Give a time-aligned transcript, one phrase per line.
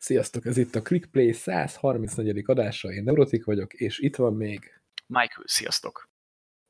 [0.00, 2.42] Sziasztok, ez itt a ClickPlay 134.
[2.46, 4.80] adása, én Neurotik vagyok, és itt van még...
[5.06, 6.08] Michael, sziasztok!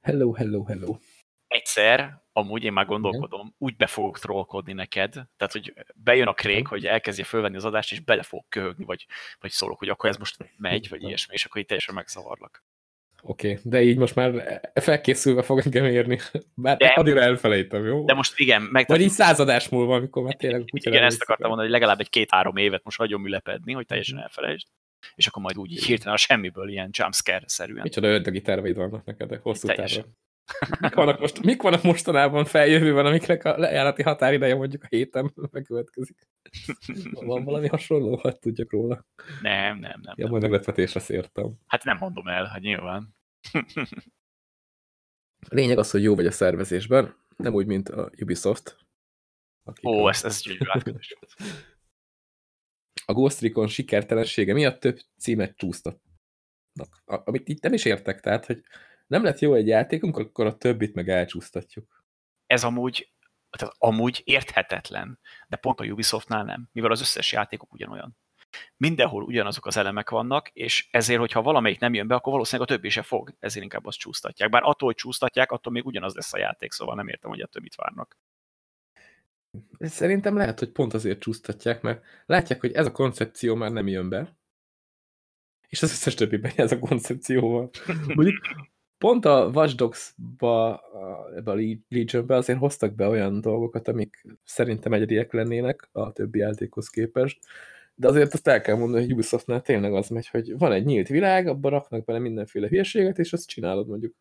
[0.01, 0.96] Hello, hello, hello!
[1.46, 3.55] Egyszer, amúgy én már gondolkodom, Igen.
[3.59, 7.93] úgy be fogok trollkodni neked, tehát, hogy bejön a krék, hogy elkezdje fölvenni az adást,
[7.93, 9.06] és bele fog köhögni, vagy,
[9.41, 12.65] vagy szólok, hogy akkor ez most megy, vagy ilyesmi, és akkor itt teljesen megzavarlak.
[13.22, 16.18] Oké, okay, de így most már felkészülve fog engem érni.
[16.54, 18.04] Bár de, addigra elfelejtem, jó?
[18.04, 18.62] De most igen.
[18.62, 20.64] Meg Vagy így századás múlva, amikor már tényleg...
[20.72, 24.66] Igen, ezt akartam mondani, hogy legalább egy két-három évet most hagyom ülepedni, hogy teljesen elfelejtsd.
[25.14, 27.82] És akkor majd úgy hirtelen a semmiből ilyen jumpscare-szerűen.
[27.82, 30.05] Micsoda ördögi terveid vannak neked, de hosszú távra.
[30.80, 36.29] Mik vannak, most, mik vannak mostanában feljövőben, amiknek a lejárati határideje mondjuk a héten megkövetkezik?
[37.12, 39.06] Van valami hasonló, hát tudjak róla?
[39.42, 40.15] Nem, nem, nem.
[40.16, 41.55] Ja, majd meglepetésre szértem.
[41.66, 43.15] Hát nem mondom el, hát nyilván.
[45.48, 48.78] Lényeg az, hogy jó vagy a szervezésben, nem úgy, mint a Ubisoft.
[49.83, 50.09] Ó, a...
[50.09, 50.42] ez, ez
[53.06, 57.03] A Ghost Recon sikertelensége miatt több címet csúsztatnak.
[57.05, 58.62] Amit itt nem is értek, tehát, hogy
[59.09, 62.05] nem lett jó egy játékunk, akkor a többit meg elcsúsztatjuk.
[62.47, 63.12] Ez amúgy,
[63.50, 68.17] tehát amúgy érthetetlen, de pont a Ubisoftnál nem, mivel az összes játékok ugyanolyan.
[68.77, 72.75] Mindenhol ugyanazok az elemek vannak, és ezért, hogyha valamelyik nem jön be, akkor valószínűleg a
[72.75, 74.50] többi se fog, ezért inkább azt csúsztatják.
[74.50, 77.62] Bár attól, hogy csúsztatják, attól még ugyanaz lesz a játék, szóval nem értem, hogy ettől
[77.62, 78.19] mit várnak.
[79.78, 84.09] Szerintem lehet, hogy pont azért csúsztatják, mert látják, hogy ez a koncepció már nem jön
[84.09, 84.37] be,
[85.69, 87.70] és az összes többiben ez a koncepcióval.
[88.15, 88.37] Mondjuk
[88.98, 90.82] pont a Watch Dogs-ba,
[91.36, 91.54] ebbe a
[91.88, 97.38] Legion-be azért hoztak be olyan dolgokat, amik szerintem egyediek lennének a többi játékhoz képest,
[97.94, 101.08] de azért azt el kell mondani, hogy Ubisoftnál tényleg az megy, hogy van egy nyílt
[101.08, 104.14] világ, abban raknak bele mindenféle hülyeséget, és azt csinálod mondjuk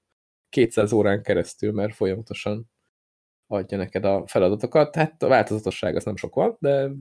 [0.49, 2.69] 200 órán keresztül, mert folyamatosan
[3.47, 4.91] adja neked a feladatokat.
[4.91, 6.91] Tehát a változatosság az nem sok van, de,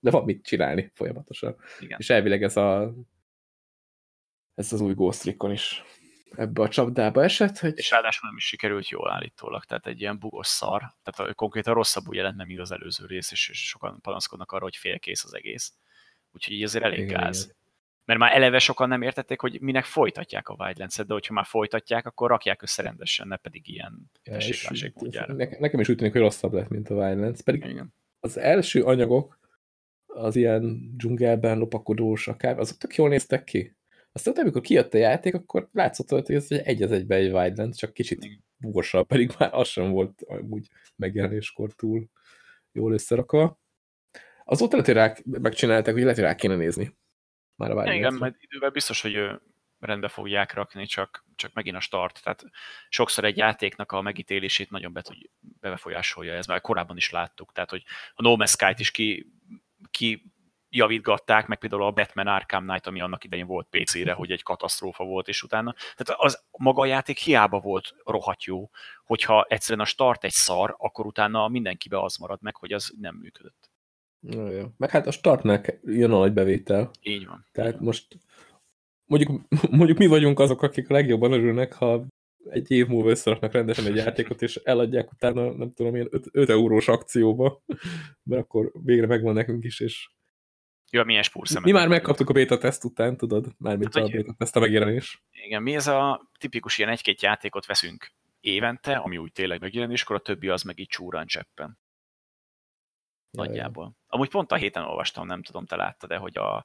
[0.00, 1.56] de van mit csinálni folyamatosan.
[1.80, 1.98] Igen.
[1.98, 2.94] És elvileg ez a
[4.54, 5.82] ez az új Ghost Recon is
[6.36, 7.58] ebbe a csapdába esett.
[7.58, 7.72] Hogy...
[7.76, 12.14] És ráadásul nem is sikerült jól állítólag, tehát egy ilyen bugos szar, tehát konkrétan rosszabbul
[12.14, 15.72] jelent nem ír az előző rész, és sokan panaszkodnak arra, hogy félkész az egész.
[16.32, 17.42] Úgyhogy így azért elég igen, gáz.
[17.42, 17.56] Igen.
[18.04, 22.06] Mert már eleve sokan nem értették, hogy minek folytatják a Wildlands-et, de hogyha már folytatják,
[22.06, 24.36] akkor rakják össze rendesen, ne pedig ilyen ja,
[25.58, 27.42] Nekem is úgy tűnik, hogy rosszabb lett, mint a Wildlands.
[27.42, 27.94] Pedig igen.
[28.20, 29.38] az első anyagok,
[30.06, 33.76] az ilyen dzsungelben lopakodós akár, azok tök jól néztek ki.
[34.16, 37.92] Aztán amikor kijött a játék, akkor látszott, hogy ez egy az egybe egy Wildlands, csak
[37.92, 42.08] kicsit bugosabb, pedig már az sem volt úgy megjelenéskor túl
[42.72, 43.60] jól összerakva.
[44.44, 46.96] Azóta lehet, hogy rá megcsinálták, hogy lehet, hogy rá kéne nézni.
[47.56, 49.16] Már a Igen, majd idővel biztos, hogy
[49.78, 52.22] rendbe fogják rakni, csak, csak megint a start.
[52.22, 52.44] Tehát
[52.88, 55.16] sokszor egy játéknak a megítélését nagyon be tud,
[55.60, 57.52] befolyásolja ez, mert korábban is láttuk.
[57.52, 59.32] Tehát, hogy a No Man's Sky-t is ki,
[59.90, 60.32] ki
[60.74, 65.04] javítgatták, meg például a Batman Arkham Knight, ami annak idején volt PC-re, hogy egy katasztrófa
[65.04, 65.74] volt, és utána.
[65.96, 68.70] Tehát az maga a játék hiába volt rohadt jó,
[69.04, 73.14] hogyha egyszerűen a start egy szar, akkor utána mindenkibe az marad meg, hogy az nem
[73.14, 73.70] működött.
[74.18, 74.64] Na, jó.
[74.76, 76.90] Meg hát a startnak jön a nagy bevétel.
[77.00, 77.46] Így van.
[77.52, 78.18] Tehát most
[79.04, 79.40] mondjuk,
[79.70, 82.06] mondjuk mi vagyunk azok, akik a legjobban örülnek, ha
[82.50, 86.48] egy év múlva összeraknak rendesen egy játékot, és eladják utána, nem tudom, ilyen 5, 5
[86.48, 87.62] eurós akcióba,
[88.22, 90.08] mert akkor végre megvan nekünk is, és
[90.94, 91.64] jó, milyen spúrszemet.
[91.64, 93.46] Mi már megkaptuk a beta teszt után, tudod?
[93.58, 95.22] Mármint hát, a beta teszt a megjelenés.
[95.30, 100.16] Igen, mi ez a tipikus ilyen egy-két játékot veszünk évente, ami úgy tényleg megjelenés, akkor
[100.16, 101.78] a többi az meg így csúran cseppen.
[103.30, 103.96] Nagyjából.
[104.06, 106.64] Amúgy pont a héten olvastam, nem tudom, te láttad de hogy, a,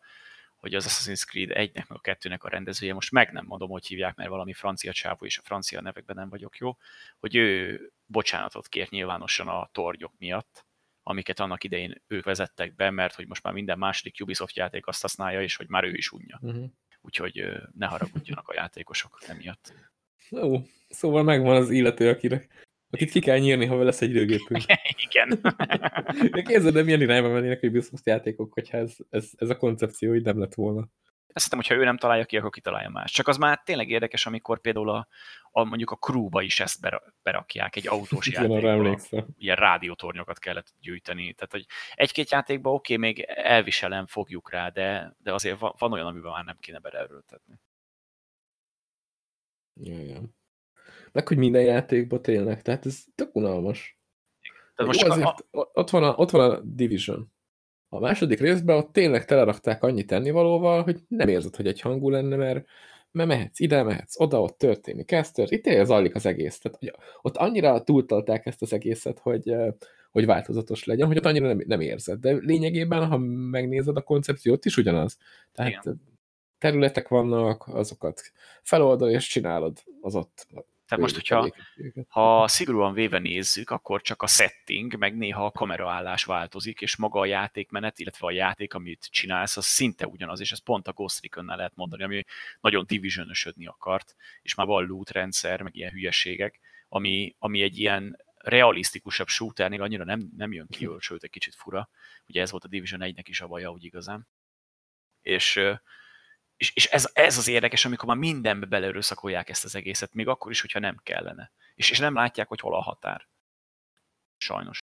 [0.55, 3.85] hogy az Assassin's Creed 1-nek, meg a kettőnek a rendezője, most meg nem mondom, hogy
[3.85, 6.77] hívják, mert valami francia csávó, és a francia nevekben nem vagyok jó,
[7.19, 10.67] hogy ő bocsánatot kért nyilvánosan a torgyok miatt,
[11.09, 15.01] amiket annak idején ők vezettek be, mert hogy most már minden második Ubisoft játék azt
[15.01, 16.39] használja, és hogy már ő is unja.
[16.41, 16.65] Uh-huh.
[17.01, 17.45] Úgyhogy
[17.77, 19.73] ne haragudjanak a játékosok emiatt.
[20.31, 20.57] Ó,
[20.89, 24.63] szóval megvan az illető, akinek Akit ki kell nyírni, ha lesz egy időgépünk.
[25.09, 25.39] Igen.
[26.31, 30.15] De képzeld, de milyen irányba mennének hogy Ubisoft játékok, hogyha ez, ez, ez a koncepció
[30.15, 30.89] így nem lett volna.
[31.33, 33.11] Azt hiszem, hogyha ő nem találja ki, akkor kitalálja más.
[33.11, 35.07] Csak az már tényleg érdekes, amikor például a,
[35.51, 38.99] a mondjuk a crewba is ezt berakják egy autós játékba.
[39.37, 41.33] Ilyen rádiótornyokat kellett gyűjteni.
[41.33, 45.93] Tehát, hogy egy-két játékban oké, okay, még elviselem, fogjuk rá, de, de azért van, van
[45.93, 47.59] olyan, amiben már nem kéne beleerőltetni.
[49.73, 50.21] Jaj,
[51.11, 53.99] meg hogy minden játékban tényleg, tehát ez tök unalmas.
[54.75, 55.69] Tehát most Jó, azért, a...
[55.73, 57.31] ott, van a, ott van a Division.
[57.89, 62.35] A második részben ott tényleg telerakták annyi tennivalóval, hogy nem érzed, hogy egy hangú lenne,
[62.35, 62.65] mert,
[63.11, 65.59] mert mehetsz ide, mehetsz oda, ott történik ez, történik.
[65.59, 66.59] Itt tényleg zajlik az egész.
[66.59, 69.55] Tehát, hogy ott annyira túltalták ezt az egészet, hogy,
[70.11, 72.19] hogy változatos legyen, hogy ott annyira nem, nem érzed.
[72.19, 73.17] De lényegében, ha
[73.49, 75.17] megnézed a koncepciót is ugyanaz.
[75.51, 76.01] Tehát Igen.
[76.57, 78.21] területek vannak, azokat
[78.61, 80.47] feloldod és csinálod az ott
[80.89, 81.55] tehát most, hogyha
[82.07, 87.19] ha szigorúan véve nézzük, akkor csak a setting, meg néha a kameraállás változik, és maga
[87.19, 91.21] a játékmenet, illetve a játék, amit csinálsz, az szinte ugyanaz, és ez pont a Ghost
[91.21, 92.23] recon lehet mondani, ami
[92.61, 93.31] nagyon division
[93.65, 99.81] akart, és már van loot rendszer, meg ilyen hülyeségek, ami, ami egy ilyen realisztikusabb shooternél
[99.81, 101.89] annyira nem, nem jön ki, sőt egy kicsit fura.
[102.27, 104.27] Ugye ez volt a Division 1-nek is a baja, úgy igazán.
[105.21, 105.61] És
[106.59, 110.51] és, és ez, ez az érdekes, amikor már mindenbe belerőszakolják ezt az egészet, még akkor
[110.51, 111.51] is, hogyha nem kellene.
[111.75, 113.27] És, és nem látják, hogy hol a határ.
[114.37, 114.77] Sajnos.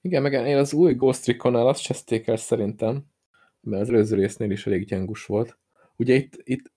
[0.00, 3.04] Igen, meg én az új Ghost Recon-nál azt cseszték el szerintem,
[3.60, 5.58] mert az előző résznél is elég gyengus volt.
[5.96, 6.72] Ugye itt, itt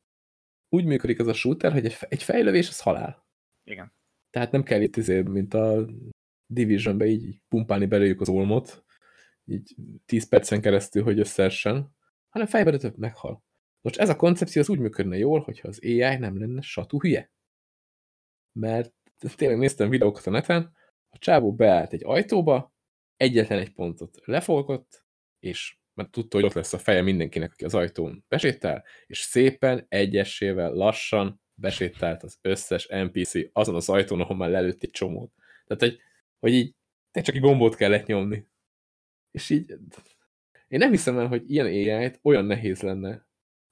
[0.69, 3.25] úgy működik ez a shooter, hogy egy, egy fejlövés az halál.
[3.63, 3.93] Igen.
[4.29, 5.85] Tehát nem kell itt izé, mint a
[6.45, 8.85] Division-be így pumpálni belőjük az olmot,
[9.45, 9.75] így
[10.05, 11.95] 10 percen keresztül, hogy összeessen,
[12.29, 13.45] hanem fejbe több meghal.
[13.81, 17.31] Most ez a koncepció az úgy működne jól, hogyha az AI nem lenne satú hülye.
[18.59, 18.93] Mert
[19.35, 20.75] tényleg néztem videókat a neten,
[21.09, 22.73] a csávó beállt egy ajtóba,
[23.15, 25.05] egyetlen egy pontot lefolgott,
[25.39, 29.85] és mert tudta, hogy ott lesz a feje mindenkinek, aki az ajtón besétál, és szépen,
[29.89, 35.31] egyesével, lassan besétált az összes NPC azon az ajtón, ahol már lelőtt egy csomót.
[35.65, 36.01] Tehát, hogy,
[36.39, 36.75] hogy így
[37.11, 38.47] csak egy gombot kellett nyomni.
[39.31, 39.77] És így
[40.67, 43.26] én nem hiszem el, hogy ilyen AI-t olyan nehéz lenne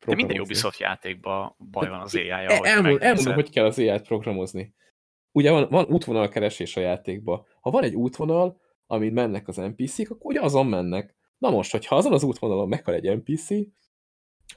[0.05, 2.37] de minden Ubisoft játékban baj van az AI-ja.
[2.37, 4.73] El, elmondom, elmondom, hogy kell az AI-t programozni.
[5.31, 7.45] Ugye van, van útvonal keresés a játékban.
[7.61, 11.15] Ha van egy útvonal, amin mennek az NPC-k, akkor ugye azon mennek.
[11.37, 13.47] Na most, hogyha azon az útvonalon meghal egy NPC,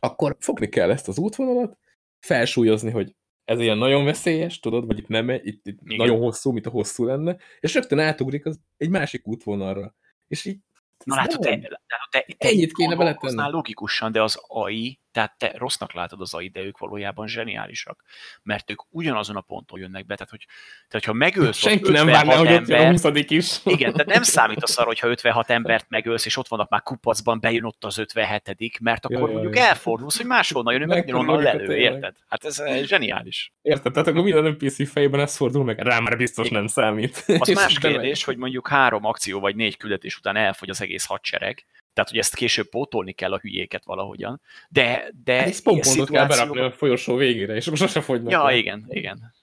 [0.00, 1.78] akkor fogni kell ezt az útvonalat,
[2.18, 6.66] felsúlyozni, hogy ez ilyen nagyon veszélyes, tudod, vagy itt nem, itt, itt nagyon hosszú, mint
[6.66, 9.94] a hosszú lenne, és rögtön átugrik az egy másik útvonalra.
[10.26, 10.58] És így
[11.04, 11.58] Na látod, te,
[12.10, 13.50] te, te ennyit kéne beletenni.
[13.50, 18.02] logikusan, de az AI, tehát te rossznak látod az AI, de ők valójában zseniálisak.
[18.42, 20.46] Mert ők ugyanazon a ponton jönnek be, tehát, hogy,
[20.88, 23.58] tehát ha megölsz Senki nem várná, hogy ott a 20 is.
[23.64, 27.40] Igen, tehát nem számít az arra, hogyha 56 embert megölsz, és ott vannak már kupacban,
[27.40, 29.66] bejön ott az 57 mert akkor jaj, mondjuk jaj.
[29.66, 32.14] elfordulsz, hogy máshonnan jön, meg onnan lelő, érted?
[32.28, 33.52] Hát ez zseniális.
[33.62, 36.58] Érted, tehát akkor minden NPC fejében ez fordul meg, rá már biztos Igen.
[36.58, 37.24] nem számít.
[37.38, 41.64] Az más kérdés, hogy mondjuk három akció vagy négy küldetés után elfogy az egész hadsereg,
[41.98, 45.10] tehát hogy ezt később pótolni kell a hülyéket valahogyan, de...
[45.24, 46.06] de hát egy szituációban...
[46.06, 48.32] kell berakni a folyosó végére, és most sose fogynak.
[48.32, 48.56] Ja, el.
[48.56, 49.34] igen, igen.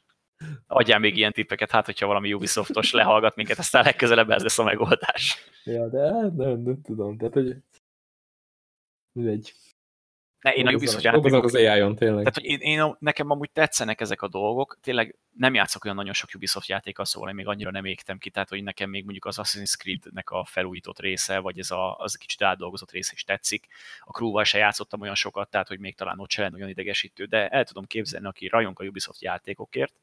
[0.68, 4.64] Adjál még ilyen tippeket, hát hogyha valami Ubisoftos lehallgat minket, aztán legközelebb ez lesz a
[4.64, 5.38] megoldás.
[5.64, 7.56] Ja, de nem, nem tudom, tehát hogy
[9.12, 9.54] mindegy.
[10.46, 11.44] Ne, én a Ubisoft játékok...
[11.44, 12.18] az AI-on, tényleg.
[12.18, 16.14] Tehát, hogy én, én, nekem amúgy tetszenek ezek a dolgok, tényleg nem játszok olyan nagyon
[16.14, 19.26] sok Ubisoft játékkal, szóval én még annyira nem égtem ki, tehát hogy nekem még mondjuk
[19.26, 23.24] az Assassin's Creed-nek a felújított része, vagy ez a, az a kicsit átdolgozott része is
[23.24, 23.68] tetszik.
[24.00, 27.26] A crew se játszottam olyan sokat, tehát hogy még talán ott se lenne olyan idegesítő,
[27.26, 29.94] de el tudom képzelni, aki rajong a Ubisoft játékokért,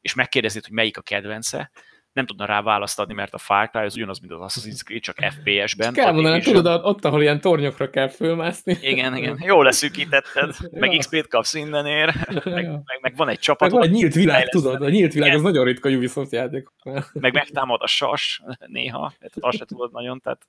[0.00, 1.70] és megkérdezni, hogy melyik a kedvence,
[2.14, 5.02] nem tudna rá választ adni, mert a Far Cry az ugyanaz, mint az Assassin's Creed,
[5.02, 5.92] csak FPS-ben.
[5.92, 8.78] Kell mondani, tudod, ott, ahol ilyen tornyokra kell fölmászni.
[8.80, 9.38] Igen, igen.
[9.42, 10.98] Jól leszűkítetted, meg ja.
[10.98, 13.70] XP-t kapsz mindenért, meg, meg, meg, van egy csapat.
[13.70, 15.38] Meg van egy nyílt világ, tudod, a nyílt világ igen.
[15.38, 16.68] az nagyon ritka Ubisoft játék.
[17.12, 20.46] Meg megtámad a sas néha, tehát azt se tudod nagyon, tehát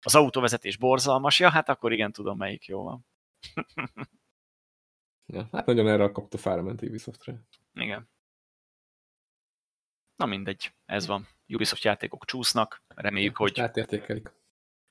[0.00, 3.06] az autóvezetés borzalmas, ja, hát akkor igen, tudom, melyik jó van.
[5.34, 7.34] ja, hát nagyon erre a fára ment Ubisoftre.
[7.74, 8.08] Igen.
[10.16, 11.28] Na mindegy, ez van.
[11.48, 13.60] Ubisoft játékok csúsznak, reméljük, hogy...
[13.60, 14.32] Átértékelik.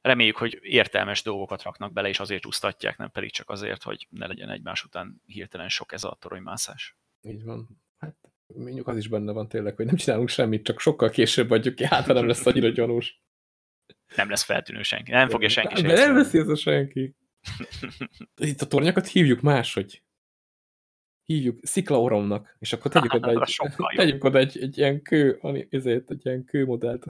[0.01, 4.27] Reméljük, hogy értelmes dolgokat raknak bele, és azért csúsztatják, nem pedig csak azért, hogy ne
[4.27, 6.96] legyen egymás után hirtelen sok ez a toronymászás.
[7.22, 7.82] Így van.
[7.98, 8.15] Hát
[8.48, 11.86] mondjuk az is benne van tényleg, hogy nem csinálunk semmit, csak sokkal később adjuk ki,
[11.86, 13.22] hát nem lesz annyira gyanús.
[14.15, 15.12] Nem lesz feltűnő senki.
[15.12, 15.82] Nem fogja senki.
[15.82, 17.15] De nem veszi ez a senki.
[18.36, 20.03] Itt a tornyokat hívjuk máshogy
[21.25, 23.58] hívjuk sziklaoromnak, és akkor tegyük oda egy,
[23.96, 25.39] tegyük oda egy, egy ilyen kő,
[25.70, 27.05] ezért egy ilyen kőmodellt.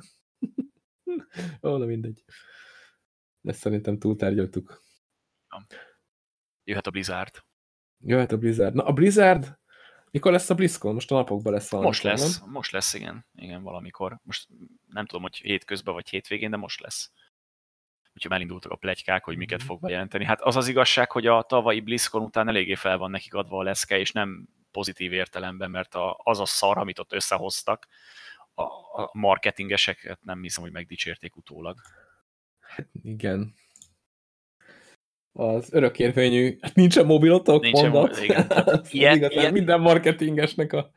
[1.63, 2.23] Ó, na mindegy.
[3.41, 4.83] Ezt szerintem túltárgyaltuk.
[6.63, 7.43] Jöhet a Blizzard.
[7.99, 8.73] Jöhet a Blizzard.
[8.73, 9.59] Na, a Blizzard,
[10.11, 10.93] mikor lesz a BlizzCon?
[10.93, 11.87] Most a napokban lesz valami.
[11.87, 12.49] Most lesz, nem?
[12.49, 13.25] most lesz, igen.
[13.33, 14.19] Igen, valamikor.
[14.23, 14.47] Most
[14.87, 17.11] nem tudom, hogy hétközben vagy hétvégén, de most lesz
[18.15, 19.67] úgyhogy elindultak a plegykák, hogy miket mhm.
[19.67, 20.25] fog bejelenteni.
[20.25, 23.63] Hát az az igazság, hogy a tavalyi BlizzCon után eléggé fel van nekik adva a
[23.63, 27.87] leszke, és nem pozitív értelemben, mert a, az a szar, amit ott összehoztak,
[28.53, 28.63] a,
[29.01, 31.77] a marketingeseket nem hiszem, hogy megdicsérték utólag.
[32.59, 33.53] Hát igen.
[35.31, 38.21] Az örökérvényű, hát nincsen mobilotok, nincsen mondat.
[38.21, 38.47] igen,
[38.91, 40.91] ilyen, ilyen, minden marketingesnek a...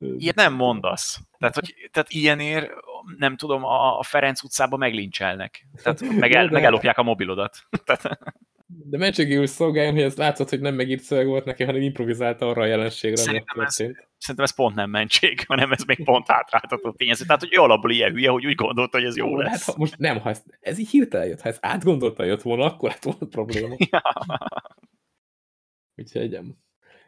[0.00, 1.20] Ilyet nem mondasz.
[1.38, 2.70] Tehát, hogy, tehát ilyenért
[3.16, 5.66] nem tudom, a Ferenc utcában meglincselnek.
[5.82, 7.56] Tehát meg, el, meg ellopják a mobilodat.
[7.84, 8.18] Tehát...
[8.66, 12.62] De mentségi szolgáljon, hogy ez látszott, hogy nem megírt szöveg volt neki, hanem improvizálta arra
[12.62, 17.24] a jelenségre, szerintem ez, szerintem ez pont nem mentség, hanem ez még pont hátráltató tényező.
[17.24, 19.66] Tehát, hogy alapból ilyen hülye, hogy úgy gondolta, hogy ez jó, jó lesz.
[19.66, 22.64] Hát, ha most nem, ha ez, ez így hirtelen jött, ha ez átgondolta jött volna,
[22.64, 23.74] akkor hát volt probléma.
[23.78, 24.02] Ja.
[25.96, 26.38] Úgyhogy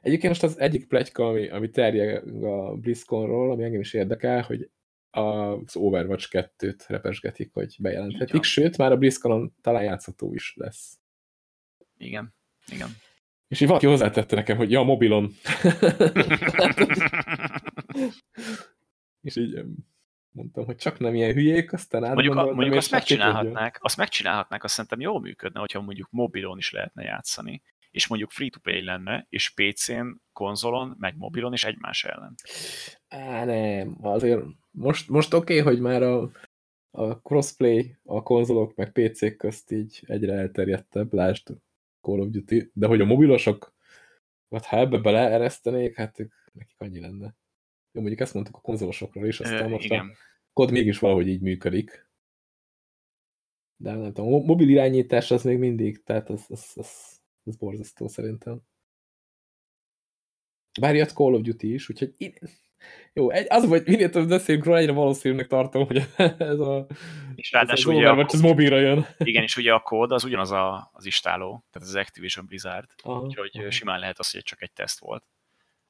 [0.03, 4.71] Egyébként most az egyik plegyka, ami, ami terjed a BlizzConról, ami engem is érdekel, hogy
[5.11, 10.99] az Overwatch 2-t repesgetik, hogy bejelenthetik, sőt, már a BlizzConon talán játszható is lesz.
[11.97, 12.35] Igen,
[12.67, 12.89] igen.
[13.49, 15.33] És így valaki hozzátette nekem, hogy ja, a mobilon.
[19.27, 19.65] és így
[20.31, 24.75] mondtam, hogy csak nem ilyen hülyék, aztán Mondjuk, a, mondjuk azt megcsinálhatnák, azt megcsinálhatnák, azt
[24.75, 30.07] szerintem jól működne, hogyha mondjuk mobilon is lehetne játszani és mondjuk free-to-play lenne, és PC-n,
[30.33, 32.35] konzolon, meg mobilon is egymás ellen.
[33.09, 36.31] Á, nem, azért most, most oké, okay, hogy már a,
[36.91, 41.49] a crossplay a konzolok meg PC-k közt így egyre elterjedtebb, lásd
[42.01, 43.75] Call of Duty, de hogy a mobilosok,
[44.51, 46.17] hát ha ebbe beleeresztenék, hát
[46.53, 47.37] nekik annyi lenne.
[47.93, 50.07] Jó, mondjuk ezt mondtuk a konzolosokról is, aztán Ö, most igen.
[50.07, 50.13] a
[50.53, 52.11] kod mégis valahogy így működik.
[53.77, 58.09] De nem tudom, a mobil irányítás az még mindig, tehát az, az, az ez borzasztó
[58.09, 58.61] szerintem.
[60.81, 62.35] Bár jött Call of Duty is, úgyhogy én...
[63.13, 65.97] jó, egy, az, hogy minél több beszélünk róla, egyre valószínűnek tartom, hogy
[66.39, 66.87] ez a
[67.35, 69.07] és ráadásul ugye a, az mobilra jön.
[69.19, 73.21] Igen, és ugye a kód az ugyanaz a, az istáló, tehát az Activision Blizzard, aha,
[73.21, 73.71] úgyhogy aha.
[73.71, 75.25] simán lehet az, hogy csak egy teszt volt.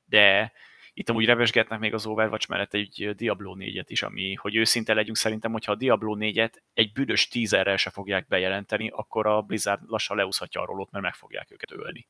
[0.04, 0.52] De
[0.94, 5.16] itt amúgy revesgetnek még az Overwatch mellett egy Diablo 4-et is, ami, hogy őszinte legyünk
[5.16, 10.16] szerintem, hogyha a Diablo 4-et egy büdös tízerrel se fogják bejelenteni, akkor a Blizzard lassan
[10.16, 12.08] leúszhatja a rolót, mert meg fogják őket ölni.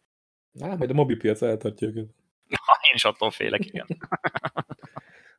[0.60, 2.06] Á, majd a mobilpiac eltartja őket.
[2.48, 3.86] Én is attól félek, igen.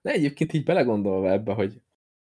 [0.01, 1.81] De egyébként így belegondolva ebbe, hogy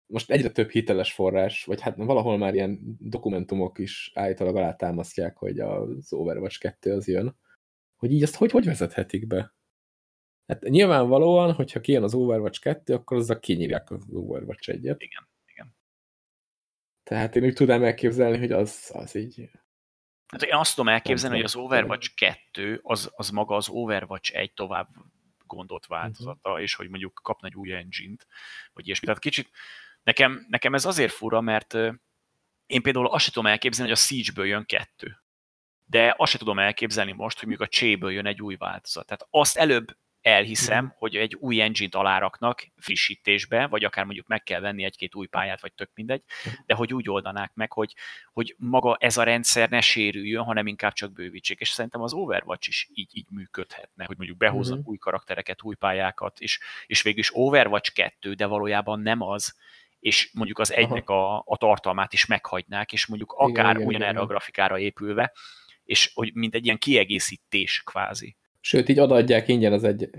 [0.05, 5.59] most egyre több hiteles forrás, vagy hát valahol már ilyen dokumentumok is állítólag alátámasztják, hogy
[5.59, 7.37] az Overwatch 2 az jön,
[7.95, 9.53] hogy így azt hogy, hogy vezethetik be?
[10.47, 14.95] Hát nyilvánvalóan, hogyha kijön az Overwatch 2, akkor azzal kinyírják az Overwatch 1-et.
[14.97, 15.75] Igen, igen.
[17.03, 19.49] Tehát én úgy tudnám elképzelni, hogy az, az így...
[20.27, 24.53] Hát én azt tudom elképzelni, hogy az Overwatch 2 az, az maga az Overwatch 1
[24.53, 24.89] tovább
[25.47, 26.63] gondolt változata, uh-huh.
[26.63, 28.27] és hogy mondjuk kapna egy új engine-t,
[28.73, 29.05] vagy ilyesmi.
[29.05, 29.49] Tehát kicsit
[30.03, 31.73] nekem, nekem ez azért fura, mert
[32.65, 35.23] én például azt sem tudom elképzelni, hogy a Siege-ből jön kettő.
[35.85, 39.05] De azt sem tudom elképzelni most, hogy mondjuk a Cséből jön egy új változat.
[39.05, 44.59] Tehát azt előbb elhiszem, hogy egy új engine-t aláraknak frissítésbe, vagy akár mondjuk meg kell
[44.59, 46.23] venni egy-két új pályát, vagy tök mindegy,
[46.65, 47.95] de hogy úgy oldanák meg, hogy,
[48.33, 51.59] hogy maga ez a rendszer ne sérüljön, hanem inkább csak bővítsék.
[51.59, 54.91] És szerintem az Overwatch is így, így működhetne, hogy mondjuk behoznak uh-huh.
[54.91, 59.55] új karaktereket, új pályákat, és, és végül is Overwatch 2, de valójában nem az,
[59.99, 64.23] és mondjuk az egynek a, a tartalmát is meghagynák, és mondjuk akár igen, ugyanerre igen.
[64.23, 65.33] a grafikára épülve,
[65.83, 68.35] és hogy mint egy ilyen kiegészítés kvázi.
[68.65, 70.09] Sőt, így adják ingyen az egy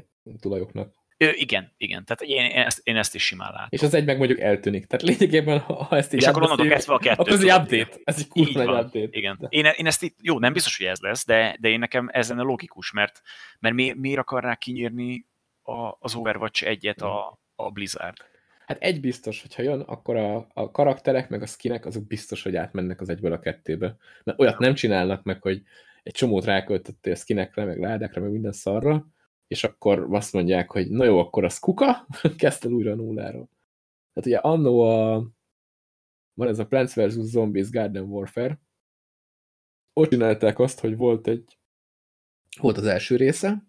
[0.40, 0.94] tulajoknak.
[1.16, 2.04] Ö, igen, igen.
[2.04, 3.68] Tehát én, én, ezt, én ezt is simán látom.
[3.70, 4.86] És az egy meg mondjuk eltűnik.
[4.86, 7.20] Tehát lényegében, ha ezt így És akkor onnantól kezdve a kettő.
[7.20, 8.00] Akkor ez egy update.
[8.04, 9.08] Ez egy kurva egy update.
[9.10, 9.46] Igen.
[9.48, 12.28] Én, én ezt itt, jó, nem biztos, hogy ez lesz, de, de én nekem ez
[12.28, 13.20] lenne logikus, mert,
[13.60, 15.26] mert mi, miért akarnák kinyírni
[15.62, 18.16] a, az Overwatch egyet a, a Blizzard?
[18.66, 22.56] Hát egy biztos, hogyha jön, akkor a, a karakterek meg a skinek azok biztos, hogy
[22.56, 23.96] átmennek az egyből a kettőbe.
[24.24, 25.62] Mert olyat nem csinálnak meg, hogy
[26.06, 29.06] egy csomót ráköltöttél skinekre, meg ládákra, meg minden szarra,
[29.46, 33.48] és akkor azt mondják, hogy na jó, akkor az kuka, kezdte újra nulláról.
[34.12, 35.30] Tehát ugye annó a,
[36.34, 37.12] van ez a Plants vs.
[37.12, 38.60] Zombies Garden Warfare,
[39.92, 41.58] ott csinálták azt, hogy volt egy,
[42.60, 43.66] volt az első része,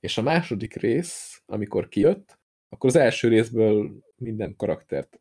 [0.00, 5.20] és a második rész, amikor kijött, akkor az első részből minden karaktert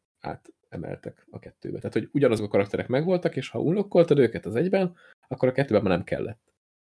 [0.68, 1.78] átemeltek a kettőbe.
[1.78, 4.96] Tehát, hogy ugyanazok a karakterek megvoltak, és ha unlokkoltad őket az egyben,
[5.28, 6.54] akkor a kettőben már nem kellett.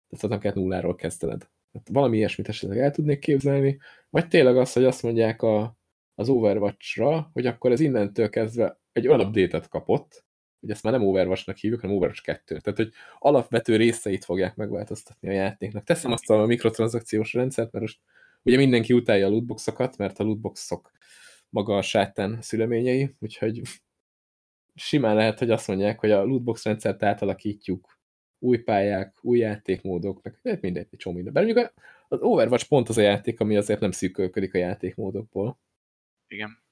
[0.08, 1.48] Tehát nem kellett nulláról kezdened.
[1.72, 3.78] Tehát valami ilyesmit esetleg el tudnék képzelni,
[4.10, 5.76] vagy tényleg az, hogy azt mondják a,
[6.14, 10.24] az Overwatch-ra, hogy akkor ez innentől kezdve egy olyan update kapott,
[10.60, 12.58] hogy ezt már nem Overwatch-nak hívjuk, hanem Overwatch 2.
[12.58, 15.84] Tehát, hogy alapvető részeit fogják megváltoztatni a játéknak.
[15.84, 18.00] Teszem azt a mikrotranszakciós rendszert, mert most
[18.42, 20.90] ugye mindenki utálja a lootboxokat, mert a lootboxok
[21.50, 23.60] maga a sátán szüleményei, úgyhogy
[24.74, 27.98] simán lehet, hogy azt mondják, hogy a lootbox rendszert átalakítjuk
[28.38, 31.32] új pályák, új játékmódok, meg mindegy, egy csomó minden.
[31.32, 31.72] Bár
[32.08, 35.58] az Overwatch pont az a játék, ami azért nem szűkölködik a játékmódokból.
[36.26, 36.62] Igen.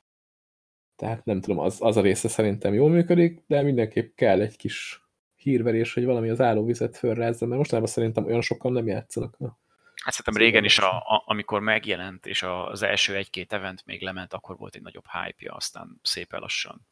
[0.96, 5.00] Tehát nem tudom, az, az a része szerintem jól működik, de mindenképp kell egy kis
[5.34, 9.58] hírverés, hogy valami az állóvizet fölrázza, mert mostanában szerintem olyan sokan nem játszanak a
[10.06, 14.32] Hát szerintem régen is, a, a, amikor megjelent, és az első egy-két event még lement,
[14.32, 16.86] akkor volt egy nagyobb hype-ja, aztán szépen lassan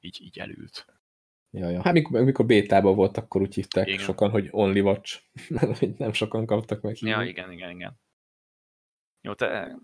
[0.00, 0.86] így, így elült.
[1.50, 1.82] Ja, ja.
[1.82, 3.98] Hát mikor, mikor bétában volt, akkor úgy hívták igen.
[3.98, 5.22] sokan, hogy Only Watch.
[5.98, 6.96] nem sokan kaptak meg.
[7.00, 8.00] Ja, igen, igen, igen.
[9.20, 9.76] Jó, te,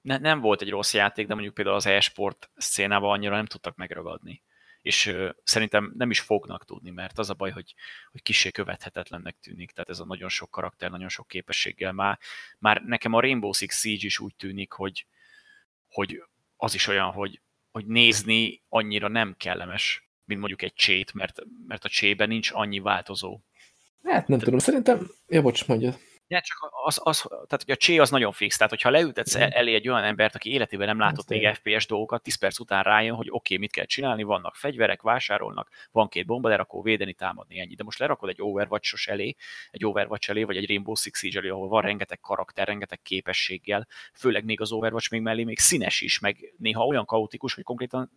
[0.00, 3.76] ne, nem volt egy rossz játék, de mondjuk például az e-sport szénában annyira nem tudtak
[3.76, 4.42] megragadni.
[4.82, 7.74] És szerintem nem is fognak tudni, mert az a baj, hogy,
[8.10, 9.70] hogy kissé követhetetlennek tűnik.
[9.70, 11.92] Tehát ez a nagyon sok karakter, nagyon sok képességgel.
[11.92, 12.18] Már,
[12.58, 15.06] már nekem a Rainbow Six Siege is úgy tűnik, hogy,
[15.88, 16.22] hogy
[16.56, 21.84] az is olyan, hogy, hogy nézni annyira nem kellemes, mint mondjuk egy csét, mert, mert
[21.84, 23.40] a csében nincs annyi változó.
[24.02, 24.44] Hát nem Te...
[24.44, 25.96] tudom, szerintem, ja bocs, mondja.
[26.30, 29.74] Ja, csak az, az, tehát hogy a csé az nagyon fix, tehát hogyha leültetsz elé
[29.74, 33.26] egy olyan embert, aki életében nem látott még FPS dolgokat, 10 perc után rájön, hogy
[33.28, 37.74] oké, okay, mit kell csinálni, vannak fegyverek, vásárolnak, van két bomba, lerakó, védeni, támadni, ennyi.
[37.74, 39.36] De most lerakod egy Overwatch-os elé,
[39.70, 43.86] egy Overwatch elé, vagy egy Rainbow Six Siege elé, ahol van rengeteg karakter, rengeteg képességgel,
[44.14, 48.10] főleg még az Overwatch még mellé még színes is, meg néha olyan kaotikus, hogy konkrétan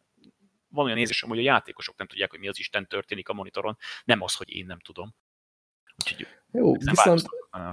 [0.68, 3.77] van olyan érzésem, hogy a játékosok nem tudják, hogy mi az Isten történik a monitoron,
[4.03, 5.15] nem az, hogy én nem tudom.
[6.01, 7.22] Úgyhogy Jó, viszont,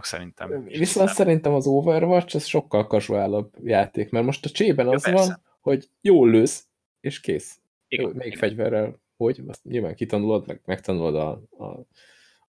[0.00, 0.64] szerintem.
[0.64, 5.42] Viszont szerintem az Overwatch ez sokkal casuálabb játék, mert most a csében az ja, van,
[5.60, 6.66] hogy jól lősz,
[7.00, 7.60] és kész.
[7.88, 8.38] Igen, Még igen.
[8.38, 9.42] fegyverrel, hogy?
[9.46, 11.30] Azt nyilván kitanulod, meg megtanulod a,
[11.64, 11.86] a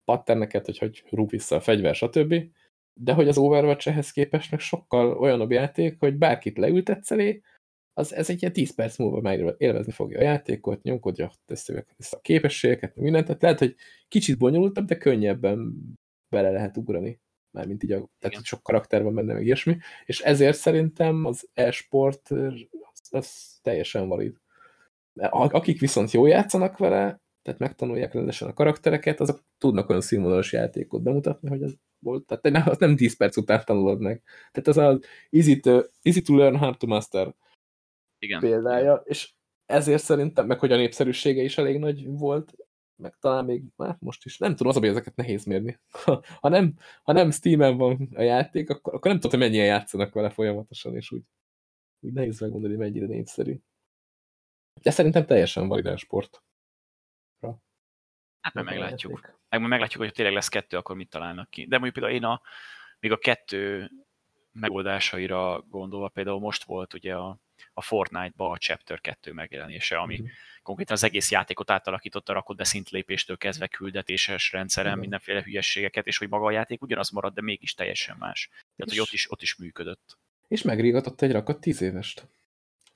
[0.05, 2.35] patterneket, hogy hogy rúg vissza a fegyver, stb.
[2.93, 7.41] De hogy az Overwatch ehhez képest meg sokkal olyanabb játék, hogy bárkit leültetsz elé,
[7.97, 12.19] az, ez egy ilyen 10 perc múlva meg élvezni fogja a játékot, nyomkodja ezt a
[12.21, 13.75] képességeket, mindent, tehát lehet, hogy
[14.07, 15.73] kicsit bonyolultabb, de könnyebben
[16.29, 17.19] bele lehet ugrani.
[17.51, 22.29] Mármint így, a, tehát sok karakter van benne, meg ilyesmi, és ezért szerintem az e-sport
[22.29, 24.35] az, az teljesen valid.
[25.29, 31.01] Akik viszont jól játszanak vele, tehát megtanulják rendesen a karaktereket, azok tudnak olyan színvonalas játékot
[31.01, 32.25] bemutatni, hogy az volt.
[32.25, 34.23] Tehát nem, az nem 10 perc után tanulod meg.
[34.51, 34.99] Tehát az az
[35.29, 37.35] easy to, easy to learn, hard to master
[38.19, 38.39] igen.
[38.39, 39.33] példája, és
[39.65, 42.53] ezért szerintem, meg hogy a népszerűsége is elég nagy volt,
[42.95, 45.79] meg talán még, hát most is, nem tudom, az a hogy ezeket nehéz mérni.
[46.03, 49.65] Ha, ha, nem, ha nem Steam-en van a játék, akkor, akkor nem tudom, hogy mennyien
[49.65, 51.23] játszanak vele folyamatosan, és úgy,
[51.99, 53.59] úgy nehéz megmondani, hogy mennyire népszerű.
[54.81, 56.41] De szerintem teljesen validál sport.
[58.47, 59.35] Hát meg meglátjuk.
[59.49, 61.65] Meg meglátjuk, hogy tényleg lesz kettő, akkor mit találnak ki.
[61.65, 62.41] De mondjuk például én a,
[62.99, 63.91] még a kettő
[64.51, 67.39] megoldásaira gondolva, például most volt ugye a,
[67.77, 70.29] a Fortnite-ba a Chapter 2 megjelenése, ami uh-huh.
[70.63, 75.01] konkrétan az egész játékot átalakította, rakott be szintlépéstől kezdve küldetéses rendszeren, uh-huh.
[75.01, 78.49] mindenféle hülyességeket, és hogy maga a játék ugyanaz marad, de mégis teljesen más.
[78.49, 80.17] Tehát, és hogy ott is, ott is működött.
[80.47, 82.27] És megrígatott egy rakat tíz évest.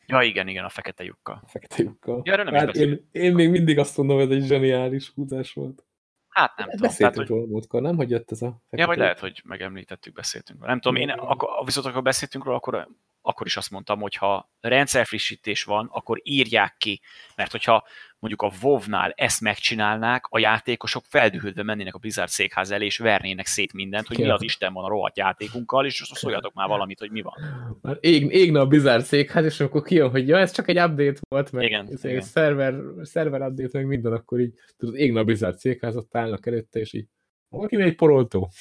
[0.06, 1.42] Ja, igen, igen, a fekete lyukkal.
[1.44, 2.22] A fekete lyukkal.
[2.24, 5.86] Ja, nem hát én, én, még mindig azt mondom, hogy ez egy zseniális húzás volt.
[6.30, 6.88] Hát nem tudom.
[6.88, 7.96] Beszéltünk tehát, róla múltkor, nem?
[7.96, 8.62] Hogy jött ez a...
[8.70, 12.88] Ja, vagy lehet, hogy megemlítettük, beszéltünk Nem tudom, én akkor, viszont akkor beszéltünk róla, akkor
[13.22, 17.02] akkor is azt mondtam, hogy ha rendszerfrissítés van, akkor írják ki,
[17.36, 17.88] mert hogyha
[18.20, 23.46] mondjuk a WoW-nál ezt megcsinálnák, a játékosok feldühödve mennének a Blizzard székház elé, és vernének
[23.46, 27.12] szét mindent, hogy mi az Isten van a rohadt játékunkkal, és szóljatok már valamit, hogy
[27.12, 27.34] mi van.
[27.82, 31.20] Már ég, égne a Blizzard székház, és akkor kijön, hogy ja, ez csak egy update
[31.30, 32.22] volt, meg igen, ez igen.
[32.22, 36.80] Szerver, szerver update, meg minden, akkor így tudod, égne a Blizzard székház, ott állnak előtte,
[36.80, 37.08] és így
[37.50, 38.52] valaki egy poroltó.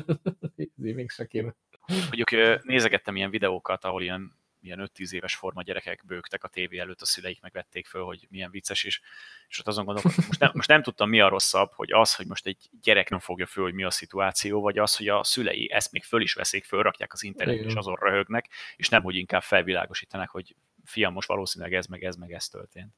[0.56, 1.56] így még se kéne.
[1.86, 7.00] Mondjuk nézegettem ilyen videókat, ahol ilyen, ilyen 5-10 éves forma gyerekek bőgtek a tévé előtt,
[7.00, 9.00] a szüleik megvették föl, hogy milyen vicces is,
[9.48, 12.26] és ott azon gondolkodtam, most nem, most nem tudtam mi a rosszabb, hogy az, hogy
[12.26, 15.70] most egy gyerek nem fogja föl, hogy mi a szituáció, vagy az, hogy a szülei
[15.72, 19.42] ezt még föl is veszik, fölrakják az internetet, és azon röhögnek, és nem, hogy inkább
[19.42, 22.94] felvilágosítanak, hogy fiam, most valószínűleg ez, meg ez, meg ez történt.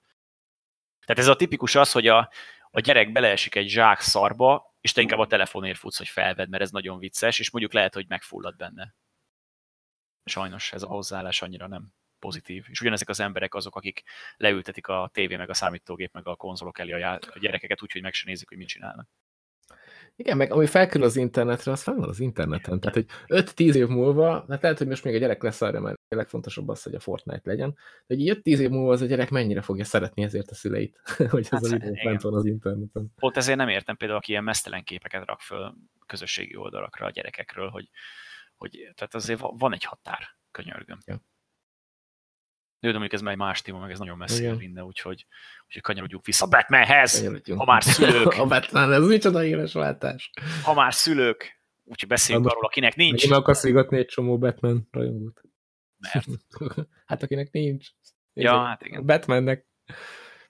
[1.07, 2.31] Tehát ez a tipikus az, hogy a,
[2.71, 6.63] a gyerek beleesik egy zsák szarba, és te inkább a telefonért futsz, hogy felved, mert
[6.63, 8.95] ez nagyon vicces, és mondjuk lehet, hogy megfullad benne.
[10.25, 12.65] Sajnos ez a hozzáállás annyira nem pozitív.
[12.69, 14.03] És ugyanezek az emberek azok, akik
[14.37, 18.27] leültetik a tévé, meg a számítógép, meg a konzolok elé a, gyerekeket, úgyhogy meg se
[18.27, 19.09] nézik, hogy mit csinálnak.
[20.17, 22.81] Igen, meg ami felkerül az internetre, az fel van az interneten.
[22.81, 25.99] Tehát, hogy 5-10 év múlva, hát lehet, hogy most még a gyerek lesz arra, mert
[26.09, 29.31] a legfontosabb az, hogy a Fortnite legyen, de hogy 5-10 év múlva az a gyerek
[29.31, 31.01] mennyire fogja szeretni ezért a szüleit,
[31.31, 33.13] hogy hát, az a videó fent van az interneten.
[33.17, 35.75] Pont ezért nem értem például, aki ilyen mesztelen képeket rak föl
[36.07, 37.91] közösségi oldalakra a gyerekekről, hogy,
[38.55, 40.99] hogy tehát azért van egy határ, könyörgöm.
[41.07, 41.21] Ja.
[42.85, 45.27] De mondjuk ez már egy más téma, meg ez nagyon messze vinne, úgyhogy,
[45.67, 48.39] úgyhogy kanyarodjunk vissza a Batmanhez, ha már szülők.
[48.39, 50.31] a Batman, ez micsoda éles váltás.
[50.63, 53.25] Ha már szülők, úgyhogy beszéljünk arról, akinek nincs.
[53.25, 55.41] Én akarsz egy csomó Batman rajongót.
[55.97, 56.27] Mert?
[57.07, 57.89] hát akinek nincs.
[58.33, 59.07] Ja, hát igen.
[59.07, 59.67] Batmannek.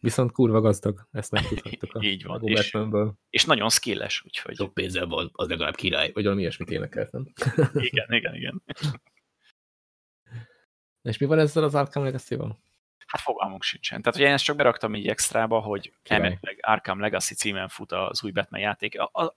[0.01, 2.77] Viszont kurva gazdag, ezt megtudhattuk a Így van, és,
[3.31, 4.57] és nagyon skilles, úgyhogy...
[4.57, 7.33] Sok pénzzel van, az legalább király, vagy valami ilyesmit énekeltem.
[7.75, 8.63] igen, igen, igen.
[11.05, 12.59] És mi van ezzel az Arkham Legacy-val?
[13.07, 14.03] Hát fogalmunk sincsen.
[14.03, 18.25] Tehát ugye én ezt csak beraktam így extrába, hogy elméletileg Arkham Legacy címen fut az
[18.25, 19.01] új Batman játék.
[19.01, 19.37] A, a,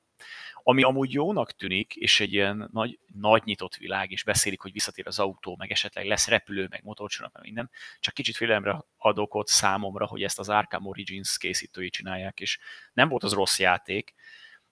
[0.64, 5.08] ami amúgy jónak tűnik, és egy ilyen nagy, nagy nyitott világ, és beszélik, hogy visszatér
[5.08, 9.48] az autó, meg esetleg lesz repülő, meg motorcsónak, meg minden, csak kicsit félelemre adok ott
[9.48, 12.60] számomra, hogy ezt az Arkham Origins készítői csinálják, és
[12.94, 14.14] nem volt az rossz játék,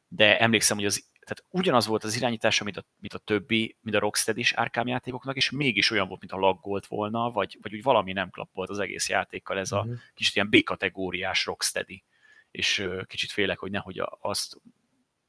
[0.08, 3.96] de emlékszem, hogy az tehát ugyanaz volt az irányítása, mint a, mint a többi, mint
[3.96, 7.74] a Rocksteady is Arkham játékoknak, és mégis olyan volt, mint a laggolt volna, vagy, vagy
[7.74, 9.96] úgy valami nem klappolt az egész játékkal, ez a uh-huh.
[10.14, 12.04] kicsit ilyen B-kategóriás Rocksteady.
[12.52, 14.62] És kicsit félek, hogy nehogy azt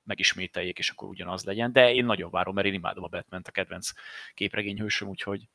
[0.04, 3.50] megismételjék, és akkor ugyanaz legyen, de én nagyon várom, mert én imádom a batman a
[3.50, 3.90] kedvenc
[4.35, 5.48] képregényhősöm, úgyhogy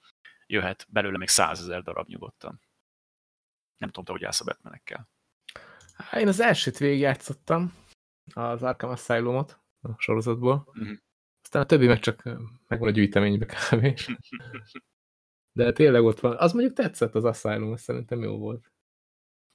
[0.47, 2.61] jöhet belőle még százezer darab nyugodtan.
[3.77, 5.09] Nem tudom, te hogy állsz a Batmanekkel.
[6.13, 7.73] Én az elsőt végigjátszottam,
[8.33, 10.67] az Arkham Asylumot a sorozatból.
[10.73, 10.87] -huh.
[11.43, 12.23] Aztán a többi meg csak
[12.67, 13.99] megvan a gyűjteménybe kb.
[15.53, 16.35] De tényleg ott van.
[16.37, 18.71] Az mondjuk tetszett az Asylum, szerintem jó volt.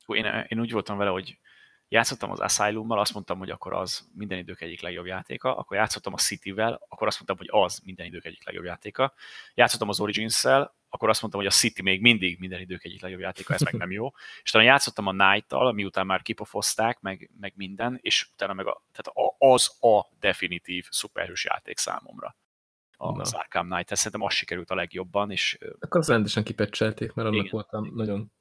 [0.04, 1.40] Hú, én, én úgy voltam vele, hogy
[1.88, 6.12] játszottam az Asylummal, azt mondtam, hogy akkor az minden idők egyik legjobb játéka, akkor játszottam
[6.12, 9.12] a City-vel, akkor azt mondtam, hogy az minden idők egyik legjobb játéka.
[9.54, 13.20] Játszottam az Origins-szel, akkor azt mondtam, hogy a City még mindig minden idők egyik legjobb
[13.20, 14.12] játéka, ez meg nem jó.
[14.42, 18.82] És talán játszottam a Night-tal, miután már kipofozták, meg, meg minden, és utána meg a,
[18.92, 22.36] tehát az a definitív szuperhős játék számomra
[22.96, 23.38] az Na.
[23.38, 23.90] Arkham Knight.
[23.90, 25.30] Ez szerintem az sikerült a legjobban.
[25.30, 27.96] És, Akkor az rendesen kipecselték, mert annak igen, voltam igen.
[27.96, 28.32] nagyon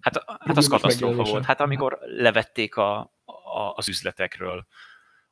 [0.00, 1.44] Hát, hát az katasztrófa volt.
[1.44, 4.66] Hát amikor levették a, a, az üzletekről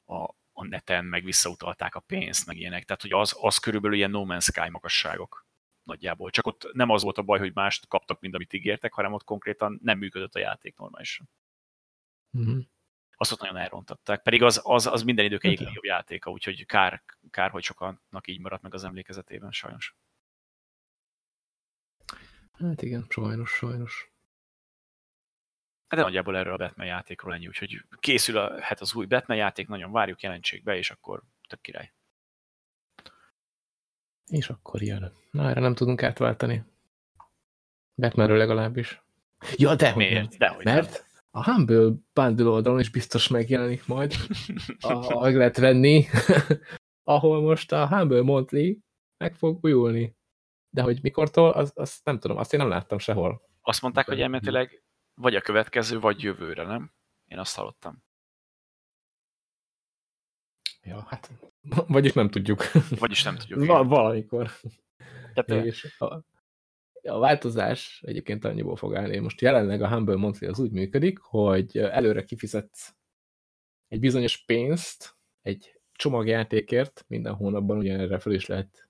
[0.04, 2.84] a, a neten, meg visszautalták a pénzt, meg ilyenek.
[2.84, 5.46] Tehát, hogy az, az körülbelül ilyen No Man's Sky magasságok
[5.82, 6.30] nagyjából.
[6.30, 9.24] Csak ott nem az volt a baj, hogy mást kaptak, mint amit ígértek, hanem ott
[9.24, 11.30] konkrétan nem működött a játék normálisan.
[12.30, 12.64] Uh-huh.
[13.16, 14.22] Azt ott nagyon elrontották.
[14.22, 18.40] Pedig az, az, az minden idők egyik legjobb játéka, úgyhogy kár, kár, hogy sokannak így
[18.40, 19.96] maradt meg az emlékezetében, sajnos.
[22.52, 24.12] Hát igen, sajnos, sajnos.
[25.88, 29.36] Hát de nagyjából erről a Batman játékról ennyi, úgyhogy készül a, hát az új Batman
[29.36, 31.92] játék, nagyon várjuk, jelentsék be, és akkor tök király.
[34.26, 35.12] És akkor jön.
[35.30, 36.64] Na, erre nem tudunk átváltani.
[37.94, 39.02] Batmanről legalábbis.
[39.56, 40.36] Ja, de Miért?
[40.36, 41.02] Dehogy Mert nem.
[41.30, 44.14] a Humble Bundle oldalon is biztos megjelenik majd,
[44.80, 46.06] ahogy lehet venni,
[47.04, 48.78] ahol most a Humble Monthly
[49.16, 50.16] meg fog újulni.
[50.70, 53.42] De hogy mikortól, azt az nem tudom, azt én nem láttam sehol.
[53.62, 54.82] Azt mondták, hogy elméletileg
[55.18, 56.92] vagy a következő, vagy jövőre, nem?
[57.26, 58.02] Én azt hallottam.
[60.82, 61.30] Ja, hát,
[61.86, 62.62] vagyis nem tudjuk.
[62.98, 63.66] Vagyis nem tudjuk.
[63.66, 64.50] Val valamikor.
[65.34, 66.14] Tehát, és a,
[67.02, 69.18] a változás egyébként annyiból fog állni.
[69.18, 72.94] Most jelenleg a Humble Monthly az úgy működik, hogy előre kifizetsz
[73.88, 78.88] egy bizonyos pénzt egy csomagjátékért, minden hónapban ugyanerre fel is lehet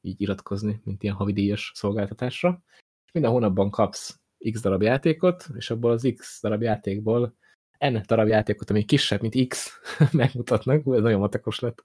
[0.00, 2.62] így iratkozni, mint ilyen havidíjas szolgáltatásra,
[3.06, 4.20] és minden hónapban kapsz
[4.52, 7.36] x darab játékot, és abból az x darab játékból
[7.78, 9.80] n darab játékot, ami kisebb, mint x,
[10.12, 11.82] megmutatnak, ez nagyon matekos lett,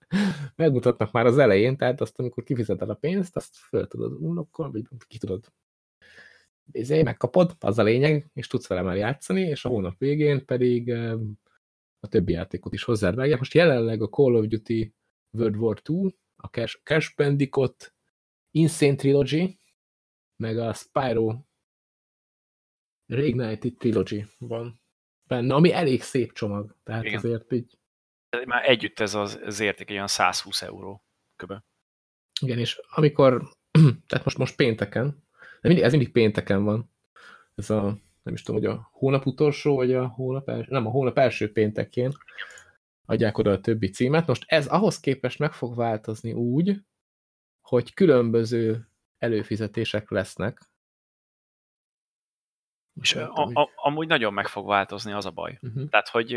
[0.56, 4.84] megmutatnak már az elején, tehát azt, amikor kifizeted a pénzt, azt föl tudod unlockol, vagy
[5.08, 5.52] ki tudod
[6.72, 10.94] ezért megkapod, az a lényeg, és tudsz vele már játszani, és a hónap végén pedig
[12.00, 13.38] a többi játékot is hozzád vágják.
[13.38, 14.94] Most jelenleg a Call of Duty
[15.32, 17.94] World War II, a Cash, Cash Bandicoot,
[18.52, 19.60] Insane Trilogy,
[20.36, 21.40] meg a Spyro
[23.12, 24.82] Reignited Trilogy van
[25.24, 27.18] benne, ami elég szép csomag, tehát Igen.
[27.18, 27.78] azért így...
[28.46, 31.04] Már együtt ez az, az érték egy olyan 120 euró
[31.36, 31.66] köbe.
[32.42, 33.42] Igen, és amikor,
[34.08, 35.24] tehát most, most pénteken,
[35.62, 36.92] de mindig, ez mindig pénteken van,
[37.56, 40.90] ez a, nem is tudom, hogy a hónap utolsó, vagy a hónap első, nem, a
[40.90, 42.12] hónap első péntekén
[43.06, 44.28] adják oda a többi címet.
[44.28, 46.82] Most ez ahhoz képest meg fog változni úgy,
[47.62, 50.71] hogy különböző előfizetések lesznek,
[53.02, 55.60] és a, a, amúgy nagyon meg fog változni, az a baj.
[55.62, 55.90] Uh-huh.
[55.90, 56.28] Tehát, hogy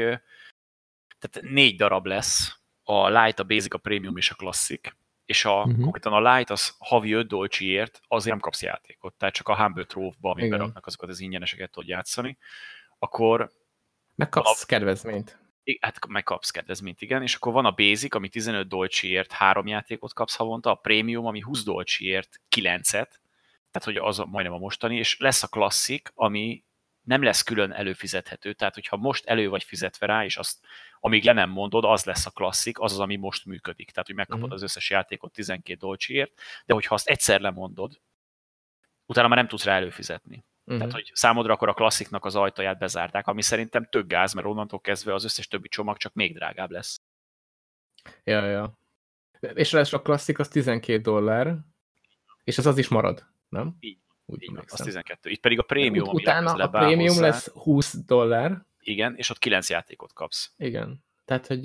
[1.18, 4.92] tehát négy darab lesz, a Light, a Basic, a Premium és a Classic,
[5.24, 5.80] és a, uh-huh.
[5.80, 9.84] konkrétan a Light az havi 5 dolcsiért azért nem kapsz játékot, tehát csak a Humble
[9.84, 12.38] Trove-ba, amiben raknak azokat az ingyeneseket tud játszani,
[12.98, 13.52] akkor...
[14.14, 15.38] Megkapsz a, kedvezményt.
[15.80, 20.36] Hát megkapsz kedvezményt, igen, és akkor van a Basic, ami 15 dolcsiért három játékot kapsz
[20.36, 23.10] havonta, a Premium, ami 20 dolcsiért 9-et,
[23.74, 26.64] tehát hogy az a, majdnem a mostani, és lesz a klasszik, ami
[27.02, 30.66] nem lesz külön előfizethető, tehát hogyha most elő vagy fizetve rá, és azt,
[31.00, 33.90] amíg le nem mondod, az lesz a klasszik, az az, ami most működik.
[33.90, 34.56] Tehát, hogy megkapod uh-huh.
[34.56, 36.32] az összes játékot 12 dolcsiért,
[36.64, 38.00] de hogyha azt egyszer lemondod,
[39.06, 40.44] utána már nem tudsz rá előfizetni.
[40.64, 40.78] Uh-huh.
[40.78, 44.80] Tehát, hogy számodra akkor a klassziknak az ajtaját bezárták, ami szerintem tök gáz, mert onnantól
[44.80, 47.00] kezdve az összes többi csomag csak még drágább lesz.
[48.24, 48.78] Ja, ja.
[49.40, 51.56] És a klasszik az 12 dollár,
[52.44, 53.76] és az az is marad, nem?
[53.80, 53.98] Így.
[54.26, 55.30] Úgy így van, az 12.
[55.30, 58.66] Itt pedig a prémium, Ut Utána a prémium lesz 20 dollár.
[58.78, 60.52] Igen, és ott 9 játékot kapsz.
[60.56, 61.04] Igen.
[61.24, 61.60] Tehát, hogy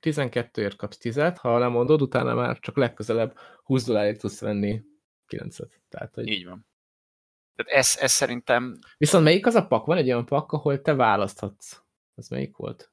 [0.00, 4.82] 12-ért kapsz 10-et, ha lemondod, utána már csak legközelebb 20 dollárért tudsz venni
[5.28, 5.70] 9-et.
[5.88, 6.28] Tehát, hogy...
[6.28, 6.66] Így van.
[7.56, 8.78] Tehát ez, ez szerintem...
[8.96, 9.86] Viszont melyik az a pak?
[9.86, 11.82] Van egy olyan pak, ahol te választhatsz.
[12.14, 12.92] Az melyik volt?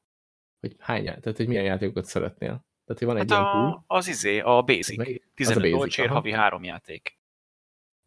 [0.60, 2.68] Hogy hány, tehát hogy milyen játékokat szeretnél?
[2.86, 5.22] Tehát, hogy van egy hát ilyen a, Az izé, a Basic.
[5.34, 7.19] 15 dolcsér, havi három játék.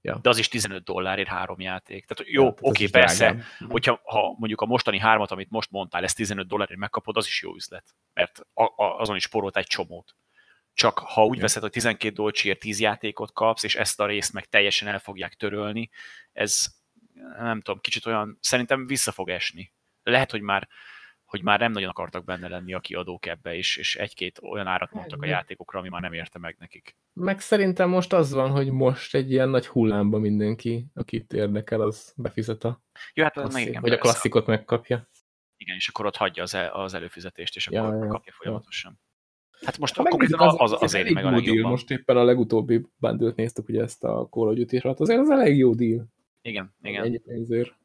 [0.05, 0.19] Ja.
[0.23, 2.07] De az is 15 dollárért három játék.
[2.07, 3.47] Tehát jó, ja, oké, persze, drágám.
[3.69, 7.43] hogyha ha mondjuk a mostani hármat, amit most mondtál, ezt 15 dollárért megkapod, az is
[7.43, 7.95] jó üzlet.
[8.13, 10.15] Mert a, a, azon is sporolt egy csomót.
[10.75, 11.43] Csak ha úgy ja.
[11.43, 15.35] veszed, hogy 12 dolcsiért 10 játékot kapsz, és ezt a részt meg teljesen el fogják
[15.35, 15.91] törölni,
[16.33, 16.67] ez
[17.39, 19.73] nem tudom, kicsit olyan, szerintem vissza fog esni.
[20.03, 20.69] Lehet, hogy már
[21.33, 24.93] hogy már nem nagyon akartak benne lenni a kiadók ebbe, és, és egy-két olyan árat
[24.93, 26.97] mondtak a játékokra, ami már nem érte meg nekik.
[27.13, 32.13] Meg szerintem most az van, hogy most egy ilyen nagy hullámba mindenki, akit érdekel, az
[32.17, 32.83] befizet a,
[33.15, 35.09] Jó, hát az igen, vagy a klasszikot megkapja.
[35.57, 39.01] Igen, és akkor ott hagyja az, el, az előfizetést, és akkor ja, kapja folyamatosan.
[39.01, 39.67] Ja.
[39.67, 41.71] Hát most ha konkrétan az, az, az, azért meg a legjobban.
[41.71, 45.37] Most éppen a legutóbbi bundle néztük, ugye ezt a Call of duty azért az a
[45.37, 46.07] legjobb deal.
[46.43, 47.05] Igen, igen.
[47.05, 47.81] Ennyi pénzért.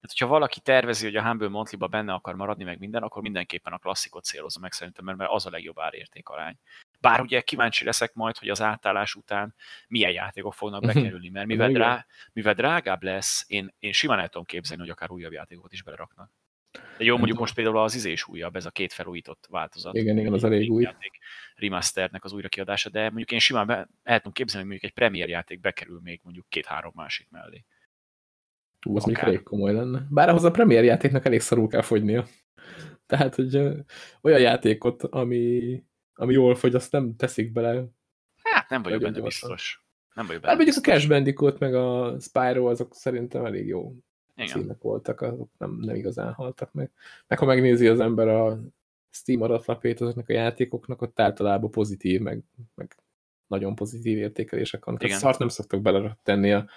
[0.00, 3.72] Tehát, hogyha valaki tervezi, hogy a Humble monthly benne akar maradni, meg minden, akkor mindenképpen
[3.72, 6.56] a klasszikot célozza meg szerintem, mert az a legjobb árérték arány.
[7.00, 9.54] Bár ugye kíváncsi leszek majd, hogy az átállás után
[9.88, 10.92] milyen játékok fognak mhm.
[10.92, 15.10] bekerülni, mert mivel, drá, mivel drágább lesz, én, én simán el tudom képzelni, hogy akár
[15.10, 16.30] újabb játékokat is beleraknak.
[16.98, 19.94] De jó, mondjuk most például az izés újabb, ez a két felújított változat.
[19.94, 20.82] Igen, igen, az elég új.
[20.82, 21.18] Játék
[21.54, 25.28] remasternek az újrakiadása, de mondjuk én simán be, el tudom képzelni, hogy mondjuk egy premier
[25.28, 27.64] játék bekerül még mondjuk két-három másik mellé.
[28.86, 30.06] Ú, az még elég komoly lenne.
[30.10, 32.26] Bár ahhoz a premier játéknak elég szarul kell fogynia.
[33.06, 33.56] Tehát, hogy
[34.20, 37.84] olyan játékot, ami, ami jól fogy, azt nem teszik bele.
[38.42, 39.84] Hát nem vagyok benne biztos.
[40.14, 43.92] Nem vagyok benne hát mondjuk a Cash Bandicoot meg a Spyro azok szerintem elég jó
[44.34, 44.48] Igen.
[44.48, 46.90] címek voltak, azok nem, nem igazán haltak meg.
[47.26, 48.60] Meg ha megnézi az ember a
[49.10, 52.42] Steam adatlapét azoknak a játékoknak, ott általában pozitív, meg,
[52.74, 52.96] meg
[53.46, 55.08] nagyon pozitív értékelések vannak.
[55.08, 56.68] Szart nem szoktak bele tenni a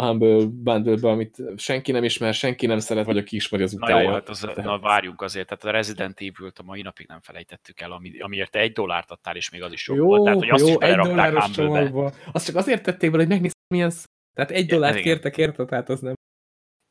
[0.00, 3.94] a Humble bundle amit senki nem ismer, senki nem szeret, vagy aki ismeri az utája.
[3.94, 4.56] Na jó, hát az, Tehát...
[4.56, 8.50] na, várjunk azért, tehát a Resident Evil-t a mai napig nem felejtettük el, ami, amiért
[8.50, 10.24] te egy dollárt adtál, és még az is sok jó, volt.
[10.24, 12.12] Tehát, hogy azt jó, is.
[12.32, 14.04] Azt csak azért tették bele, hogy megnézd, milyen szó.
[14.34, 15.04] Tehát egy dollárt igen.
[15.04, 16.14] kértek érte, tehát az nem.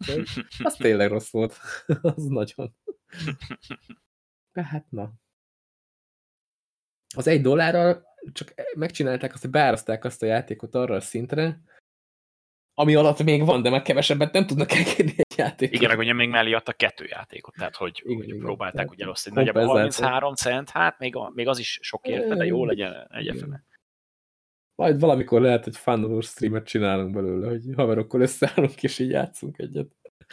[0.63, 1.57] Az tényleg rossz volt.
[2.01, 2.75] az nagyon.
[4.51, 5.11] Tehát na.
[7.15, 11.61] Az egy dollárral csak megcsinálták azt, hogy beáraszták azt a játékot arra a szintre,
[12.79, 15.75] ami alatt még van, de már kevesebbet nem tudnak elkérni egy játékot.
[15.75, 19.03] Igen, meg ugye még mellé adtak kettő játékot, tehát hogy, igen, hogy igen, próbálták ugye
[19.03, 19.35] elosztani.
[19.35, 23.63] Nagyjából 33 cent, hát még, még az is sok érte, de jó legyen egyefele.
[24.75, 29.87] Majd valamikor lehet, hogy fanolós streamet csinálunk belőle, hogy haverokkal összeállunk és így játszunk egyet.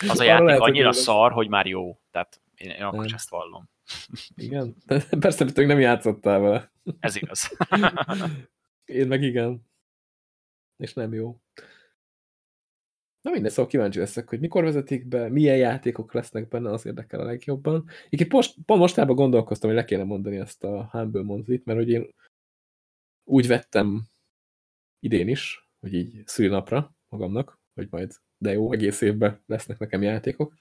[0.08, 2.00] Az a játék lehet, annyira hogy szar, hogy már jó.
[2.10, 3.70] Tehát én, én akkor ezt vallom.
[4.34, 4.76] Igen?
[5.20, 6.72] Persze, hogy nem játszottál vele.
[7.00, 7.56] Ez igaz.
[8.84, 9.66] én meg igen.
[10.76, 11.40] És nem jó.
[13.26, 17.20] Na minden, szóval kíváncsi leszek, hogy mikor vezetik be, milyen játékok lesznek benne, az érdekel
[17.20, 17.88] a legjobban.
[18.08, 21.88] Én most, pont mostában gondolkoztam, hogy le kéne mondani ezt a Humble monthly mert hogy
[21.88, 22.14] én
[23.24, 24.02] úgy vettem
[25.00, 30.54] idén is, hogy így szülinapra magamnak, hogy majd de jó, egész évben lesznek nekem játékok.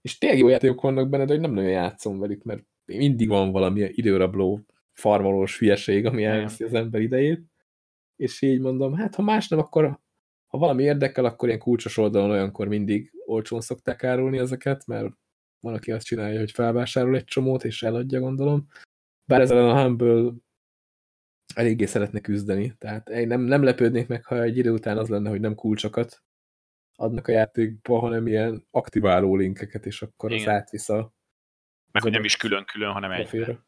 [0.00, 3.52] És tényleg jó játékok vannak benne, de hogy nem nagyon játszom velük, mert mindig van
[3.52, 4.60] valami időrabló,
[4.92, 7.42] farmolós hülyeség, ami elveszi az ember idejét.
[8.16, 10.04] És így mondom, hát ha más nem, akkor
[10.46, 15.14] ha valami érdekel, akkor ilyen kulcsos oldalon olyankor mindig olcsón szokták árulni ezeket, mert
[15.60, 18.66] van, aki azt csinálja, hogy felvásárol egy csomót, és eladja, gondolom.
[19.24, 20.32] Bár ezzel a Humble
[21.54, 25.40] eléggé szeretne küzdeni, tehát nem, nem lepődnék meg, ha egy idő után az lenne, hogy
[25.40, 26.24] nem kulcsokat
[26.96, 30.48] adnak a játékba, hanem ilyen aktiváló linkeket, és akkor Igen.
[30.48, 31.14] az átvisz a...
[31.92, 33.66] Meg hogy nem is külön-külön, hanem egybe.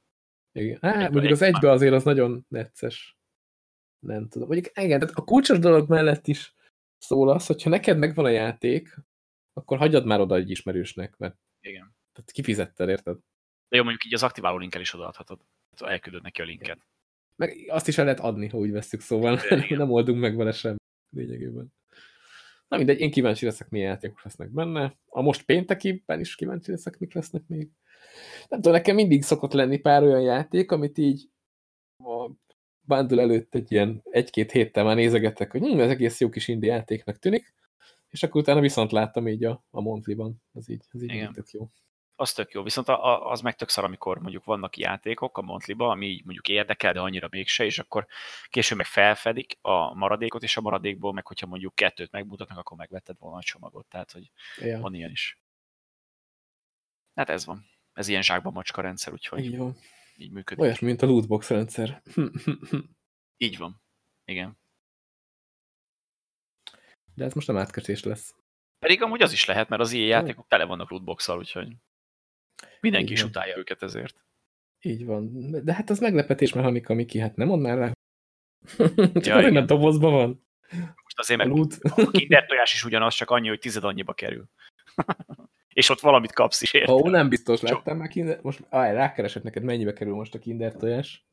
[0.52, 0.78] Igen.
[0.80, 3.18] Hát, egy mondjuk az egybe azért az nagyon necces.
[3.98, 4.48] Nem tudom.
[4.48, 6.54] Mondjuk igen, tehát a kulcsos dolog mellett is
[6.98, 8.96] Szóval az, hogyha neked megvan a játék,
[9.52, 11.96] akkor hagyjad már oda egy ismerősnek, mert Igen.
[12.12, 13.16] Tehát kifizetted, érted?
[13.68, 15.40] De jó, mondjuk így az aktiváló linkkel is odaadhatod.
[15.76, 16.78] Elküldöd neki a linket.
[17.36, 19.78] Meg azt is el lehet adni, ha úgy veszük, szóval Igen.
[19.78, 20.76] nem oldunk meg vele sem
[21.10, 21.72] lényegében.
[22.68, 24.98] Na mindegy, én kíváncsi leszek, milyen játékok lesznek benne.
[25.06, 27.68] A most péntekiben is kíváncsi leszek, mik lesznek még.
[28.48, 31.28] Nem tudom, nekem mindig szokott lenni pár olyan játék, amit így
[32.88, 36.72] bundle előtt egy ilyen egy-két héttel már nézegettek, hogy hm, ez egész jó kis indie
[36.72, 37.54] játéknak tűnik,
[38.08, 40.42] És akkor utána viszont láttam így a, a Monthly-ban.
[40.54, 41.32] Ez így, ez így Igen.
[41.32, 41.70] tök jó.
[42.16, 45.42] Az tök jó, viszont a, a, az meg tök szar, amikor mondjuk vannak játékok a
[45.42, 48.06] Monthly-ba, ami mondjuk érdekel, de annyira mégse, és akkor
[48.48, 53.16] később meg felfedik a maradékot, és a maradékból meg, hogyha mondjuk kettőt megmutatnak, akkor megvetted
[53.18, 54.80] volna a csomagot, tehát hogy Ja.
[54.80, 55.40] van ilyen is.
[57.14, 57.66] Hát ez van.
[57.92, 59.76] Ez ilyen zsákba macska rendszer, úgyhogy Így van.
[60.18, 60.62] Így működik.
[60.64, 62.02] Olyasmi, mint a lootbox rendszer.
[63.36, 63.82] Így van.
[64.24, 64.58] Igen.
[67.14, 68.34] De ez most nem átkötés lesz.
[68.78, 71.76] Pedig amúgy az is lehet, mert az ilyen játékok tele vannak lootbox úgyhogy
[72.80, 74.24] mindenki is utálja őket ezért.
[74.80, 75.50] Így van.
[75.64, 77.92] De hát az meglepetés mechanika, Miki, hát nem mondd már rá.
[79.12, 80.46] Csak Ja, a dobozban van.
[81.02, 81.74] Most azért A meg loot.
[81.74, 84.48] a kinder tojás is ugyanaz, csak annyi, hogy tized annyiba kerül.
[85.78, 86.94] És ott valamit kapsz is, érted?
[86.94, 88.40] Ó, nem biztos, láttam már kinder...
[88.42, 91.26] Most áj, rákeresek neked, mennyibe kerül most a kinder tojás.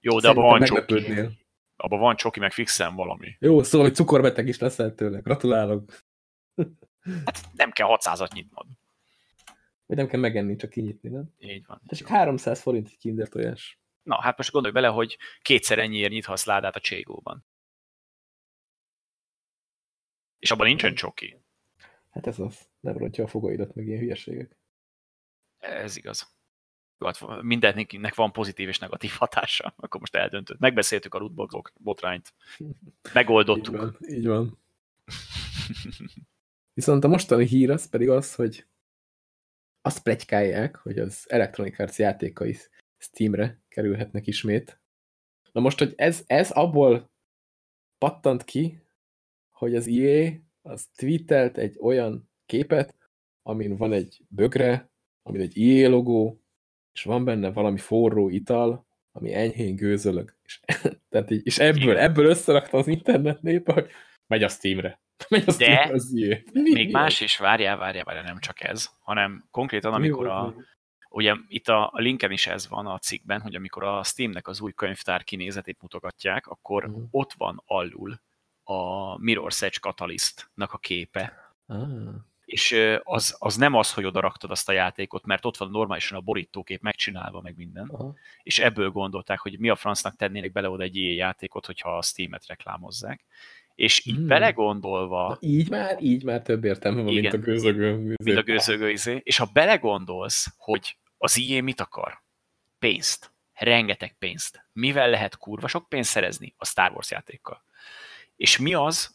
[0.00, 1.28] Jó, de abban van csoki.
[1.76, 3.36] Abban van csoki, meg fixen valami.
[3.38, 5.18] Jó, szóval, hogy cukorbeteg is leszel tőle.
[5.18, 5.92] Gratulálok.
[7.24, 8.66] Hát nem kell 600-at nyitnod.
[9.86, 11.34] Vagy nem kell megenni, csak kinyitni, nem?
[11.38, 11.80] Így van.
[11.84, 13.80] De csak 300 forint egy kinder tojás.
[14.02, 17.46] Na, hát most gondolj bele, hogy kétszer ennyiért nyithatsz ládát a Cségóban.
[20.38, 21.45] És abban nincsen csoki.
[22.16, 22.68] Hát ez az.
[22.80, 24.56] Nem rontja a fogaidat, meg ilyen hülyeségek.
[25.58, 26.34] Ez igaz.
[26.98, 29.74] Hát mindenkinek van pozitív és negatív hatása.
[29.76, 30.58] Akkor most eldöntött.
[30.58, 32.34] Megbeszéltük a lootbox botrányt.
[32.58, 32.76] Így
[33.12, 33.76] Megoldottuk.
[33.76, 33.96] van.
[34.08, 34.58] Így van.
[36.74, 38.66] Viszont a mostani hír az pedig az, hogy
[39.80, 42.56] azt plegykálják, hogy az Electronic Arts játékai
[42.98, 44.80] Steamre kerülhetnek ismét.
[45.52, 47.10] Na most, hogy ez, ez abból
[47.98, 48.80] pattant ki,
[49.50, 52.94] hogy az EA az tweetelt egy olyan képet,
[53.42, 54.90] amin van egy bögre,
[55.22, 56.40] amin egy EA logó,
[56.92, 60.34] és van benne valami forró ital, ami enyhén gőzölög.
[60.44, 60.60] És,
[61.10, 63.90] tehát így, és ebből, ebből összerakta az internet népe, hogy
[64.26, 65.00] megy a Steamre.
[65.28, 66.38] Megy a Steamre az EA.
[66.52, 70.54] Mi- Még mi más is, várjál, várjál, várjál, nem csak ez, hanem konkrétan, amikor a,
[71.10, 74.60] ugye itt a, a linken is ez van a cikkben, hogy amikor a Steamnek az
[74.60, 77.02] új könyvtár kinézetét mutogatják, akkor Mhm.
[77.10, 78.20] ott van alul
[78.68, 81.52] a Mirror's Edge Catalyst-nak a képe.
[81.66, 81.88] Ah,
[82.44, 86.18] És az, az nem az, hogy oda raktad azt a játékot, mert ott van normálisan
[86.18, 87.88] a borítókép megcsinálva, meg minden.
[87.88, 88.14] aha.
[88.42, 92.02] És ebből gondolták, hogy mi a francnak tennének bele oda egy ilyen játékot, hogyha a
[92.02, 93.24] Steam-et reklámozzák.
[93.74, 94.26] És így Hmm.
[94.26, 97.40] belegondolva, Na, így már, így már több értelme van, mint Igen.
[97.40, 97.96] a gőzögő.
[98.22, 102.22] mint a gőzögő izé, és ha belegondolsz, hogy az IE mit akar?
[102.78, 103.32] Pénzt.
[103.52, 104.66] Rengeteg pénzt.
[104.72, 106.54] Mivel lehet kurva sok pénzt szerezni?
[106.56, 107.64] A Star Wars játékkal.
[108.36, 109.14] És mi az,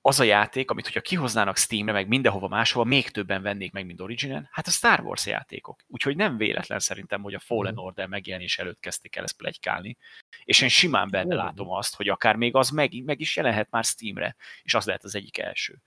[0.00, 4.00] az a játék, amit hogyha kihoznának Steamre, meg mindenhova máshova, még többen vennék meg, mint
[4.00, 5.80] Originen, hát a Star Wars játékok.
[5.86, 7.82] Úgyhogy nem véletlen szerintem, hogy a Fallen Mhm.
[7.82, 9.96] Order megjelenés előtt kezdték el ezt plegykálni.
[10.44, 11.40] És én simán benne Jó.
[11.40, 15.04] látom azt, hogy akár még az meg, meg is jelenhet már Steamre, és az lehet
[15.04, 15.82] az egyik első.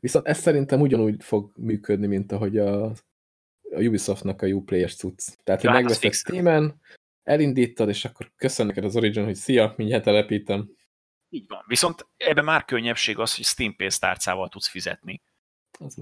[0.00, 2.94] Viszont ez szerintem ugyanúgy fog működni, mint ahogy a, a
[3.70, 5.26] Ubisoftnak a Uplay-es cucc.
[5.44, 6.12] Tehát, Ja, hogy hát megveszed.
[6.12, 6.80] Steam-en,
[7.22, 10.70] elindítod, és akkor köszön neked az Origin, hogy szia, mindjárt telepítem.
[11.34, 11.64] Így van.
[11.66, 15.22] Viszont ebben már könnyebbség az, hogy Steam pénztárcával tudsz fizetni.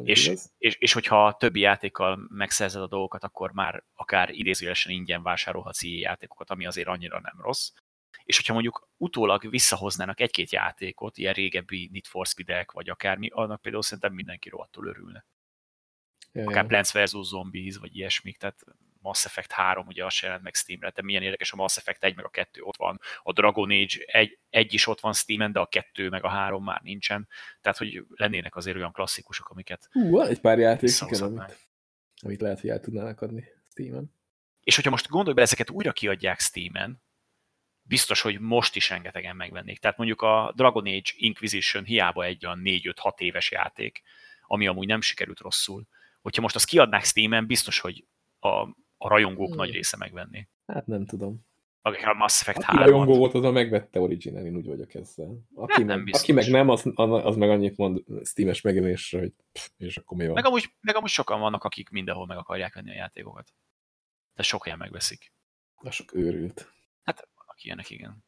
[0.03, 0.53] És, igaz.
[0.59, 5.83] és, és hogyha a többi játékkal megszerzed a dolgokat, akkor már akár idézőjelesen ingyen vásárolhatsz
[5.83, 7.71] ilyen játékokat, ami azért annyira nem rossz.
[8.25, 13.61] És hogyha mondjuk utólag visszahoznának egy-két játékot, ilyen régebbi Need for Speed-ek, vagy akármi, annak
[13.61, 15.27] például szerintem mindenki rohadtul örülne.
[16.33, 16.67] Ja, Akár.
[16.67, 17.29] Plants vs.
[17.29, 18.65] Zombies, vagy ilyesmik, tehát
[19.01, 22.05] Mass Effect 3 ugye az se jelent meg Steamre, de milyen érdekes, a Mass Effect
[22.05, 25.53] 1 meg a 2 ott van, a Dragon Age 1, egy is ott van Steamen,
[25.53, 27.29] de a 2 meg a 3 már nincsen,
[27.61, 31.69] tehát hogy lennének azért olyan klasszikusok, amiket Hú, van egy pár játék, igen, amit,
[32.23, 34.15] amit lehet, hogy el tudnának adni Steam-en.
[34.61, 37.03] És hogyha most gondolj bele, ezeket újra kiadják Steam-en,
[37.83, 39.79] biztos, hogy most is rengetegen megvennék.
[39.79, 44.03] Tehát mondjuk a Dragon Age Inquisition hiába egy olyan 4-5-6 éves játék,
[44.47, 45.87] ami amúgy nem sikerült rosszul.
[46.21, 48.05] Hogyha most azt kiadnák Steam-en, biztos, hogy
[48.39, 48.69] a,
[49.03, 49.57] a rajongók Hmm.
[49.57, 50.49] nagy része megvenné.
[50.67, 51.49] Hát nem tudom.
[51.83, 54.95] Akik a Mass Effect Aki rajongó 3 volt, az a megvette Origin-en, én úgy vagyok
[54.95, 55.39] ezzel.
[55.55, 56.23] Aki, Hát nem meg, biztos.
[56.23, 60.25] aki meg nem, az, az meg annyit mond Steam-es megjelenésre, hogy pff, és akkor mi
[60.25, 60.35] van.
[60.35, 63.53] meg amúgy, meg amúgy sokan vannak, akik mindenhol meg akarják venni a játékokat.
[64.35, 65.33] De sok helyen megveszik.
[65.75, 66.73] A sok őrült.
[67.03, 68.25] Hát vannak ilyenek, igen.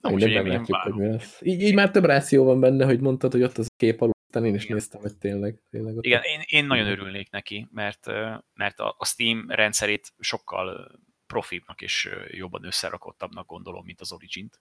[0.00, 1.06] Na, mindegy, én- én meglátjuk, hogy várom.
[1.06, 1.40] mi lesz.
[1.42, 4.14] Így, így már több ráció van benne, hogy mondtad, hogy ott az a kép alul,
[4.36, 4.76] aztán én is Igen.
[4.76, 5.62] néztem, hogy tényleg.
[5.70, 8.06] tényleg ott Igen, én, én nagyon örülnék neki, mert,
[8.54, 10.94] mert a, Steam rendszerét sokkal ö,
[11.26, 14.60] profibbnak és jobban összerakottabbnak gondolom, mint az Origin-t.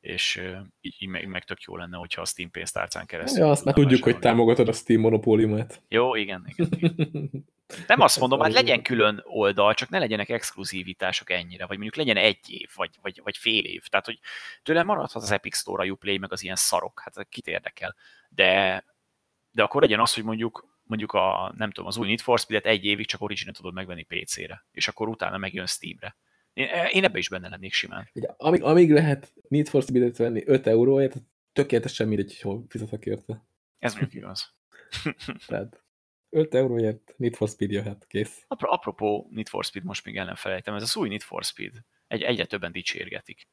[0.00, 0.42] És
[0.80, 3.44] így, meg, meg tök jó lenne, hogyha a Steam pénztárcán keresztül.
[3.44, 5.82] Ja, azt már tudjuk, hogy támogatod a Steam monopóliumát.
[5.88, 6.68] Jó, igen, igen.
[6.70, 7.44] igen.
[7.86, 12.16] Nem azt mondom, hát legyen külön oldal, csak ne legyenek exkluzívitások ennyire, vagy mondjuk legyen
[12.16, 13.82] egy év, vagy, vagy, vagy fél év.
[13.86, 14.18] Tehát, hogy
[14.62, 17.96] tőle maradhat az Epic Store, a Uplay, meg az ilyen szarok, hát kit érdekel.
[18.28, 18.84] De,
[19.50, 22.66] de akkor legyen az, hogy mondjuk mondjuk a, nem tudom, az új Need for Speed-et
[22.70, 26.16] egy évig csak origin tudod megvenni PC-re, és akkor utána megjön Steam-re.
[26.52, 28.10] Én, én ebbe is benne lennék simán.
[28.14, 31.16] Ugye, amíg, amíg lehet Need for Speed-et venni 5 euróért,
[31.52, 33.44] tökéletesen mindegy, hogy hol fizetek érte.
[33.78, 34.54] Ez mondjuk igaz.
[35.46, 35.84] Tehát
[36.36, 38.44] 5 euróért Need for Speed jöhet, kész.
[38.48, 41.72] Apropó Need for Speed, most még el nem felejtem, ez az új Need for Speed.
[42.06, 43.48] Egy, egyre többen dicsérgetik,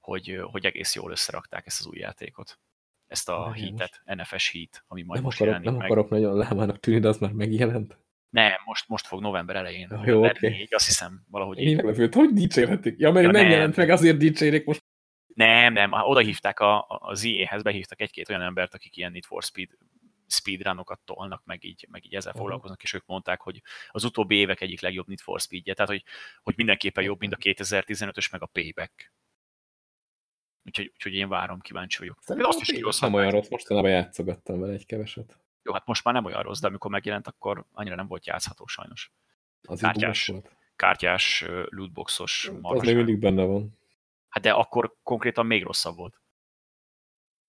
[0.00, 2.58] hogy, hogy egész jól összerakták ezt az új játékot.
[3.06, 5.84] Ezt a hitet, NFS hit, ami majd nem most akarok, Nem meg.
[5.84, 7.98] akarok nagyon lámának tűnni, de az már megjelent.
[8.28, 9.88] Nem, most, most fog november elején.
[9.90, 10.46] Ja, jó, oké.
[10.46, 10.68] okay.
[10.70, 12.98] Azt hiszem, valahogy Én meglepődtem, hogy dicsérhetik.
[12.98, 13.50] Ja, mert Ja, nem, nem.
[13.50, 14.84] jelent meg, azért dicsérik most.
[15.26, 19.42] Nem, nem, oda hívták a, az IE-hez, behívtak egy-két olyan embert, akik ilyen Need for
[19.42, 19.68] Speed
[20.26, 22.40] speedrunokat tolnak, meg így, meg így ezzel Aha.
[22.40, 26.04] foglalkoznak, és ők mondták, hogy az utóbbi évek egyik legjobb Need for Speedje, tehát hogy,
[26.42, 29.12] hogy mindenképpen jobb, mint a 2015-ös, meg a Payback.
[30.64, 32.18] Úgyhogy, úgyhogy én várom, kíváncsi vagyok.
[32.22, 33.10] Szerintem azt is kihozhatnák.
[33.10, 35.38] Nem olyan rossz, mostanában játszogattam vele egy keveset.
[35.62, 38.66] Jó, hát most már nem olyan rossz, de amikor megjelent, akkor annyira nem volt játszható
[38.66, 39.12] sajnos.
[39.62, 40.26] Az Kártyás.
[40.26, 40.56] volt.
[40.76, 43.78] Kártyás, lootboxos Az még mindig benne van.
[44.28, 46.20] Hát de akkor konkrétan még rosszabb volt.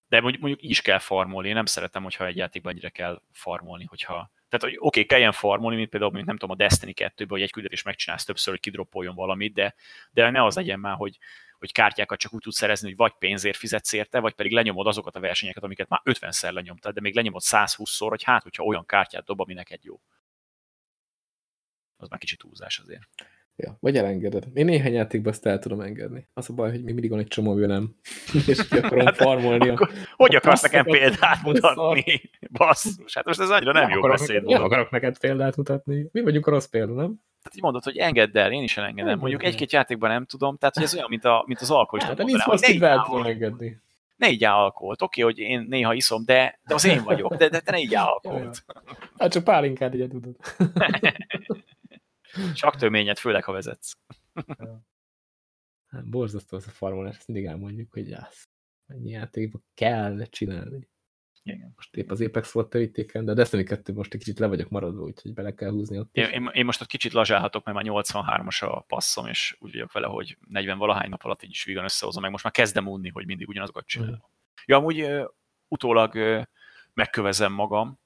[0.08, 1.48] De mondjuk, mondjuk is kell farmolni.
[1.48, 4.32] Én nem szeretem, hogyha egy játékban ennyire kell farmolni, hogyha...
[4.50, 7.42] Tehát, hogy oké, okay, kelljen farmolni, mint például, mint nem tudom, a Destiny 2 hogy
[7.42, 9.76] egy küldetést megcsinálsz többször, hogy kidroppoljon valamit, de,
[10.12, 11.18] de ne az legyen már, hogy,
[11.60, 15.16] hogy kártyákat csak úgy tudsz szerezni, hogy vagy pénzért fizetsz érte, vagy pedig lenyomod azokat
[15.16, 19.26] a versenyeket, amiket már 50-szer lenyomtad, de még lenyomod 120-szor, hogy hát, hogyha olyan kártyát
[19.26, 20.02] dob, ami neked jó.
[21.98, 23.08] Az már kicsit túlzás azért.
[23.58, 24.48] Ja, vagy elengeded.
[24.54, 26.28] Én néhány játékban ezt el tudom engedni.
[26.34, 27.96] Az a baj, hogy még mindig van egy csomó nem.
[28.48, 29.70] És ki akarom farmolni.
[29.70, 29.74] A...
[29.74, 32.22] Akkor hogy akarsz Azt nekem példát mutatni?
[32.52, 36.08] Basszus, hát most ez annyira nem, jó akarok, beszéd nem akarok neked példát mutatni.
[36.12, 37.24] Mi vagyunk a rossz példa, nem?
[37.42, 39.10] Tehát így mondod, hogy engedd el, én is elengedem.
[39.10, 42.10] Nem Mondjuk egy-két játékban nem tudom, tehát hogy ez olyan, mint, a, mint az alkoholista.
[42.10, 43.82] Hát, mondanám, ne így tudom engedni.
[44.16, 45.02] Ne igyál alkoholt.
[45.02, 48.08] Oké, hogy én néha iszom, de, de az én vagyok, de, de te ne igyál
[48.08, 48.66] alkoholt.
[49.18, 50.36] Hát csak pálinkát ugye tudod.
[52.54, 53.94] Csak töményet, főleg ha vezetsz.
[55.88, 58.50] Hát borzasztó az a farmolás, ezt mindig elmondjuk, hogy jász.
[58.88, 60.90] Ennyi játékban kell csinálni.
[61.44, 61.72] Igen.
[61.76, 64.70] Most épp az Apex volt terítéken, de a Destiny 2 most egy kicsit le vagyok
[64.70, 66.16] maradva, úgyhogy bele kell húzni ott.
[66.16, 69.92] Én, én, én most ott kicsit lazsálhatok, mert már 83-as a passzom, és úgy vagyok
[69.92, 73.10] vele, hogy 40 valahány nap alatt így is vígan összehozom, meg most már kezdem unni,
[73.10, 74.22] hogy mindig ugyanazokat csinálom.
[74.66, 75.26] Ja, amúgy ö,
[75.68, 76.42] utólag ö,
[76.94, 78.00] megkövezem magam,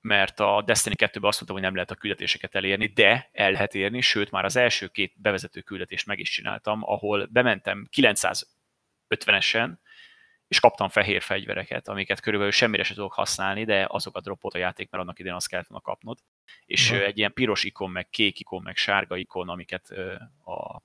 [0.00, 3.74] mert a Destiny 2-ben azt mondtam, hogy nem lehet a küldetéseket elérni, de el lehet
[3.74, 9.72] érni, sőt már az első két bevezető küldetést meg is csináltam, ahol bementem 950-esen,
[10.48, 14.90] és kaptam fehér fegyvereket, amiket körülbelül semmire se tudok használni, de azokat droppolt a játék,
[14.90, 16.18] mert annak idején azt kellett volna kapnod.
[16.64, 19.90] És ö, egy ilyen piros ikon, meg kék ikon, meg sárga ikon, amiket
[20.44, 20.82] a,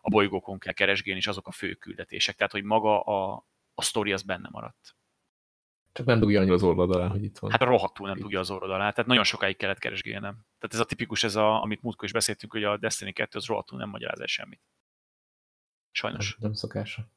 [0.00, 2.36] a bolygókon kell keresgélni, és azok a fő küldetések.
[2.36, 4.97] Tehát, hogy maga a, a sztori az benne maradt.
[5.98, 7.50] Csak nem dugja annyira az oldalán, hogy itt van.
[7.50, 10.32] Hát rohadtul nem tudja az orrod alá, tehát nagyon sokáig kellett keresgélnem.
[10.32, 13.46] Tehát ez a tipikus, ez a, amit múltkor is beszéltünk, hogy a Destiny 2 az
[13.46, 14.60] rohadtul nem magyaráz el semmit.
[15.90, 16.30] Sajnos.
[16.30, 17.08] nem, nem szokása.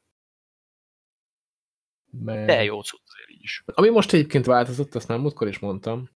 [2.12, 2.48] Mert...
[2.48, 3.64] De jó cucc azért így is.
[3.66, 6.10] Ami most egyébként változott, azt már múltkor is mondtam,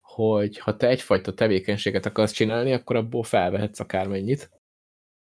[0.00, 4.50] hogy ha te egyfajta tevékenységet akarsz csinálni, akkor abból felvehetsz akármennyit.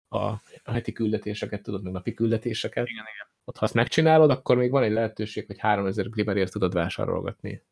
[0.08, 2.88] A heti küldetéseket, tudod, meg napi küldetéseket.
[2.88, 3.29] Igen, igen.
[3.50, 7.64] Ott ha azt megcsinálod, akkor még van egy lehetőség, hogy 3000 glimmerért tudod vásárolgatni.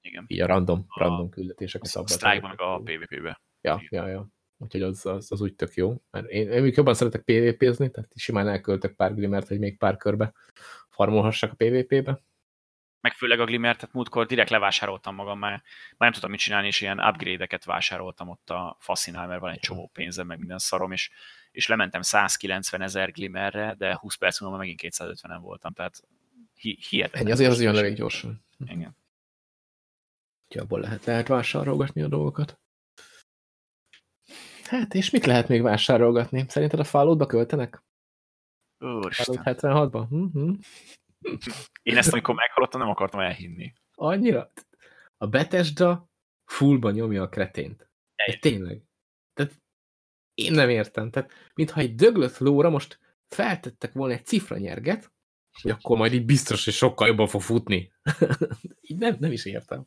[0.00, 0.24] igen.
[0.26, 1.94] Így a random, A- random küldetéseket.
[1.94, 3.00] A Strike-ban, meg tegyek.
[3.00, 3.40] a PvP-be.
[3.60, 4.28] Ja, ja, ja.
[4.58, 6.02] Úgyhogy az, az, az úgy tök jó.
[6.10, 10.32] Mert én, én jobban szeretek PvP-zni, tehát simán elköltök pár glimmert, hogy még pár körbe
[10.88, 12.22] farmolhassak a PvP-be.
[13.00, 15.62] Meg főleg a Glimmer, tehát múltkor direkt levásároltam magam, már, már
[15.98, 19.90] nem tudtam mit csinálni, és ilyen upgrade-eket vásároltam ott a Faszinál, mert van egy csomó
[19.92, 21.10] pénzem, meg minden szarom, és,
[21.58, 26.02] és lementem 190 ezer Glimmerre, de 20 perc múlva megint 250-en voltam, tehát
[26.54, 27.22] hi hihetetlen.
[27.22, 28.44] Ennyi azért az jön elég gyorsan.
[28.58, 28.96] Igen.
[30.44, 32.60] Úgyhogy abból lehet, lehet vásárolgatni a dolgokat.
[34.64, 36.44] Hát, és mit lehet még vásárolgatni?
[36.48, 37.82] Szerinted a Falloutba költenek?
[38.78, 39.34] Úristen.
[39.34, 40.06] Fallout 76-ba?
[40.08, 40.52] Hm -hm.
[41.82, 43.72] Én ezt, amikor meghallottam, nem akartam elhinni.
[43.94, 44.52] Annyira?
[45.16, 46.10] A Bethesda
[46.44, 47.88] fullba nyomja a kretént.
[48.26, 48.87] De tényleg.
[50.38, 51.10] Én nem értem.
[51.10, 55.12] Tehát, mintha egy döglött lóra most feltettek volna egy cifra nyerget,
[55.62, 57.92] hogy akkor majd így biztos, hogy sokkal jobban fog futni.
[58.88, 59.86] így nem, nem is értem.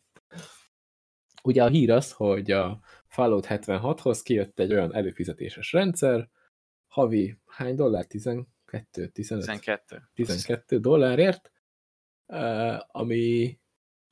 [1.43, 6.29] Ugye a hír az, hogy a Fallout 76-hoz kijött egy olyan előfizetéses rendszer,
[6.87, 8.05] havi hány dollár?
[8.05, 9.45] 12, 15?
[9.45, 10.09] 12.
[10.13, 11.51] 12 dollárért,
[12.87, 13.59] ami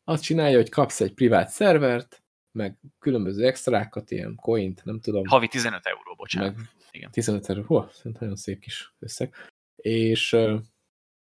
[0.04, 5.26] azt csinálja, hogy kapsz egy privát szervert, meg különböző extrákat, ilyen coint, nem tudom.
[5.26, 6.56] Havi 15 euró, bocsánat.
[6.56, 7.12] Meg Igen.
[7.12, 7.86] 15 euró, hú,
[8.20, 9.34] nagyon szép kis összeg.
[9.76, 10.32] És,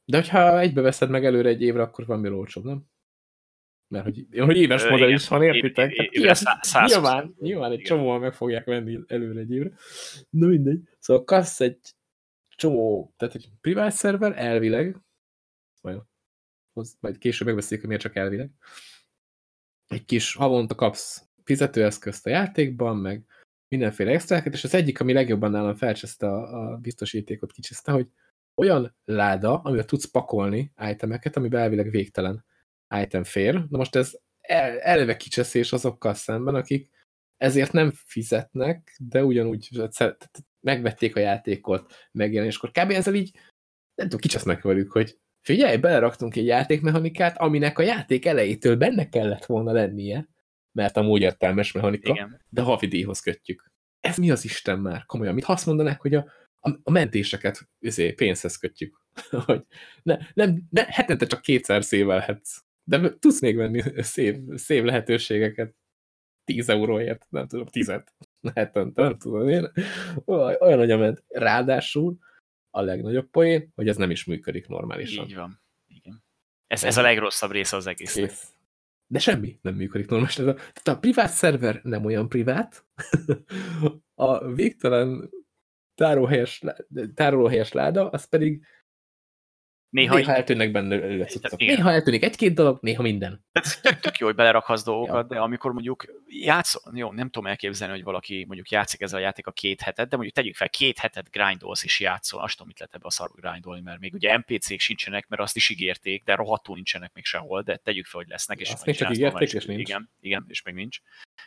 [0.06, 2.86] de hogyha egybe veszed meg előre egy évre, akkor van olcsóbb, nem?
[3.88, 5.92] Mert hogy, hogy éves Ö, modell is van, értitek?
[6.88, 9.72] Nyilván, nyilván egy csomóan meg fogják venni előre egy évre.
[10.30, 10.90] Na mindegy.
[11.00, 11.80] Szóval kassz egy
[12.56, 14.98] csomó, tehát egy privát szerver elvileg,
[15.82, 16.02] majd,
[17.00, 18.52] majd később megbeszéljük, hogy miért csak elvileg,
[19.88, 23.26] egy kis havonta kapsz fizetőeszközt a játékban, meg
[23.70, 28.08] mindenféle extrákat, és az egyik, ami legjobban nálam felcseszte a, a biztosítékot, kicsiszte, hogy
[28.56, 32.46] olyan láda, amivel tudsz pakolni itemeket, amiben elvileg végtelen
[33.02, 33.54] item fér.
[33.54, 36.90] Na most ez el, eleve kicseszés azokkal szemben, akik
[37.38, 39.70] ezért nem fizetnek, de ugyanúgy
[40.60, 42.72] megvették a játékot megjelenéskor.
[42.72, 42.92] Kb.
[42.92, 43.32] ezzel így
[43.96, 49.46] nem tudom, kicsesznek velük, hogy figyelj, beleraktunk egy játékmechanikát, aminek a játék elejétől benne kellett
[49.46, 50.28] volna lennie,
[50.78, 52.42] mert amúgy értelmes mechanika, Igen.
[52.50, 53.72] de havidíjhoz kötjük.
[54.00, 55.06] Ez mi az Isten már?
[55.06, 59.02] Komolyan, mit azt mondanak, hogy a, a, a mentéseket üzé, pénzhez kötjük?
[59.46, 59.66] hogy
[60.04, 62.62] ne, nem, ne, hetente csak kétszer szévelhetsz.
[62.84, 65.76] De tudsz még venni szép, szép lehetőségeket
[66.44, 68.14] 10 euróért, nem tudom, tizet
[68.56, 69.72] hetente, nem tudom én.
[70.26, 71.24] Olyan nagyon ment.
[71.28, 72.18] Ráadásul
[72.70, 75.26] a legnagyobb poén, hogy ez nem is működik normálisan.
[75.26, 75.62] Így van.
[75.88, 76.24] Igen.
[76.68, 78.30] Ez, ez a legrosszabb része az egésznek.
[78.30, 78.57] Kész.
[79.08, 80.46] De semmi nem működik normálisan.
[80.46, 82.86] Tehát a privát szerver nem olyan privát,
[84.16, 85.30] a végtelen
[85.96, 86.64] tárolóhelyes,
[87.14, 88.66] tárolóhelyes láda, az pedig
[89.90, 91.60] Néha, néha eltűnnek benne cuccok.
[91.60, 93.46] Néha eltűnik egy-két dolog, néha minden.
[93.52, 95.36] Ez tök, tök jó, hogy belerakhatsz dolgokat, ja.
[95.36, 99.48] de amikor mondjuk játszol, jó, nem tudom elképzelni, hogy valaki mondjuk játszik ezzel a játék
[99.48, 102.80] a két hetet, de mondjuk tegyük fel, két hetet grindolsz és játszol, azt tudom, mit
[102.80, 106.36] lehet ebbe a szarba grindolni, mert még ugye NPC-k sincsenek, mert azt is ígérték, de
[106.36, 108.60] rohadtul nincsenek még sehol, de tegyük fel, hogy lesznek.
[108.60, 109.90] És azt még csak ígérték, és nincs.
[109.90, 110.98] Igen, igen, és még nincs.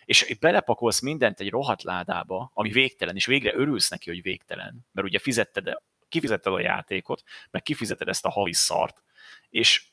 [0.05, 5.07] És belepakolsz mindent egy rohadt ládába, ami végtelen, és végre örülsz neki, hogy végtelen, mert
[5.07, 5.69] ugye fizetted
[6.11, 9.03] kifizetted a játékot, meg kifizeted ezt a havi szart,
[9.49, 9.91] és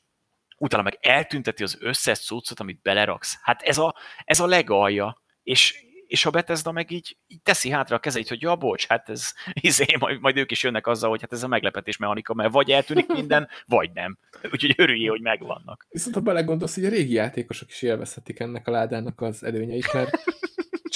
[0.58, 3.38] utána meg eltünteti az összes cuccot, amit beleraksz.
[3.42, 3.94] Hát ez a,
[4.24, 5.74] ez a legalja, és,
[6.06, 9.32] és a Bethesda meg így, így teszi hátra a kezeit, hogy ja, bocs, hát ez,
[9.60, 12.70] izé, majd, majd ők is jönnek azzal, hogy hát ez a meglepetés mechanika, mert vagy
[12.70, 14.18] eltűnik minden, vagy nem.
[14.52, 15.86] Úgyhogy örüljél, hogy megvannak.
[15.90, 20.10] Viszont ha belegondolsz, hogy a régi játékosok is élvezhetik ennek a ládának az előnyeit, mert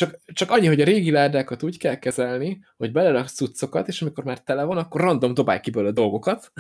[0.03, 4.25] csak, csak annyi, hogy a régi ládákat úgy kell kezelni, hogy beleraksz cuccokat, és amikor
[4.25, 6.53] már tele van, akkor random dobálj ki belőle dolgokat,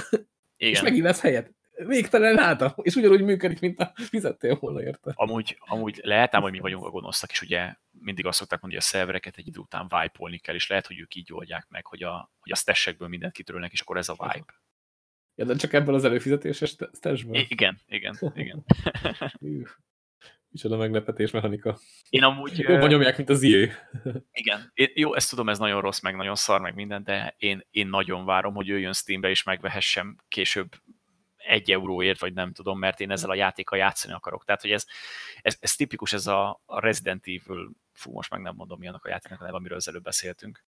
[0.56, 0.72] Igen.
[0.72, 1.54] és megint lesz helyet.
[1.86, 5.12] Végtelen láda, és ugyanúgy működik, mint a fizettél volna érte.
[5.14, 8.82] Amúgy, amúgy lehet ám, hogy mi vagyunk a gonoszak, és ugye mindig azt szokták mondani,
[8.82, 11.86] hogy a szervereket egy idő után wipe kell, és lehet, hogy ők így oldják meg,
[11.86, 14.60] hogy a, hogy a stassekből mindent kitörölnek, és akkor ez a wipe.
[15.34, 17.34] Ja, de csak ebből az előfizetéses stashből?
[17.48, 18.64] Igen, igen, igen.
[20.52, 21.78] Micsoda meglepetés mechanika.
[22.08, 22.58] Én amúgy...
[22.58, 23.88] Jobban nyomják, mint az IE.
[24.32, 24.70] Igen.
[24.74, 27.86] Én, jó, ezt tudom, ez nagyon rossz, meg nagyon szar, meg minden, de én, én
[27.88, 30.72] nagyon várom, hogy jöjjön Steambe és megvehessem később
[31.36, 34.44] egy euróért, vagy nem tudom, mert én ezzel a játékkal játszani akarok.
[34.44, 34.86] Tehát, hogy ez,
[35.40, 39.04] ez, ez tipikus, ez a, a Resident Evil, fú, most meg nem mondom, mi annak
[39.04, 40.64] a játéknak a neve, amiről az előbb beszéltünk.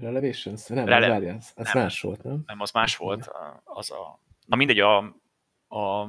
[0.00, 0.66] Relevations?
[0.66, 2.42] Nem, Rele- az, ez, ez nem, más volt, nem?
[2.46, 3.30] Nem, az más volt.
[3.64, 4.96] Az a, na mindegy, a,
[5.68, 6.08] a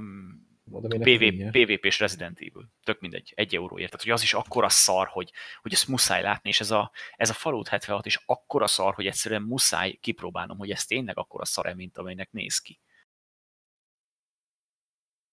[0.78, 2.70] PV, PvP-s Resident Evil.
[2.84, 3.92] Tök mindegy, egy euróért.
[3.92, 7.30] Tehát, hogy az is akkora szar, hogy, hogy ezt muszáj látni, és ez a, ez
[7.30, 11.74] a Fallout 76 is akkora szar, hogy egyszerűen muszáj kipróbálnom, hogy ez tényleg akkora szar
[11.74, 12.80] mint amelynek néz ki.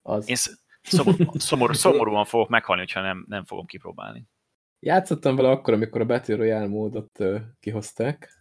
[0.03, 0.29] Az.
[0.29, 0.37] Én
[0.83, 1.15] szomor,
[1.49, 4.29] szomor, szomorúan fogok meghalni, hogyha nem, nem fogom kipróbálni.
[4.79, 7.19] Játszottam vele akkor, amikor a Battle Royale módot
[7.61, 8.37] kihozták.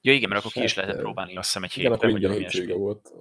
[0.00, 3.12] Ja igen, mert akkor ki is lehetett próbálni, azt hiszem egy hétben, vagy olyan volt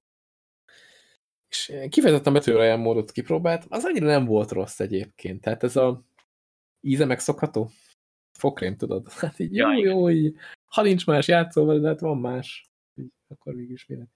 [1.49, 5.41] és kifejezetten betűre módot kipróbált, az annyira nem volt rossz egyébként.
[5.41, 6.03] Tehát ez a
[6.81, 7.69] íze megszokható.
[8.37, 9.11] Fokrém, tudod?
[9.21, 10.35] Hát így jó, jó, így,
[10.65, 12.69] ha nincs más játszóval, de hát van más.
[12.95, 14.09] Így, akkor mégis minek.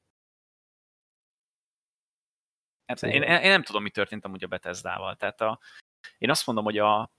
[2.86, 5.16] Hát én, én, nem tudom, mi történt amúgy a Bethesda-val.
[5.16, 5.60] Tehát a,
[6.18, 7.12] én azt mondom, hogy a,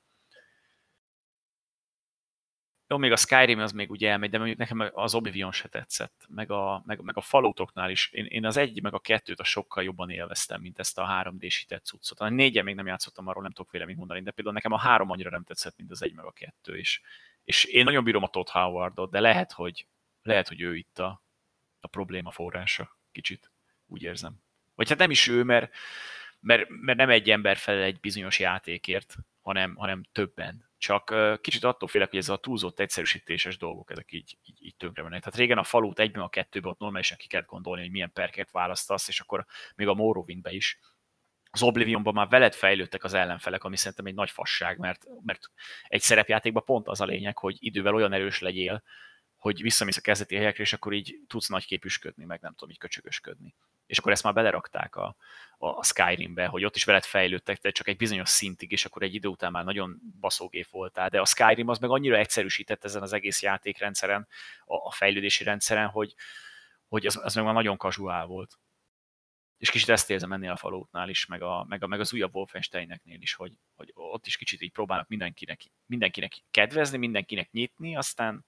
[2.93, 6.27] jó, még a Skyrim az még ugye elmegy, de mondjuk nekem az Oblivion se tetszett,
[6.29, 8.11] meg a, meg, meg a falótoknál is.
[8.13, 11.85] Én, én, az egy, meg a kettőt a sokkal jobban élveztem, mint ezt a 3D-sített
[11.85, 12.21] cuccot.
[12.21, 15.11] A négyen még nem játszottam, arról nem tudok véleményt mondani, de például nekem a három
[15.11, 16.79] annyira nem tetszett, mint az egy, meg a kettő.
[16.79, 17.01] És,
[17.45, 19.87] és én nagyon bírom a Todd Howardot, de lehet, hogy,
[20.23, 21.23] lehet, hogy ő itt a,
[21.81, 23.51] a probléma forrása, kicsit,
[23.87, 24.35] úgy érzem.
[24.75, 25.75] Vagy hát nem is ő, mert,
[26.41, 31.89] mert, mert nem egy ember felel egy bizonyos játékért, hanem, hanem többen csak kicsit attól
[31.89, 35.23] félek, hogy ez a túlzott egyszerűsítéses dolgok, ezek így, így, így tönkre mennek.
[35.23, 38.51] Tehát régen a falut egyben, a kettőben ott normálisan ki kellett gondolni, hogy milyen perket
[38.51, 40.79] választasz, és akkor még a Morrowindbe is
[41.51, 45.51] az Oblivionban már veled fejlődtek az ellenfelek, ami szerintem egy nagy fasság, mert, mert
[45.89, 48.83] egy szerepjátékban pont az a lényeg, hogy idővel olyan erős legyél,
[49.37, 52.79] hogy visszamész a kezdeti helyekre, és akkor így tudsz nagy képüsködni, meg nem tudom, így
[52.79, 53.55] köcsögösködni.
[53.93, 55.17] És akkor ezt már belerakták a,
[55.59, 59.15] a Skyrimbe, hogy ott is veled fejlődtek, de csak egy bizonyos szintig, és akkor egy
[59.15, 61.09] idő után már nagyon baszógép voltál.
[61.09, 64.29] De a Skyrim az meg annyira egyszerűsített ezen az egész játékrendszeren,
[64.65, 66.15] a, a fejlődési rendszeren, hogy,
[66.89, 68.59] hogy az, az meg már nagyon kazuál volt.
[69.59, 72.35] És kicsit ezt érzem ennél a falótnál is, meg, a, meg, a, meg az újabb
[72.35, 78.45] Wolfensteineknél is, hogy, hogy ott is kicsit így próbálnak mindenkinek, mindenkinek kedvezni, mindenkinek nyitni, aztán,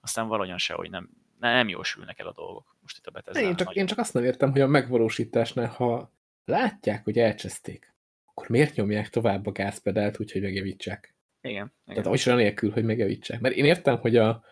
[0.00, 1.10] aztán valahogyan se, hogy nem,
[1.40, 2.76] nem jósülnek el a dolgok.
[2.80, 6.12] Most itt a Bethesda én csak, én csak azt nem értem, hogy a megvalósításnál, ha
[6.44, 11.14] látják, hogy elcseszték, akkor miért nyomják tovább a gázpedált úgy, hogy megjavítsák?
[11.40, 11.72] Igen.
[11.86, 12.02] igen.
[12.02, 13.40] Tehát olyan nélkül, hogy megjavítsák.
[13.40, 14.44] Mert én értem, hogy a,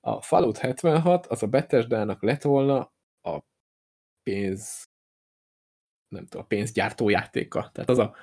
[0.00, 3.38] a Fallout 76 az a Bethesda-nak lett volna a
[4.22, 4.88] pénz
[6.08, 7.70] nem tudom, a pénzgyártó játéka.
[7.72, 8.16] Tehát az a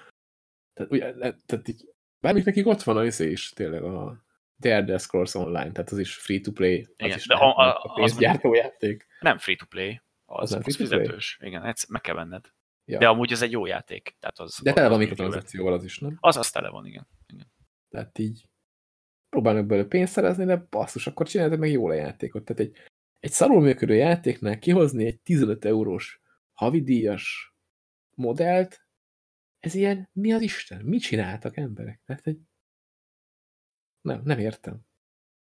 [0.73, 1.13] tehát, ugye,
[1.45, 4.24] tehát így, bármik nekik ott van az is, tényleg a
[4.59, 7.93] The Elder Scrolls Online, tehát az is free-to-play, az Igen, is de a, a, a
[7.93, 9.05] pénzgyártó az játék.
[9.19, 11.37] Nem free-to-play, az, Az nem az fizetős.
[11.41, 12.45] Igen, egyszer meg kell venned.
[12.85, 12.97] Ja.
[12.99, 14.15] De amúgy ez egy jó játék.
[14.19, 16.17] Tehát az, De tele van mikrotranszakcióval az is, nem?
[16.19, 17.07] Az, az tele van, igen.
[17.27, 17.51] igen.
[17.89, 18.45] Tehát így
[19.29, 22.45] próbálnak belőle pénzt szerezni, de basszus, akkor csináltak meg jól a játékot.
[22.45, 22.77] Tehát egy,
[23.19, 26.21] egy szarul működő játéknál kihozni egy 15 eurós
[26.53, 27.55] havidíjas
[28.15, 28.85] modellt,
[29.59, 30.81] ez ilyen, mi az Isten?
[30.85, 32.01] Mit csináltak emberek?
[32.05, 32.39] Tehát egy...
[34.05, 34.79] Nem, nem értem.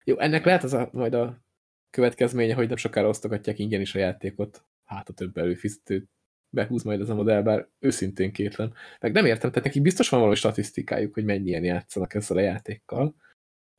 [0.04, 1.42] Jó, ennek lehet az a, majd a
[1.90, 4.66] következménye, hogy nem sokára osztogatják ingyen is a játékot.
[4.84, 6.10] Hát a több előfizetőt
[6.50, 8.74] behúz majd ez a modell, bár őszintén kétlen.
[9.00, 13.16] Meg nem értem, tehát nekik biztos van valami statisztikájuk, hogy mennyien játszanak ezzel a játékkal,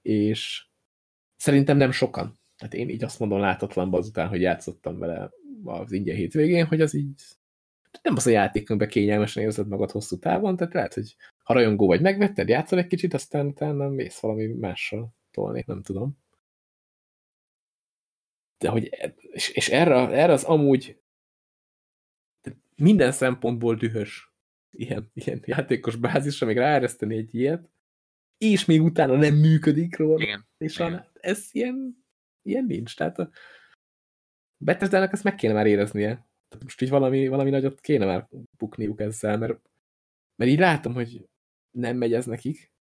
[0.02, 0.66] és
[1.36, 2.40] szerintem nem sokan.
[2.56, 5.30] Tehát én így azt mondom látatlanban azután, hogy játszottam vele
[5.64, 7.22] az ingyen hétvégén, hogy az így
[8.02, 11.86] nem az a játék, amiben kényelmesen érzed magad hosszú távon, tehát lehet, hogy ha rajongó
[11.86, 16.20] vagy, megvetted, játszol egy kicsit, aztán utána mész valami mással tolni, nem tudom.
[18.58, 18.90] De hogy,
[19.32, 21.02] és, és erre, erre az amúgy
[22.76, 24.32] minden szempontból dühös
[24.70, 27.70] ilyen, ilyen játékos bázisra, még ráereszteni egy ilyet,
[28.38, 30.22] és még utána nem működik róla.
[30.22, 30.46] Igen.
[30.58, 30.94] És igen.
[30.94, 32.04] a, ez ilyen,
[32.42, 32.96] ilyen nincs.
[32.96, 33.30] Tehát a
[34.56, 36.08] Bethesda-nak ezt meg kéne már éreznie.
[36.48, 39.60] Tehát most így valami, valami nagyot kéne már bukniuk ezzel, mert,
[40.36, 41.28] mert így látom, hogy
[41.76, 42.72] nem megy ez nekik,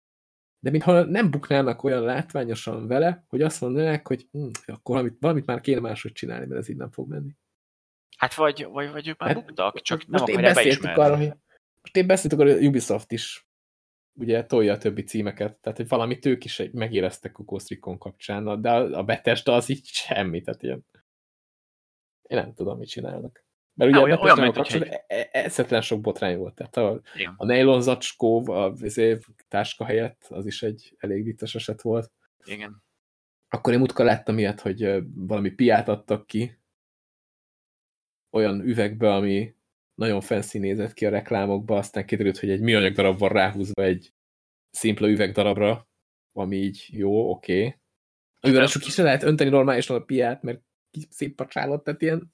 [0.59, 5.45] de mintha nem buknának olyan látványosan vele, hogy azt mondanák, hogy hm, akkor valamit, valamit
[5.45, 7.35] már kéne máshogy csinálni, mert ez így nem fog menni.
[8.17, 11.11] Hát vagy, vagy, vagy ők már Hát, buktak, csak nem most én akarják beszéltük beismerni.
[11.11, 11.37] arra, hogy
[11.81, 13.47] most én beszéltük arra, hogy Ubisoft is
[14.19, 18.61] ugye tolja a többi címeket, tehát hogy valamit ők is megéreztek a Ghost Recon kapcsán,
[18.61, 20.85] de a a Bethesda az így semmi, tehát ilyen
[22.29, 23.45] én nem tudom, mit csinálnak.
[23.81, 27.01] Mert ugye a olyan- olyan, mint kapcsolatban e- e- eszetlen sok botrány volt, tehát a,
[27.15, 27.33] Igen.
[27.37, 29.17] a nylon zacskó, a izé,
[29.47, 32.11] táska helyett, az is egy elég vicces eset volt.
[32.43, 32.83] Igen.
[33.49, 36.59] Akkor én múltkor láttam ilyet, hogy valami piát adtak ki
[38.31, 39.55] olyan üvegbe, ami
[39.93, 44.13] nagyon fancy nézett ki a reklámokba, aztán kiderült, hogy egy műanyag darab van ráhúzva egy
[44.71, 45.87] szimpla üvegdarabra,
[46.31, 47.57] ami így jó, oké.
[47.57, 47.79] Okay.
[48.39, 50.61] Amivel is lehet önteni normálisan a piát, mert
[51.09, 52.33] szép pacsálott, tehát ilyen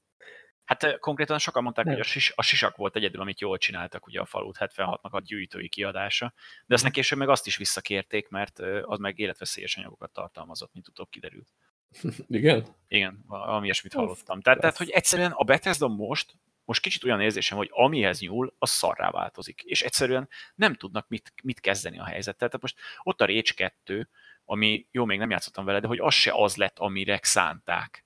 [0.67, 1.93] Hát konkrétan sokan mondták, Nem.
[1.93, 5.21] hogy a, sis, a sisak volt egyedül, amit jól csináltak, ugye a Fallout 76-nak a
[5.21, 6.33] gyűjtői kiadása,
[6.65, 11.09] de aztán később meg azt is visszakérték, mert az meg életveszélyes anyagokat tartalmazott, mint utóbb
[11.09, 11.47] kiderült.
[12.27, 12.65] igen.
[12.87, 14.41] Igen, valami ilyesmit hallottam.
[14.41, 16.33] Tehát, tehát, hogy egyszerűen a Bethesda most,
[16.65, 19.61] most kicsit olyan érzésem, hogy amihez nyúl, az szarrá változik.
[19.61, 22.47] És egyszerűen nem tudnak mit, mit kezdeni a helyzettel.
[22.47, 24.09] Tehát most ott a Rage 2,
[24.45, 28.05] ami, jó, még nem játszottam vele, de hogy az se az lett, amire szánták.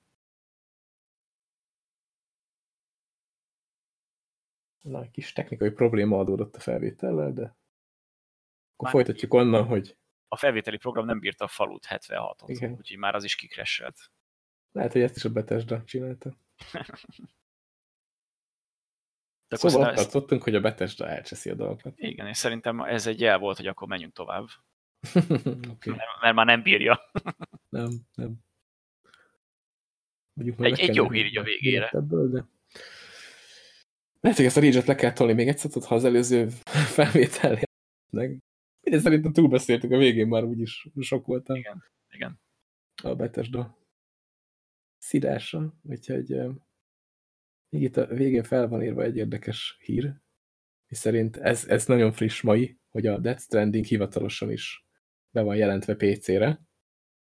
[4.82, 7.56] Na, egy kis technikai probléma adódott a felvétellel, de akkor
[8.76, 9.96] Már- folytatjuk onnan, hogy
[10.28, 12.72] A felvételi program nem bírta a Fallout 76-ot, Igen.
[12.72, 14.10] úgyhogy már az is kikresselt.
[14.72, 16.36] lehet, hogy ezt is a Bethesda csinálta.
[19.48, 21.98] De Szóval szerintem ott ezt, hogy a Bethesda elcseszi a dolgokat.
[21.98, 24.46] igen, és szerintem ez egy jel volt, hogy akkor menjünk tovább,
[25.70, 25.94] okay.
[25.94, 27.10] mert, mert már nem bírja.
[27.68, 28.34] Nem, nem.
[30.32, 31.88] Mondjuk Egy- egy jó hír így a végére.
[31.88, 32.44] Ebből, de...
[34.22, 36.48] Lehet, hogy ezt a rage le kell tolni még egyszer, tudod, ha az előző
[36.96, 37.58] felvétel
[38.10, 38.38] meg.
[38.80, 42.40] Mindegy, szerintem túlbeszéltük a végén már úgyis sok voltam Igen, igen.
[43.02, 43.78] a Bethesda
[44.98, 46.28] szidása, úgyhogy
[47.68, 50.20] még itt a végén fel van írva egy érdekes hír,
[50.88, 54.86] szerint ez, ez nagyon friss mai, hogy a Death Stranding hivatalosan is
[55.30, 56.60] be van jelentve PC-re.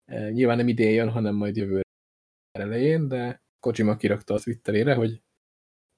[0.06, 1.82] Nyilván nem idén jön, hanem majd jövő
[2.52, 5.22] elején, de Kojima kirakta a Twitterére, hogy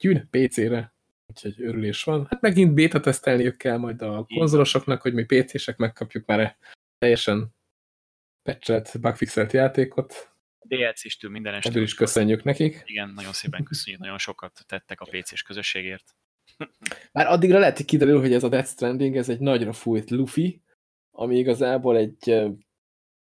[0.03, 0.95] jön PC-re,
[1.25, 2.27] úgyhogy örülés van.
[2.29, 6.57] Hát megint beta tesztelniük kell majd a konzolosoknak, hogy mi PC-sek megkapjuk már
[6.97, 7.55] teljesen
[8.41, 10.31] patchet, bugfixelt játékot.
[10.59, 11.69] DLC-stől minden este.
[11.69, 12.81] Ebből is köszönjük nekik.
[12.85, 16.15] Igen, nagyon szépen köszönjük, nagyon sokat tettek a PC-s közösségért.
[17.11, 20.61] Már addigra lehet, hogy kiderül, hogy ez a Death Stranding, ez egy nagyra fújt Luffy,
[21.11, 22.35] ami igazából egy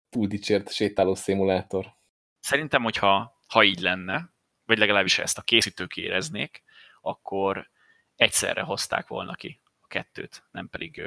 [0.09, 1.85] túl dicsért sétáló szimulátor.
[2.39, 4.33] Szerintem, hogyha ha így lenne,
[4.65, 6.63] vagy legalábbis ezt a készítők éreznék,
[7.01, 7.69] akkor
[8.15, 11.01] egyszerre hozták volna ki a kettőt, nem pedig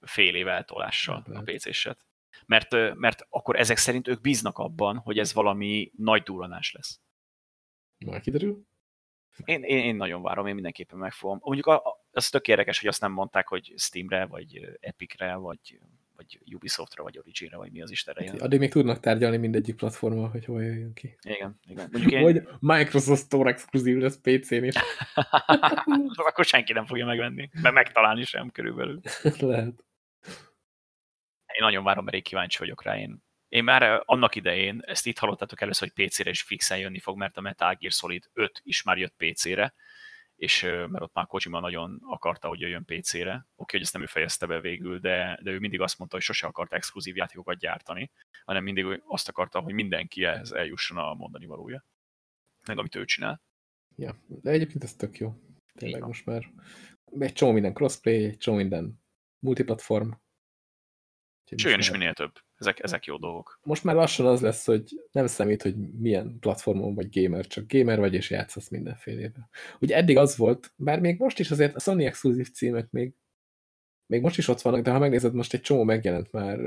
[0.00, 2.04] fél év eltolással a PC-set.
[2.46, 7.00] Mert, mert akkor ezek szerint ők bíznak abban, hogy ez valami nagy duranás lesz.
[8.06, 8.64] Már kiderül?
[9.44, 11.38] Én, én, én nagyon várom, én mindenképpen megfogom.
[11.42, 15.80] Mondjuk a, a, az tök érdekes, hogy azt nem mondták, hogy Steamre, vagy Epicre, vagy,
[16.20, 18.40] vagy Ubisoftra, vagy Originre, vagy mi az Istenre jön.
[18.40, 21.16] Addig még tudnak tárgyalni mindegyik platformon, hogy hol jöjjön ki.
[21.22, 21.88] Igen, igen.
[21.92, 22.22] Mondjuk én...
[22.22, 24.74] Vagy Microsoft Store exkluzív lesz PC-n is.
[26.28, 29.00] Akkor senki nem fogja megvenni, mert megtalálni sem körülbelül.
[29.38, 29.84] Lehet.
[31.46, 32.98] Én nagyon várom, mert én kíváncsi vagyok rá.
[32.98, 37.16] Én én már annak idején, ezt itt hallottátok először, hogy PC-re is fixen jönni fog,
[37.16, 39.74] mert a Metal Gear Solid 5 is már jött PC-re,
[40.40, 43.46] és mert ott már Kojima nagyon akarta, hogy jöjjön PC-re.
[43.56, 46.24] Oké, hogy ezt nem ő fejezte be végül, de, de ő mindig azt mondta, hogy
[46.24, 48.10] sose akart exkluzív játékokat gyártani,
[48.44, 51.84] hanem mindig azt akarta, hogy mindenki ehhez eljusson a mondani valója.
[52.66, 53.42] Meg amit ő csinál.
[53.96, 55.34] Ja, de egyébként ez tök jó.
[55.74, 56.52] Tényleg most már
[57.18, 59.02] egy csomó minden crossplay, egy csomó minden
[59.38, 60.10] multiplatform.
[61.56, 62.38] Sőjön is minél több.
[62.60, 63.58] Ezek, ezek jó dolgok.
[63.62, 67.98] Most már lassan az lesz, hogy nem számít, hogy milyen platformon vagy gamer, csak gamer
[67.98, 69.48] vagy és játszasz mindenfélével.
[69.80, 73.14] Ugye eddig az volt, bár még most is azért a Sony exkluzív címek még,
[74.06, 76.58] még most is ott vannak, de ha megnézed, most egy csomó megjelent már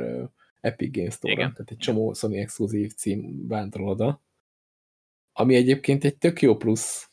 [0.62, 4.24] Epic Games Store-ra, tehát egy csomó Sony exkluzív cím vándorol oda,
[5.34, 7.12] ami egyébként egy tök jó plusz,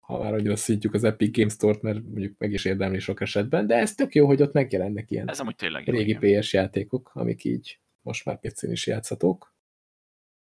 [0.00, 3.66] ha már annyira szintjük az Epic Games Store-t, mert mondjuk meg is érdemli sok esetben,
[3.66, 6.40] de ez tök jó, hogy ott megjelennek ilyen ez amúgy tényleg régi igen.
[6.40, 9.56] PS játékok, amik így most már PC-n is játszhatók.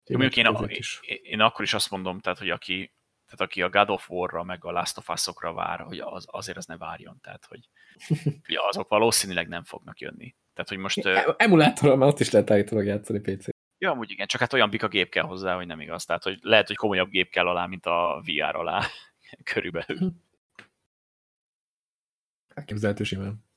[0.08, 1.00] Mondjuk én, a, is.
[1.22, 2.92] én akkor is azt mondom, tehát, hogy aki,
[3.24, 6.56] tehát aki a God of War-ra, meg a Last of Us-okra vár, hogy az, azért
[6.56, 7.68] az ne várjon, tehát, hogy
[8.54, 10.34] ja, azok valószínűleg nem fognak jönni.
[10.52, 11.06] Tehát, hogy most...
[11.36, 13.46] Emulátorral már ott is lehet állítólag játszani PC.
[13.78, 16.04] Ja, amúgy igen, csak hát olyan bika gép kell hozzá, hogy nem igaz.
[16.04, 18.86] Tehát, hogy lehet, hogy komolyabb gép kell alá, mint a VR alá,
[19.52, 20.12] körülbelül.
[22.48, 23.47] Elképzelhető simán.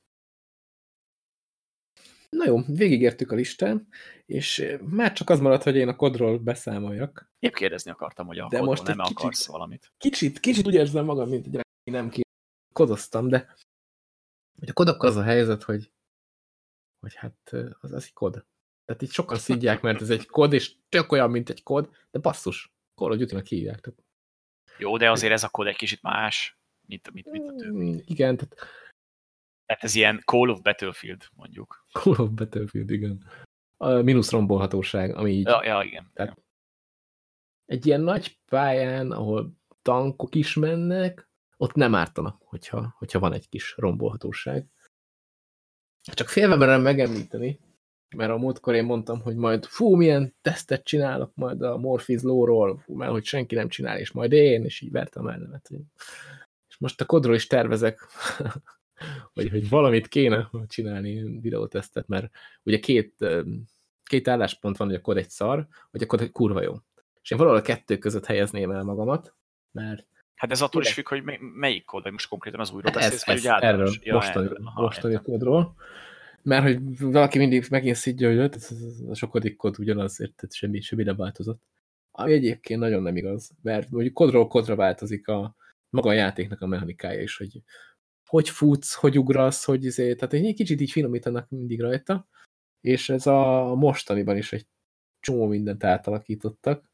[2.36, 3.88] Na jó, végigértük a listán,
[4.26, 7.30] és már csak az maradt, hogy én a kodról beszámoljak.
[7.38, 9.92] Épp kérdezni akartam, hogy a de most nem kicsit, akarsz valamit.
[9.98, 11.62] Kicsit, kicsit úgy érzem magam, mint egy
[11.92, 12.10] nem
[12.72, 13.54] kodoztam, de
[14.58, 15.92] hogy a kodokkal az a helyzet, hogy,
[17.00, 18.46] hogy hát az, az egy kod.
[18.84, 22.18] Tehát itt sokan szidják, mert ez egy kod, és tök olyan, mint egy kod, de
[22.18, 23.80] basszus, Call of Duty-nak hívják.
[23.80, 24.02] Tehát...
[24.78, 28.02] Jó, de azért ez a kod egy kicsit más, mint, mint, mint a többi.
[28.06, 28.56] Igen, tehát
[29.72, 31.86] tehát ez ilyen Call of Battlefield, mondjuk.
[31.92, 33.24] Call of Battlefield, igen.
[33.76, 35.46] A mínusz rombolhatóság, ami így...
[35.46, 36.10] Ja, ja igen.
[36.14, 36.38] Tehát
[37.66, 39.52] egy ilyen nagy pályán, ahol
[39.82, 44.66] tankok is mennek, ott nem ártana, hogyha, hogyha van egy kis rombolhatóság.
[46.00, 47.60] Csak félve merem megemlíteni,
[48.16, 52.78] mert a múltkor én mondtam, hogy majd fú, milyen tesztet csinálok majd a Morpheus lóról,
[52.78, 55.70] fú, mert hogy senki nem csinál, és majd én, és így vertem ellenet.
[56.68, 58.00] És most a kodról is tervezek
[59.32, 62.30] hogy, hogy valamit kéne csinálni videótesztet, mert
[62.62, 63.14] ugye két,
[64.04, 66.74] két álláspont van, hogy a kod egy szar, vagy a kod egy kurva jó.
[67.22, 69.34] És én valahol a kettő között helyezném el magamat,
[69.70, 70.06] mert
[70.42, 71.22] Hát ez attól is függ, hogy
[71.54, 74.60] melyik kód, vagy most konkrétan az újra hát beszélsz, ez, ez, erről, ja, mostani, erről.
[74.64, 75.74] Aha, mostani kódról.
[76.42, 80.80] Mert hogy valaki mindig megint szidja, hogy ez, ez, a sokadik kód ugyanaz, tehát semmi,
[80.80, 81.62] semmi nem változott.
[82.10, 85.56] Ami egyébként nagyon nem igaz, mert mondjuk kodról kodra változik a
[85.90, 87.62] maga a játéknak a mechanikája is, hogy
[88.32, 92.28] hogy futsz, hogy ugrasz, hogy izé, tehát egy kicsit így finomítanak mindig rajta,
[92.80, 94.66] és ez a mostaniban is egy
[95.20, 96.90] csomó mindent átalakítottak.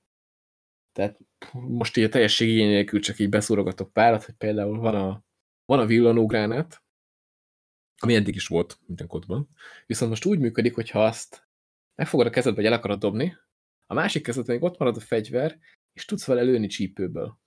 [0.93, 1.19] Tehát
[1.53, 5.25] most így a teljesség igény nélkül csak így beszúrogatok párat, hogy például van a,
[5.65, 6.83] van a villanógránát,
[8.01, 9.49] ami eddig is volt minden kodban,
[9.87, 11.49] viszont most úgy működik, hogy ha azt
[11.95, 13.37] megfogod a kezedbe, vagy el akarod dobni,
[13.87, 15.59] a másik kezedben még ott marad a fegyver,
[15.93, 17.39] és tudsz vele lőni csípőből.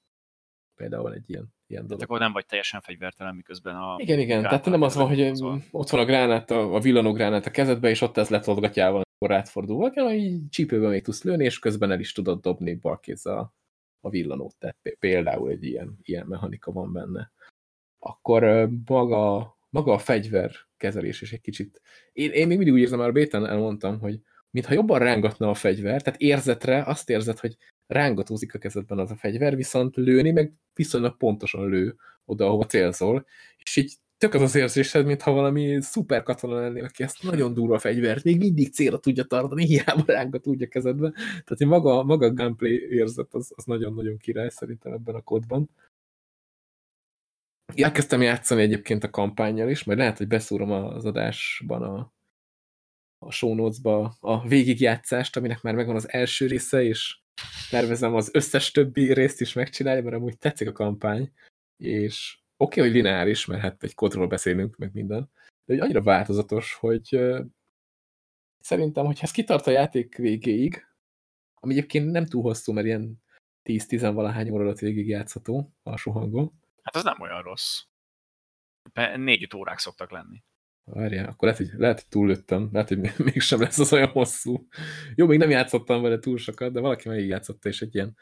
[0.75, 2.03] Például egy ilyen ilyen dolog.
[2.03, 3.95] akkor nem vagy teljesen fegyvertelen, miközben a...
[3.97, 5.63] Igen, igen, tehát nem az van, hogy szóval...
[5.71, 9.77] ott van a gránát, a, villanó gránát a kezedbe, és ott ez letolgatjával, akkor átfordul
[9.77, 13.53] valaki, hanem így csípőben még tudsz lőni, és közben el is tudod dobni balkézzel a,
[14.01, 14.55] a villanót.
[14.57, 17.31] Tehát például egy ilyen, ilyen mechanika van benne.
[17.99, 21.81] Akkor maga, maga a fegyver kezelés is egy kicsit...
[22.13, 25.53] Én, én még mindig úgy érzem, már a béten elmondtam, hogy mintha jobban rángatna a
[25.53, 27.57] fegyver, tehát érzetre azt érzed, hogy
[27.91, 33.25] rángatózik a kezedben az a fegyver, viszont lőni meg viszonylag pontosan lő oda, ahova célzol,
[33.57, 37.79] és így tök az az érzésed, mintha valami szuper katona lennél, aki ezt nagyon durva
[37.79, 41.11] fegyvert még mindig célra tudja tartani, hiába ránka tudja kezedbe.
[41.43, 45.69] Tehát maga, maga a gameplay érzet az, nagyon-nagyon király szerintem ebben a kódban.
[47.75, 52.13] Elkezdtem játszani egyébként a kampányjal is, majd lehet, hogy beszúrom az adásban a,
[53.19, 57.20] a show notes-ba a végigjátszást, aminek már megvan az első része, és
[57.69, 61.31] tervezem az összes többi részt is megcsinálni, mert amúgy tetszik a kampány,
[61.77, 65.29] és oké, okay, hogy lineáris, mert hát egy kodról beszélünk, meg minden,
[65.65, 67.45] de hogy annyira változatos, hogy uh,
[68.59, 70.85] szerintem, hogyha ez kitart a játék végéig,
[71.53, 73.23] ami egyébként nem túl hosszú, mert ilyen
[73.63, 76.59] 10-10 valahány óra alatt végig játszható alsó hangon.
[76.81, 77.83] Hát az nem olyan rossz.
[79.15, 80.43] Négy órák szoktak lenni.
[80.93, 82.99] Várjál, akkor lehet, hogy, lehet, hogy túllőttem, lehet, hogy
[83.33, 84.67] mégsem lesz az olyan hosszú.
[85.15, 88.17] Jó, még nem játszottam vele túl sokat, de valaki már játszotta, és egy ilyen...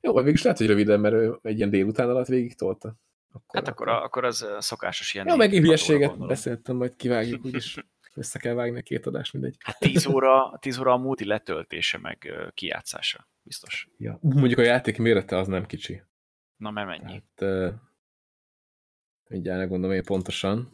[0.00, 2.96] Jó, vagy mégis lehet, hogy röviden, mert ő egy ilyen délután alatt végig tolta.
[3.32, 5.28] Akkor, hát akkor, akkor, akkor az szokásos ilyen...
[5.28, 9.56] Jó, megint hülyeséget beszéltem, majd kivágjuk, úgyis össze kell vágni két adást, mindegy.
[9.58, 13.88] Hát 10 óra, 10 óra a multi letöltése, meg kijátszása, biztos.
[13.96, 16.02] Ja, mondjuk a játék mérete az nem kicsi.
[16.56, 17.12] Na, mert mennyi?
[17.12, 17.72] Hát,
[19.28, 20.68] mindjárt gondolom én pontosan.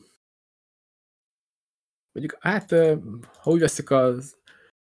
[2.17, 2.71] Mondjuk, hát,
[3.37, 4.39] ha úgy veszik az,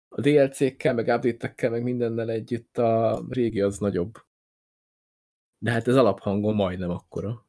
[0.07, 4.25] a DLC-kkel, meg update meg mindennel együtt, a régi az nagyobb.
[5.57, 7.47] De hát ez alaphangon majdnem akkora.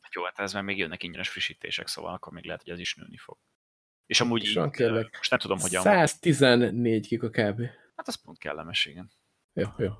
[0.00, 2.78] Hát jó, hát ez már még jönnek ingyenes frissítések, szóval akkor még lehet, hogy ez
[2.78, 3.38] is nőni fog.
[4.06, 5.16] És amúgy így, kérlek.
[5.16, 5.80] most nem tudom, hogy a...
[5.80, 7.60] 114 giga kb.
[7.96, 9.10] Hát az pont kellemes, igen.
[9.52, 9.92] Jó, jó.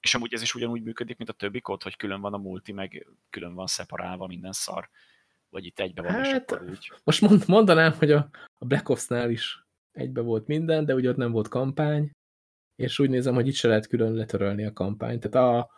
[0.00, 2.72] És amúgy ez is ugyanúgy működik, mint a többi kód, hogy külön van a multi,
[2.72, 4.90] meg külön van szeparálva minden szar.
[5.52, 6.92] Vagy itt egybe van, hát, és akkor úgy.
[7.04, 8.28] Most mond, mondanám, hogy a,
[8.58, 12.10] a Black Ops-nál is egybe volt minden, de ugye ott nem volt kampány,
[12.76, 15.28] és úgy nézem, hogy itt se lehet külön letörölni a kampányt.
[15.28, 15.70] Tehát a,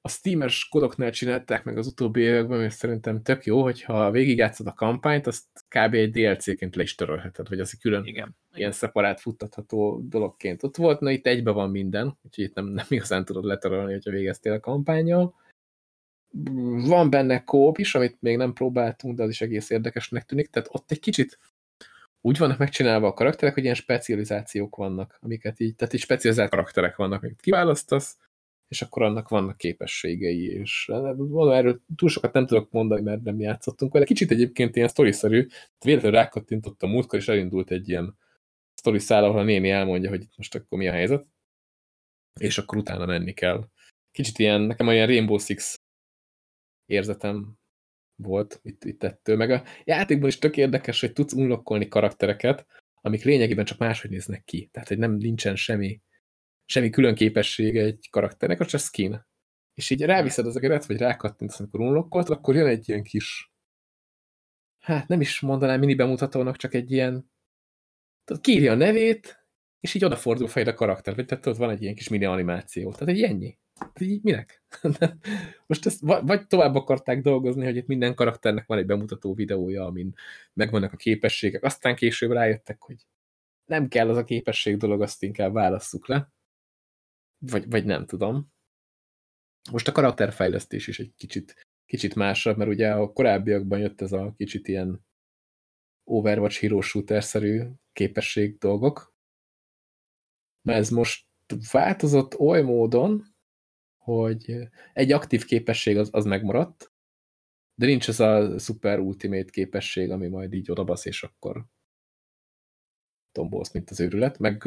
[0.00, 4.72] a Steam-es kodoknál csinálták meg az utóbbi években, és szerintem tök jó, hogyha végigjátszod a
[4.72, 5.94] kampányt, azt kb.
[5.94, 8.36] egy DLC-ként le is törölheted, vagy az egy külön Igen.
[8.54, 12.86] ilyen szeparát futtatható dologként ott volt, na itt egybe van minden, úgyhogy itt nem, nem
[12.88, 15.34] igazán tudod letörölni, hogyha végeztél a kampányjal
[16.86, 20.68] van benne kóp is, amit még nem próbáltunk, de az is egész érdekesnek tűnik, tehát
[20.72, 21.38] ott egy kicsit
[22.20, 26.96] úgy vannak megcsinálva a karakterek, hogy ilyen specializációk vannak, amiket így, tehát így specializált karakterek
[26.96, 28.16] vannak, amiket kiválasztasz,
[28.68, 33.40] és akkor annak vannak képességei, és mondom, erről túl sokat nem tudok mondani, mert nem
[33.40, 34.04] játszottunk vele.
[34.04, 35.46] Kicsit egyébként ilyen sztoriszerű,
[35.84, 38.16] véletlenül rákattintott a múltkor, és elindult egy ilyen
[38.74, 41.26] sztori szál, ahol a néni elmondja, hogy most akkor mi a helyzet,
[42.40, 43.68] és akkor utána menni kell.
[44.10, 45.80] Kicsit ilyen, nekem olyan Rainbow Six
[46.88, 47.54] érzetem
[48.16, 49.36] volt itt, itt ettől.
[49.36, 52.66] Meg a játékban is tök érdekes, hogy tudsz unlokkolni karaktereket,
[53.00, 54.68] amik lényegében csak máshogy néznek ki.
[54.72, 56.00] Tehát, hogy nem nincsen semmi,
[56.64, 59.26] semmi külön képessége egy karakternek, csak skin.
[59.74, 63.52] És így ráviszed az egeret, vagy rákattintasz, amikor unlokkolt, akkor jön egy ilyen kis
[64.78, 67.30] hát nem is mondanám mini bemutatónak, csak egy ilyen
[68.24, 69.46] tudod, kírja a nevét,
[69.80, 72.92] és így odafordul fejed a karakter, vagy tehát ott van egy ilyen kis mini animáció.
[72.92, 73.58] Tehát egy ennyi
[74.00, 74.62] így minek?
[75.66, 80.14] Most ezt vagy tovább akarták dolgozni, hogy itt minden karakternek van egy bemutató videója, amin
[80.52, 83.06] megvannak a képességek, aztán később rájöttek, hogy
[83.64, 86.32] nem kell az a képesség dolog, azt inkább válasszuk le.
[87.38, 88.52] Vagy, vagy nem tudom.
[89.70, 94.34] Most a karakterfejlesztés is egy kicsit, kicsit másabb, mert ugye a korábbiakban jött ez a
[94.36, 95.06] kicsit ilyen
[96.04, 97.62] Overwatch hero shooter-szerű
[97.92, 99.14] képesség dolgok.
[100.60, 101.26] Na ez most
[101.72, 103.24] változott oly módon,
[104.08, 106.92] hogy egy aktív képesség az, az megmaradt,
[107.74, 111.64] de nincs ez a super ultimate képesség, ami majd így odabasz, és akkor
[113.32, 114.38] tombolsz, mint az őrület.
[114.38, 114.66] Meg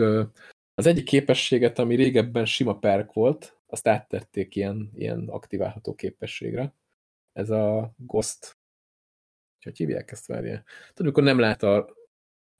[0.74, 6.74] az egyik képességet, ami régebben sima perk volt, azt áttették ilyen, ilyen aktiválható képességre.
[7.34, 8.58] Ez a Ghost.
[9.64, 10.64] Hogy hívják ezt, várja?
[10.88, 11.78] Tudod, amikor nem lát a,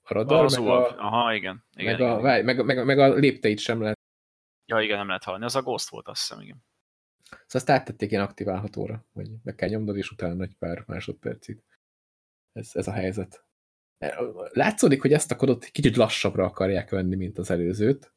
[0.02, 1.64] a radar, meg a, Aha, igen.
[1.76, 2.44] igen, meg, igen, a, igen.
[2.44, 4.00] Meg, meg, meg a lépteit sem lehet.
[4.66, 5.44] Ja, igen, nem lehet hallani.
[5.44, 6.64] Az a Ghost volt, azt hiszem, igen.
[7.32, 11.62] Szóval azt áttették ilyen aktiválhatóra, hogy meg kell nyomnod, és utána egy pár másodpercig.
[12.52, 13.44] Ez, ez a helyzet.
[14.52, 18.12] Látszódik, hogy ezt a kodot kicsit lassabbra akarják venni, mint az előzőt,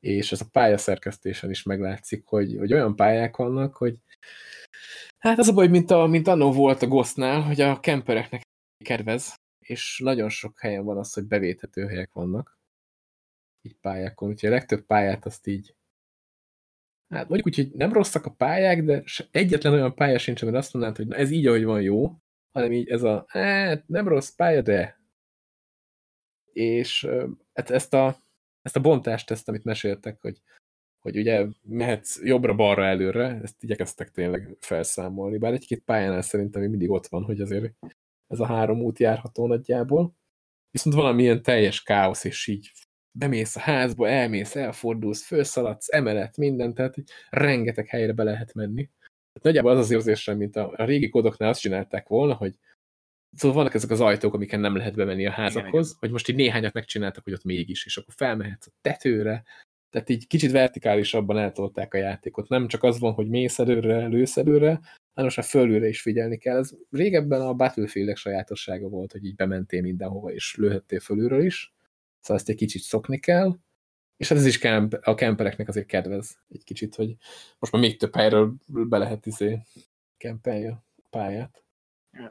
[0.00, 3.98] és ez a pályaszerkesztésen is meglátszik, hogy, hogy olyan pályák vannak, hogy
[5.18, 8.42] hát az a baj, mint, a, mint annó volt a Ghostnál, hogy a kempereknek
[8.84, 12.58] kedvez, és nagyon sok helyen van az, hogy bevéthető helyek vannak
[13.62, 15.74] így pályákon, úgyhogy a legtöbb pályát azt így
[17.10, 20.72] hát mondjuk úgy, hogy nem rosszak a pályák, de egyetlen olyan pálya sincs, amit azt
[20.72, 22.14] mondanád, hogy na ez így, ahogy van jó,
[22.52, 24.98] hanem így ez a, hát nem rossz pálya, de
[26.52, 27.08] és
[27.52, 28.16] hát ezt a,
[28.62, 30.40] ezt a bontást, ezt, amit meséltek, hogy
[31.00, 37.06] hogy ugye mehetsz jobbra-balra előre, ezt igyekeztek tényleg felszámolni, bár egy-két pályánál szerintem mindig ott
[37.06, 37.74] van, hogy azért
[38.26, 40.16] ez a három út járható nagyjából.
[40.70, 42.72] Viszont valamilyen teljes káosz, és így
[43.12, 46.94] bemész a házba, elmész, elfordulsz, felszaladsz, emelet, minden, tehát
[47.30, 48.90] rengeteg helyre be lehet menni.
[49.34, 52.58] Hát nagyjából az az érzésem, mint a, a régi kódoknál azt csinálták volna, hogy
[53.36, 56.36] szóval vannak ezek az ajtók, amiken nem lehet bemenni a házakhoz, igen, hogy most így
[56.36, 59.44] néhányat megcsináltak, hogy ott mégis, és akkor felmehetsz a tetőre,
[59.90, 62.48] tehát így kicsit vertikálisabban eltolták a játékot.
[62.48, 64.70] Nem csak az van, hogy mész előre, lősz előre,
[65.14, 66.58] hanem most már fölülre is figyelni kell.
[66.58, 71.72] Ez régebben a battlefield sajátossága volt, hogy így bementél mindenhova, és lőhettél fölülről is.
[72.20, 73.58] Szóval ezt egy kicsit szokni kell.
[74.16, 74.64] És hát ez is
[75.00, 77.16] a kempereknek azért kedvez egy kicsit, hogy
[77.58, 79.60] most már még több helyről be lehet izé
[80.16, 81.64] kempelni a pályát.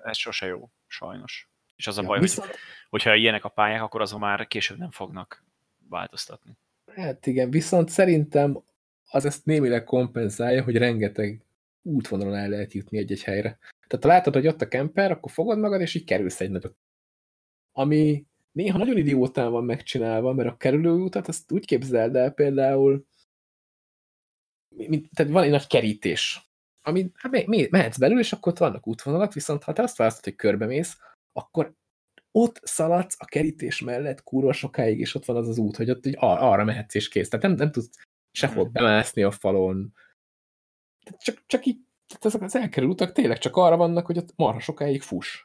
[0.03, 1.49] Ez sose jó, sajnos.
[1.75, 2.47] És az a ja, baj, viszont...
[2.47, 2.57] hogy
[2.89, 5.43] hogyha ilyenek a pályák, akkor azon már később nem fognak
[5.89, 6.57] változtatni.
[6.95, 8.63] Hát igen, viszont szerintem
[9.11, 11.45] az ezt némileg kompenzálja, hogy rengeteg
[11.81, 13.57] útvonalon el lehet jutni egy-egy helyre.
[13.87, 16.77] Tehát ha látod, hogy ott a kemper, akkor fogod magad, és így kerülsz egy nagyot.
[17.71, 23.05] Ami néha nagyon idiótán van megcsinálva, mert a kerülőutat azt úgy képzeld el például,
[24.75, 26.49] mint, tehát van egy nagy kerítés,
[26.81, 30.35] ami, hát mehetsz belül, és akkor ott vannak útvonalak, viszont ha te azt választod, hogy
[30.35, 30.97] körbemész,
[31.31, 31.73] akkor
[32.31, 36.03] ott szaladsz a kerítés mellett kurva sokáig, és ott van az az út, hogy ott
[36.03, 37.29] hogy ar arra mehetsz és kész.
[37.29, 37.89] Tehát nem, nem tudsz
[38.31, 38.71] sehol hmm.
[38.71, 39.93] bemászni a falon.
[41.03, 44.35] Tehát csak, csak így, tehát ezek az elkerül utak tényleg csak arra vannak, hogy ott
[44.35, 45.43] marha sokáig fuss.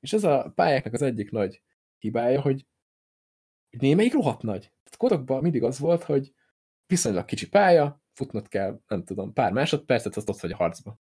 [0.00, 1.62] És ez a pályáknak az egyik nagy
[2.04, 2.66] hibája, hogy
[3.78, 4.60] némelyik rohadt nagy.
[4.60, 6.34] Tehát kodokban mindig az volt, hogy
[6.86, 10.98] viszonylag kicsi pálya, futnod kell, nem tudom, pár másodpercet, azt ott vagy a harcba.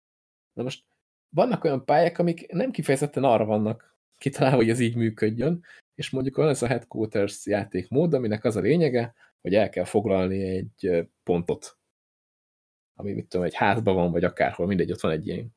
[0.54, 0.86] Na most
[1.30, 5.64] vannak olyan pályák, amik nem kifejezetten arra vannak kitalálva, hogy ez így működjön,
[5.96, 10.44] és mondjuk van ez a Headquarters játékmód, aminek az a lényege, hogy el kell foglalni
[10.44, 11.78] egy pontot,
[12.94, 15.56] ami mit tudom, egy házban van, vagy akárhol, mindegy, ott van egy ilyen.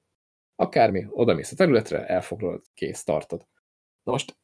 [0.55, 3.47] Akármi, oda mész a területre, elfoglalod, kész, tartod.
[4.03, 4.37] Na most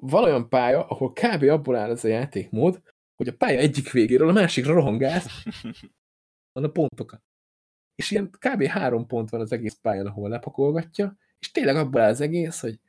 [0.00, 1.42] van olyan pálya, ahol kb.
[1.42, 2.82] abból áll ez a játékmód,
[3.16, 5.26] hogy a pálya egyik végéről a másikra rohangálsz,
[6.52, 7.22] van a pontokat.
[7.94, 8.62] És ilyen kb.
[8.64, 12.80] három pont van az egész pályán, ahol lepakolgatja, és tényleg abból áll az egész, hogy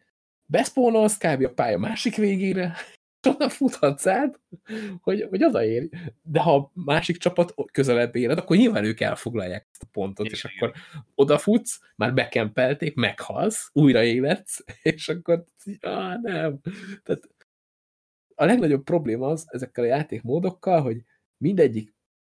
[0.46, 1.44] beszpónolsz kb.
[1.46, 2.76] a pálya másik végére,
[3.22, 4.40] és onnan futhatsz át,
[5.02, 5.90] hogy, hogy odaérj.
[6.22, 10.44] De ha a másik csapat közelebb éred, akkor nyilván ők elfoglalják ezt a pontot, és
[10.44, 10.56] igen.
[10.56, 10.74] akkor
[11.16, 15.44] odafutsz, már bekempelték, meghalsz, újra életsz, és akkor
[15.80, 16.60] ah, nem.
[17.04, 17.30] Tehát
[18.36, 21.04] a legnagyobb probléma az ezekkel a játékmódokkal, hogy
[21.38, 21.96] mindegyik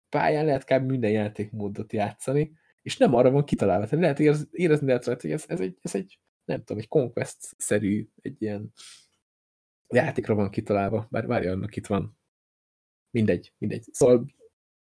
[0.10, 0.90] pályán lehet kb.
[0.90, 2.52] minden játékmódot játszani,
[2.82, 3.86] és nem arra van kitalálva.
[3.86, 8.10] Tehát lehet érez, érezni lehet hogy ez, ez, egy, ez egy, nem tudom, egy Conquest-szerű,
[8.22, 8.72] egy ilyen
[9.94, 12.18] játékra van kitalálva, bár várja, annak itt van.
[13.12, 13.86] Mindegy, mindegy.
[13.92, 14.26] Szóval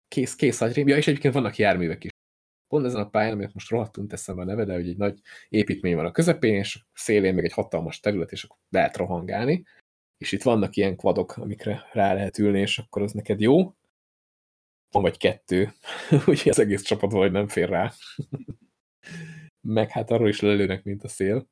[0.08, 0.88] kész, kész agyrém.
[0.88, 2.12] Ja, és egyébként vannak járművek is.
[2.68, 5.20] Pont ezen a pályán, amit most rohadtunk teszem a neve, de hogy egy nagy
[5.50, 9.64] építmény van a közepén, és szélén még egy hatalmas terület, és akkor lehet rohangálni.
[10.18, 13.76] És itt vannak ilyen kvadok, amikre rá lehet ülni, és akkor az neked jó
[14.96, 15.74] van vagy kettő,
[16.28, 17.92] úgyhogy az egész csapat vagy nem fér rá.
[19.62, 21.48] Meg hát arról is lelőnek, mint a szél.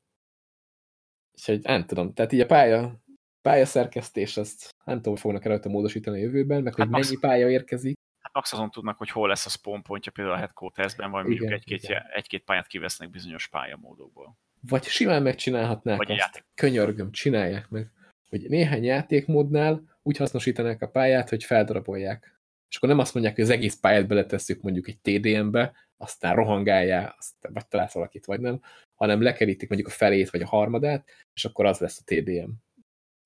[1.32, 3.03] Úgyhogy nem tudom, tehát így a pálya,
[3.44, 7.20] pályaszerkesztés, azt nem tudom, hogy fognak rajta módosítani a jövőben, meg hát hogy max, mennyi
[7.20, 7.98] pálya érkezik.
[8.20, 11.50] Hát max azon tudnak, hogy hol lesz a spawn pontja, például a headquartersben, vagy mondjuk
[11.50, 14.36] egy-két egy pályát kivesznek bizonyos pályamódokból.
[14.68, 17.90] Vagy simán megcsinálhatnák vagy azt, könyörgöm, csinálják meg,
[18.28, 22.38] hogy néhány játékmódnál úgy hasznosítanák a pályát, hogy feldarabolják.
[22.68, 27.14] És akkor nem azt mondják, hogy az egész pályát beletesszük mondjuk egy TDM-be, aztán rohangálja,
[27.18, 28.60] aztán vagy találsz valakit, vagy nem,
[28.94, 32.50] hanem lekerítik mondjuk a felét, vagy a harmadát, és akkor az lesz a TDM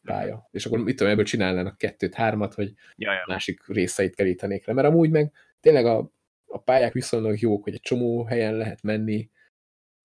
[0.02, 0.48] pálya.
[0.50, 3.24] És akkor mit tudom, ebből csinálnának kettőt, hármat, hogy ja, ja.
[3.26, 4.72] másik részeit kerítenék le.
[4.72, 6.12] Mert amúgy meg tényleg a,
[6.46, 9.30] a pályák viszonylag jók, hogy egy csomó helyen lehet menni,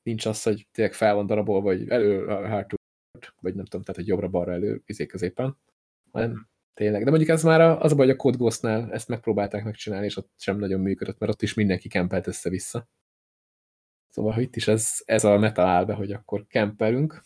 [0.03, 2.77] nincs az, hogy tényleg fel van darabolva, vagy elő, hátul,
[3.39, 5.57] vagy nem tudom, tehát hogy jobbra-balra elő, izé középen,
[6.11, 7.03] hanem Tényleg.
[7.03, 10.17] De mondjuk ez már az a baj, hogy a Code Ghost-nál ezt megpróbálták megcsinálni, és
[10.17, 12.87] ott sem nagyon működött, mert ott is mindenki kempelt össze-vissza.
[14.09, 17.23] Szóval, itt is ez, ez a meta áll be, hogy akkor kempelünk,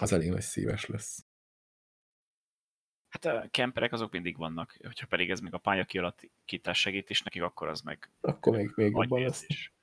[0.00, 1.26] az elég nagy szíves lesz.
[3.12, 7.22] Hát a kemperek azok mindig vannak, hogyha pedig ez még a pálya kialakítás segít is
[7.22, 8.10] nekik, akkor az meg...
[8.20, 9.44] Akkor még, még jobban lesz.
[9.46, 9.74] Is.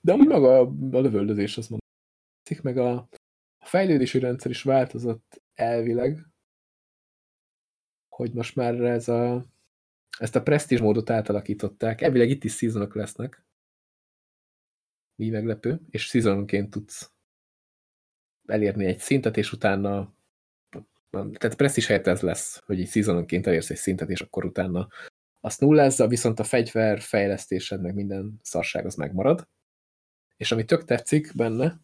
[0.00, 0.60] De amúgy maga a,
[0.96, 1.88] a lövöldözés, azt mondom,
[2.62, 3.08] meg a,
[3.64, 6.26] fejlődési rendszer is változott elvileg,
[8.08, 9.44] hogy most már ez a,
[10.18, 12.00] ezt a Prestige módot átalakították.
[12.00, 13.44] Elvileg itt is szezonok lesznek.
[15.14, 15.80] Mi meglepő.
[15.90, 17.12] És szezononként tudsz
[18.46, 20.14] elérni egy szintet, és utána
[21.12, 24.88] tehát presztis helyett ez lesz, hogy így szezononként elérsz egy szintet, és akkor utána
[25.40, 29.48] azt nullázza, viszont a fegyver fejlesztésed, meg minden szarság az megmarad.
[30.36, 31.80] És ami tök tetszik benne,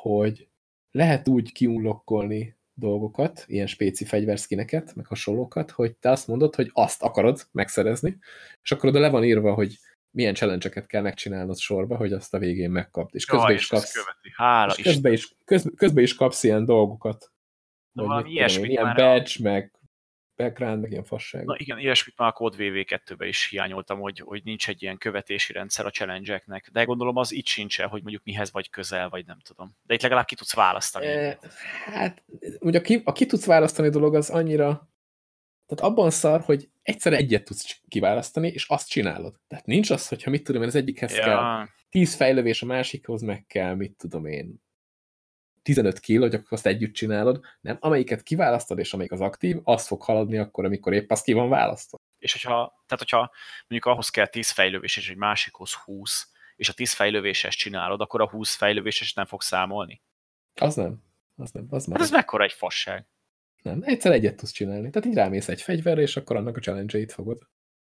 [0.00, 0.48] hogy
[0.90, 7.02] lehet úgy kiunlokkolni dolgokat, ilyen spéci fegyverszkineket, meg hasonlókat, hogy te azt mondod, hogy azt
[7.02, 8.18] akarod megszerezni,
[8.62, 9.78] és akkor oda le van írva, hogy
[10.10, 13.14] milyen challenge kell megcsinálnod sorba, hogy azt a végén megkapd.
[13.14, 13.94] És közben Jaj, is kapsz,
[14.34, 17.32] Hála és közben, is, közben, közben is kapsz ilyen dolgokat.
[17.96, 19.42] Na, valami ilyesmit ilyen badge, a...
[19.42, 19.72] meg
[20.36, 21.44] background, meg ilyen fasság.
[21.44, 25.52] Na igen, ilyesmit már a Code VV2-be is hiányoltam, hogy, hogy nincs egy ilyen követési
[25.52, 26.42] rendszer a challenge
[26.72, 29.76] de gondolom az itt sincs hogy mondjuk mihez vagy közel, vagy nem tudom.
[29.82, 31.06] De itt legalább ki tudsz választani.
[31.06, 31.38] E,
[31.84, 32.24] hát,
[32.58, 34.90] ugye a ki, a ki tudsz választani dolog az annyira,
[35.66, 39.40] tehát abban szar, hogy egyszer egyet tudsz kiválasztani, és azt csinálod.
[39.48, 41.22] Tehát nincs az, hogyha mit tudom én, az egyikhez ja.
[41.22, 44.64] kell tíz fejlövés, a másikhoz meg kell, mit tudom én,
[45.66, 49.86] 15 kill, hogy akkor azt együtt csinálod, nem, amelyiket kiválasztod, és amelyik az aktív, az
[49.86, 51.98] fog haladni akkor, amikor épp az ki van választva.
[52.18, 52.50] És hogyha,
[52.86, 53.30] tehát hogyha
[53.68, 58.20] mondjuk ahhoz kell 10 fejlővés, és egy másikhoz 20, és a 10 fejlővéses csinálod, akkor
[58.20, 60.02] a 20 fejlővéses nem fog számolni?
[60.54, 61.02] Az nem.
[61.36, 61.66] Az nem.
[61.70, 63.06] Az hát ez mekkora egy fasság?
[63.62, 64.90] Nem, egyszer egyet tudsz csinálni.
[64.90, 67.48] Tehát így rámész egy fegyverre, és akkor annak a challenge-eit fogod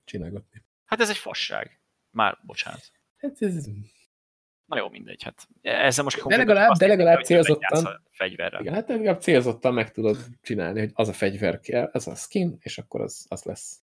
[0.03, 0.63] csinálgatni.
[0.86, 1.82] Hát ez egy fasság.
[2.09, 2.91] Már, bocsánat.
[3.17, 3.67] Hát ez,
[4.70, 5.24] Na jó, mindegy.
[5.24, 8.61] Hát ezzel most de legalább, de legalább célzottan, fegyverrel.
[8.61, 12.57] Igen, hát legalább célzottan meg tudod csinálni, hogy az a fegyver kell, az a skin,
[12.59, 13.80] és akkor az, az lesz.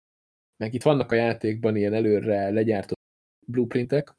[0.57, 3.01] Meg itt vannak a játékban ilyen előre legyártott
[3.47, 4.15] blueprintek,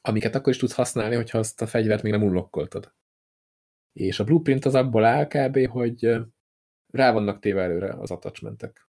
[0.00, 2.94] amiket akkor is tudsz használni, hogyha azt a fegyvert még nem unlokkoltad.
[3.92, 6.16] És a blueprint az abból áll kb., hogy
[6.92, 8.88] rá vannak téve előre az attachmentek.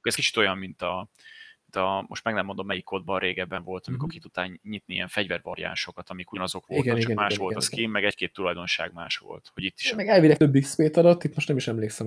[0.00, 1.10] Ez kicsit olyan, mint a,
[1.76, 4.20] a, most meg nem mondom, melyik kódban régebben volt, amikor uh-huh.
[4.20, 7.62] ki tudtál nyitni ilyen fegyvervariánsokat, amik ugyanazok voltak, igen, csak igen, más igen, volt igen,
[7.62, 7.90] a skin, igen.
[7.90, 9.50] meg egy-két tulajdonság más volt.
[9.54, 9.94] Hogy itt is.
[9.94, 12.06] Meg elvileg több XP-t adott, itt most nem is emlékszem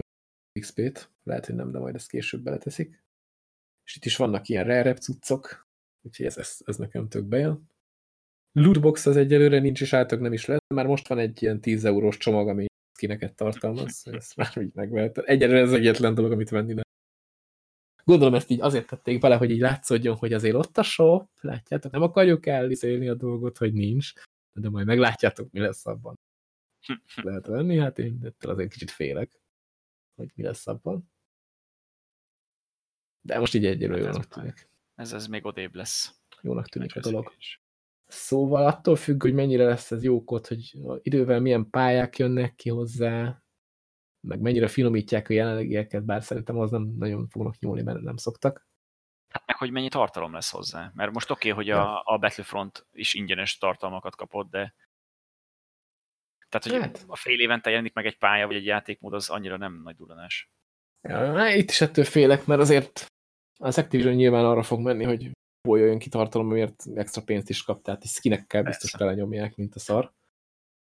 [0.59, 3.03] XP-t, lehet, hogy nem, de majd ezt később beleteszik.
[3.85, 5.67] És itt is vannak ilyen rare cuccok,
[6.01, 7.71] úgyhogy ez, ez, ez nekem tök bejön.
[8.51, 10.59] Lootbox az egyelőre nincs, és általában nem is lesz.
[10.73, 15.17] Már most van egy ilyen 10 eurós csomag, ami skineket tartalmaz, ezt már így megvehet.
[15.17, 16.83] Egyelőre ez egyetlen dolog, amit venni nem.
[18.03, 21.91] Gondolom ezt így azért tették bele, hogy így látszódjon, hogy azért ott a shop, látjátok,
[21.91, 24.11] nem akarjuk elliszélni a dolgot, hogy nincs,
[24.53, 26.19] de majd meglátjátok, mi lesz abban.
[27.15, 29.41] Lehet venni, hát én ettől azért kicsit félek,
[30.15, 31.11] hogy mi lesz abban.
[33.21, 34.69] De most így egyelőre hát jónak tűnik.
[34.95, 36.15] Ez, ez még odébb lesz.
[36.41, 37.33] Jónak tűnik a dolog.
[38.07, 42.69] Szóval attól függ, hogy mennyire lesz ez jó kód, hogy idővel milyen pályák jönnek ki
[42.69, 43.42] hozzá,
[44.27, 48.67] meg mennyire finomítják a jelenlegieket, bár szerintem az nem nagyon fognak nyúlni, mert nem szoktak.
[49.29, 50.91] Hát meg, hogy mennyi tartalom lesz hozzá.
[50.95, 54.73] Mert most oké, okay, hogy a, a Battlefront is ingyenes tartalmakat kapott, de
[56.49, 57.03] tehát, hogy hát.
[57.07, 60.51] a fél évente jelenik meg egy pálya, vagy egy játékmód, az annyira nem nagy duranás.
[61.01, 63.05] Ja, hát itt is ettől félek, mert azért
[63.59, 65.31] az Activision nyilván arra fog menni, hogy
[65.67, 69.79] jöjjön ki tartalom, miért extra pénzt is kap, tehát is skinekkel biztos telenyomják, mint a
[69.79, 70.11] szar.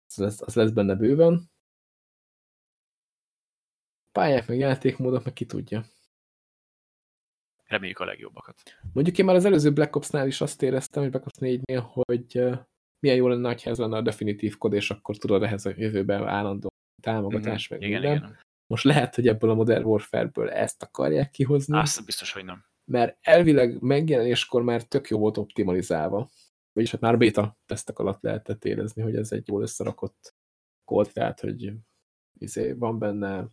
[0.07, 1.51] Az lesz, az lesz benne bőven
[4.13, 5.85] pályák, meg játékmódok, meg ki tudja.
[7.65, 8.57] Reméljük a legjobbakat.
[8.93, 12.43] Mondjuk én már az előző Black Ops-nál is azt éreztem, hogy Black Ops 4-nél, hogy
[12.99, 16.27] milyen jó lenne, ha ez lenne a definitív kod, és akkor tudod ehhez a jövőben
[16.29, 16.69] állandó
[17.03, 17.81] támogatás, mm -hmm.
[17.81, 18.17] meg igen, minden.
[18.17, 18.39] Igen.
[18.67, 21.79] Most lehet, hogy ebből a Modern Warfare-ből ezt akarják kihozni.
[21.79, 22.65] Azt biztos, hogy nem.
[22.85, 26.29] Mert elvileg megjelenéskor már tök jó volt optimalizálva.
[26.73, 30.35] Vagyis hát már beta tesztek alatt lehetett érezni, hogy ez egy jól összerakott
[30.85, 31.73] kód, tehát hogy
[32.39, 33.47] izé, van benne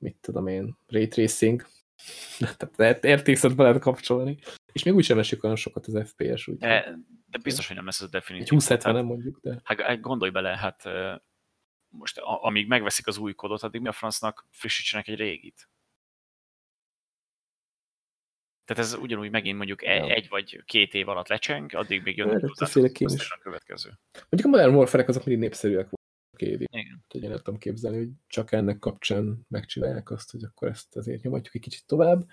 [0.00, 1.66] mit tudom én, ray tracing,
[2.56, 4.38] tehát RTX-et be lehet kapcsolni,
[4.72, 6.58] és még úgysem esik olyan sokat az FPS, úgy.
[6.58, 8.48] De, de biztos, hogy nem lesz ez a definitív.
[8.48, 9.60] 2070 nem mondjuk, de...
[9.64, 10.82] Hát, hát gondolj bele, hát
[11.88, 15.68] most amíg megveszik az új kodot, addig mi a francnak frissítsenek egy régit?
[18.64, 19.90] Tehát ez ugyanúgy megint mondjuk ja.
[19.90, 23.98] egy vagy két év alatt lecseng, addig még jön a következő.
[24.12, 25.88] Mondjuk a Modern Warfare-ek azok mindig népszerűek
[26.40, 26.66] évi.
[26.72, 27.04] Igen.
[27.04, 31.54] Úgyhogy én tudom képzelni, hogy csak ennek kapcsán megcsinálják azt, hogy akkor ezt azért nyomatjuk
[31.54, 32.26] egy kicsit tovább.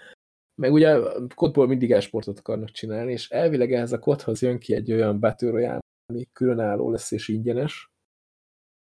[0.55, 0.99] Meg ugye
[1.35, 5.79] kodból mindig esportot akarnak csinálni, és elvileg ehhez a kodhoz jön ki egy olyan Battle
[6.09, 7.91] ami különálló lesz és ingyenes.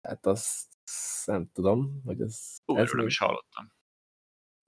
[0.08, 0.68] Hát azt
[1.24, 2.56] nem tudom, hogy ez...
[2.66, 3.72] Ú, ez nem is hallottam.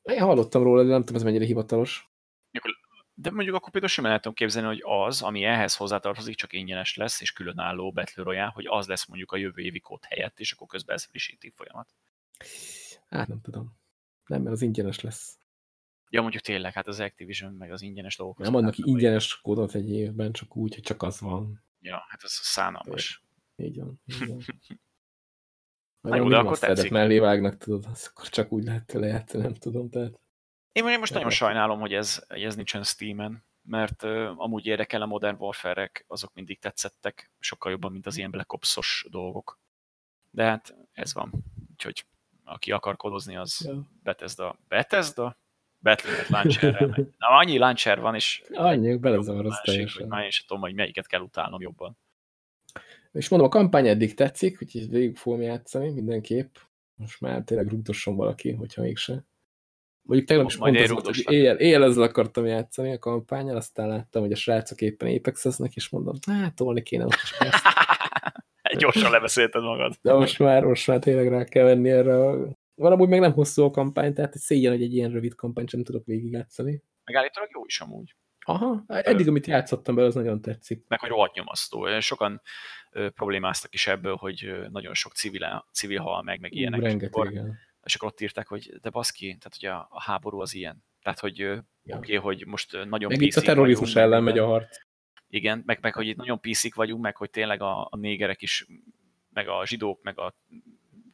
[0.02, 2.12] Én hallottam róla, de nem tudom, ez mennyire hivatalos.
[3.16, 6.96] De mondjuk akkor például sem el tudom képzelni, hogy az, ami ehhez hozzátartozik, csak ingyenes
[6.96, 10.52] lesz, és különálló Battle Royale, hogy az lesz mondjuk a jövő évi kód helyett, és
[10.52, 11.88] akkor közben ez frissíti folyamat.
[13.08, 13.76] Hát nem tudom.
[14.26, 15.38] Nem, mert az ingyenes lesz.
[16.10, 18.38] Ja, mondjuk tényleg, hát az Activision meg az ingyenes dolgok.
[18.38, 21.62] Nem adnak ingyenes kódot egy évben, csak úgy, hogy csak az van.
[21.80, 23.24] Ja, hát ez szánalmas.
[23.56, 24.00] Így van.
[24.06, 24.44] Így van.
[26.00, 26.90] Na jó, de akkor tetszik.
[26.90, 30.20] mellé vágnak, tudod, az akkor csak úgy lehet tőle játszani, nem tudom, tehát...
[30.74, 35.02] Én, én most nagyon sajnálom, hogy ez, hogy ez nincsen Steam-en, mert uh, amúgy érdekel
[35.02, 39.58] a Modern warfare azok mindig tetszettek, sokkal jobban, mint az ilyen Black Ops-os dolgok.
[40.30, 41.32] De hát ez van.
[41.72, 42.04] Úgyhogy
[42.44, 43.82] aki akar kodozni, az ja.
[44.02, 44.58] Bethesda.
[44.68, 45.36] Bethesda?
[45.78, 46.88] Battle.net launcherrel.
[47.18, 48.42] Na, annyi launcher van, és...
[48.52, 50.08] Annyi, belezavar az teljesen.
[50.08, 51.96] Már én sem tudom, hogy melyiket kell utálnom jobban.
[53.12, 56.56] És mondom, a kampány eddig tetszik, úgyhogy végig fogom játszani mindenképp.
[56.94, 59.24] Most már tényleg rúgdosson valaki, hogyha mégse.
[60.06, 64.36] Mondjuk tegnap is hogy éjjel, éjjel ezzel akartam játszani a kampányal, aztán láttam, hogy a
[64.36, 67.62] srácok éppen apexeznek, és mondom, hát tolni kéne most ezt.
[68.78, 69.94] Gyorsan lebeszélted magad.
[70.02, 72.14] De most már, most már tényleg rá kell venni erre.
[72.74, 75.84] Van amúgy meg nem hosszú a kampány, tehát szégyen, hogy egy ilyen rövid kampányt sem
[75.84, 76.82] tudok végigjátszani.
[77.04, 78.16] Megállítólag jó is amúgy.
[78.46, 80.84] Aha, eddig, amit játszottam be, az nagyon tetszik.
[80.88, 82.00] Meg, hogy rohadt nyomasztó.
[82.00, 82.42] Sokan
[82.90, 86.80] ö, problémáztak is ebből, hogy nagyon sok civil, civil hal meg, meg ilyenek.
[86.80, 87.42] Rengeteg,
[87.84, 90.84] és akkor ott írták, hogy de baszki, tehát ugye a, a háború az ilyen.
[91.02, 91.56] Tehát, hogy ja.
[91.84, 94.78] oké, okay, hogy most nagyon meg itt a terrorizmus ellen megy a harc.
[95.28, 98.66] Igen, meg, meg hogy itt nagyon piszik vagyunk, meg hogy tényleg a, a négerek is,
[99.32, 100.34] meg a zsidók, meg a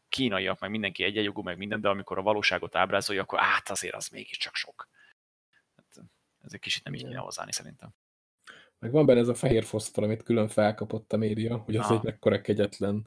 [0.09, 4.09] kínaiak, meg mindenki egyenjogú, meg minden, de amikor a valóságot ábrázolja, akkor át azért az
[4.09, 4.89] mégiscsak sok.
[5.77, 6.05] Hát,
[6.45, 7.91] ez egy kicsit nem így kéne hozzáni szerintem.
[8.79, 11.97] Meg van benne ez a fehér foszfor, amit külön felkapott a média, hogy az ah.
[11.97, 13.07] egy mekkora kegyetlen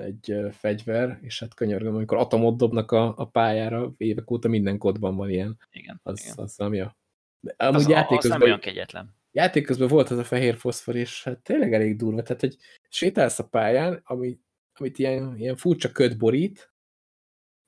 [0.00, 5.16] egy fegyver, és hát könyörgöm, amikor atomot dobnak a, a pályára, évek óta minden kodban
[5.16, 5.58] van ilyen.
[5.70, 6.00] Igen.
[6.02, 6.34] Az, igen.
[6.36, 6.96] az ami a...
[7.40, 9.14] De amúgy az, játék az nem olyan kegyetlen.
[9.32, 12.22] Játék közben volt az a fehér foszfor, és hát tényleg elég durva.
[12.22, 12.56] Tehát, hogy
[12.88, 14.38] sétálsz a pályán, ami,
[14.72, 16.72] amit ilyen, ilyen furcsa köd borít,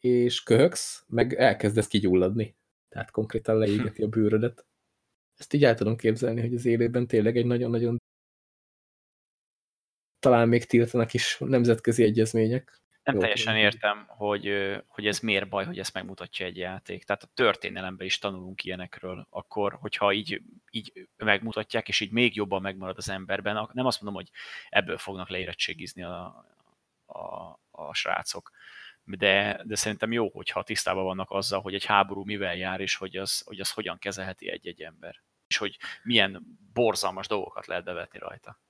[0.01, 2.57] és köhögsz, meg elkezdesz kigyulladni.
[2.89, 4.67] Tehát konkrétan leégeti a bőrödet.
[5.37, 8.02] Ezt így el tudom képzelni, hogy az élőben tényleg egy nagyon-nagyon
[10.23, 12.81] talán még tiltanak is nemzetközi egyezmények.
[13.03, 14.53] Nem Jó, teljesen értem, hogy,
[14.87, 17.05] hogy ez miért baj, hogy ezt megmutatja egy játék.
[17.05, 22.63] Tehát a történelemben is tanulunk ilyenekről, akkor, hogyha így, így megmutatják, és így még jobban
[22.63, 24.31] megmarad az emberben, nem azt mondom, hogy
[24.69, 26.45] ebből fognak leérettségizni a,
[27.07, 28.51] a, a srácok,
[29.05, 33.17] de, de szerintem jó, hogyha tisztában vannak azzal, hogy egy háború mivel jár, és hogy
[33.17, 35.23] az, hogy az hogyan kezelheti egy-egy ember
[35.53, 38.61] és hogy milyen borzalmas dolgokat lehet bevetni rajta.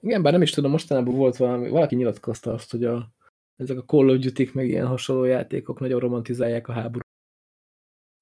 [0.00, 3.12] Igen, bár nem is tudom, mostanában volt valami, valaki nyilatkozta azt, hogy a,
[3.56, 7.06] ezek a Call of duty meg ilyen hasonló játékok nagyon romantizálják a háborút.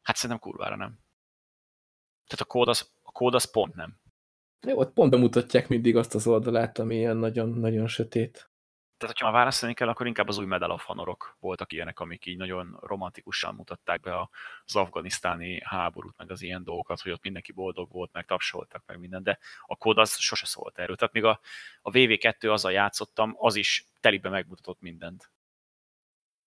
[0.02, 0.98] Hát szerintem kurvára nem.
[2.26, 3.98] Tehát a kód az, a kód az pont nem.
[4.66, 8.51] Jó, ott pont bemutatják mindig azt az oldalát, ami ilyen nagyon-nagyon sötét
[8.98, 12.27] tehát, hogyha már választani kell, akkor inkább az új Medal of Honorok voltak ilyenek, amik
[12.27, 14.28] így nagyon romantikusan mutatták be
[14.64, 18.98] az afganisztáni háborút, meg az ilyen dolgokat, hogy ott mindenki boldog volt, meg tapsoltak, meg
[18.98, 20.97] minden, de a kód az sose szólt erről.
[20.97, 21.40] Tehát még a,
[21.82, 25.31] a VV2 azzal játszottam, az is telibe megmutatott mindent.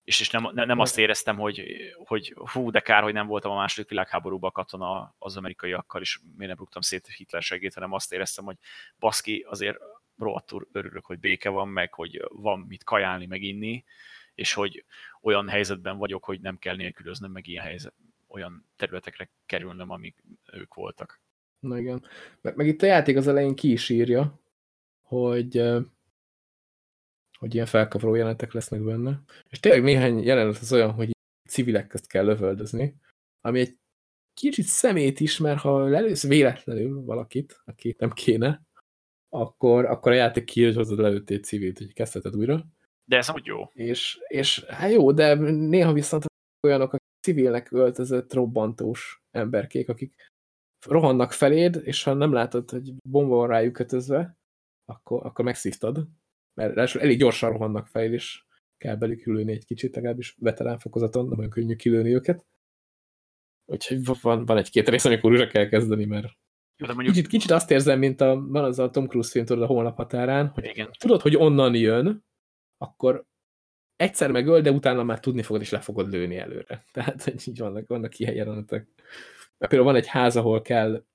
[0.04, 1.64] És, és nem, nem azt éreztem, hogy,
[2.06, 6.48] hogy hú, de kár, hogy nem voltam a második világháborúban katona az amerikaiakkal, és miért
[6.48, 8.58] nem rúgtam szét Hitler segít, hanem azt éreztem, hogy
[9.00, 9.78] baszki, azért
[10.20, 13.84] rohadtul örülök, hogy béke van, meg hogy van mit kajálni, meg inni,
[14.36, 14.86] és hogy
[15.22, 17.94] olyan helyzetben vagyok, hogy nem kell nélkülöznöm, meg ilyen helyzet,
[18.28, 20.24] olyan területekre kerülnöm, amik
[20.54, 21.22] ők voltak.
[21.60, 22.06] Na igen.
[22.42, 24.40] Meg, meg itt a játék az elején ki is írja,
[25.02, 25.64] hogy,
[27.38, 29.22] hogy ilyen felkavaró jelenetek lesznek benne.
[29.50, 31.12] És tényleg néhány jelenet az olyan, hogy
[31.48, 32.96] civilek közt kell lövöldözni,
[33.42, 33.78] ami egy
[34.34, 38.62] kicsit szemét is, mert ha lelősz véletlenül valakit, aki nem kéne,
[39.30, 42.66] akkor, akkor a játék kiír, hogy lelőtt egy civilt, hogy kezdheted újra.
[43.06, 43.64] De ez úgy jó.
[43.74, 46.26] És, és hát jó, de néha viszont
[46.68, 50.16] olyanok, akik civilnek öltözött robbantós emberkék, akik
[50.86, 54.38] rohannak feléd, és ha nem látod, hogy bomba van rájuk kötözve,
[54.86, 56.08] akkor, akkor megszívtad.
[56.54, 58.44] Mert elég gyorsan rohannak feléd, és
[58.78, 62.46] kell belük ülni egy kicsit, legalábbis veterán fokozaton, nem olyan könnyű kilőni őket.
[63.66, 66.28] Úgyhogy van, van egy-két rész, amikor újra kell kezdeni, mert
[66.80, 67.16] jó, de mondjuk...
[67.16, 69.96] kicsit, kicsit azt érzem, mint a, van az a Tom Cruise film, tudod, a holnap
[69.96, 70.92] határán, hogy Igen.
[70.98, 72.26] tudod, hogy onnan jön,
[72.78, 73.26] akkor
[73.96, 76.86] egyszer megöl, de utána már tudni fogod, és le fogod lőni előre.
[76.94, 78.88] Tehát, hogy így vannak, vannak ilyen jelenetek.
[79.58, 81.06] Például van egy ház, ahol kell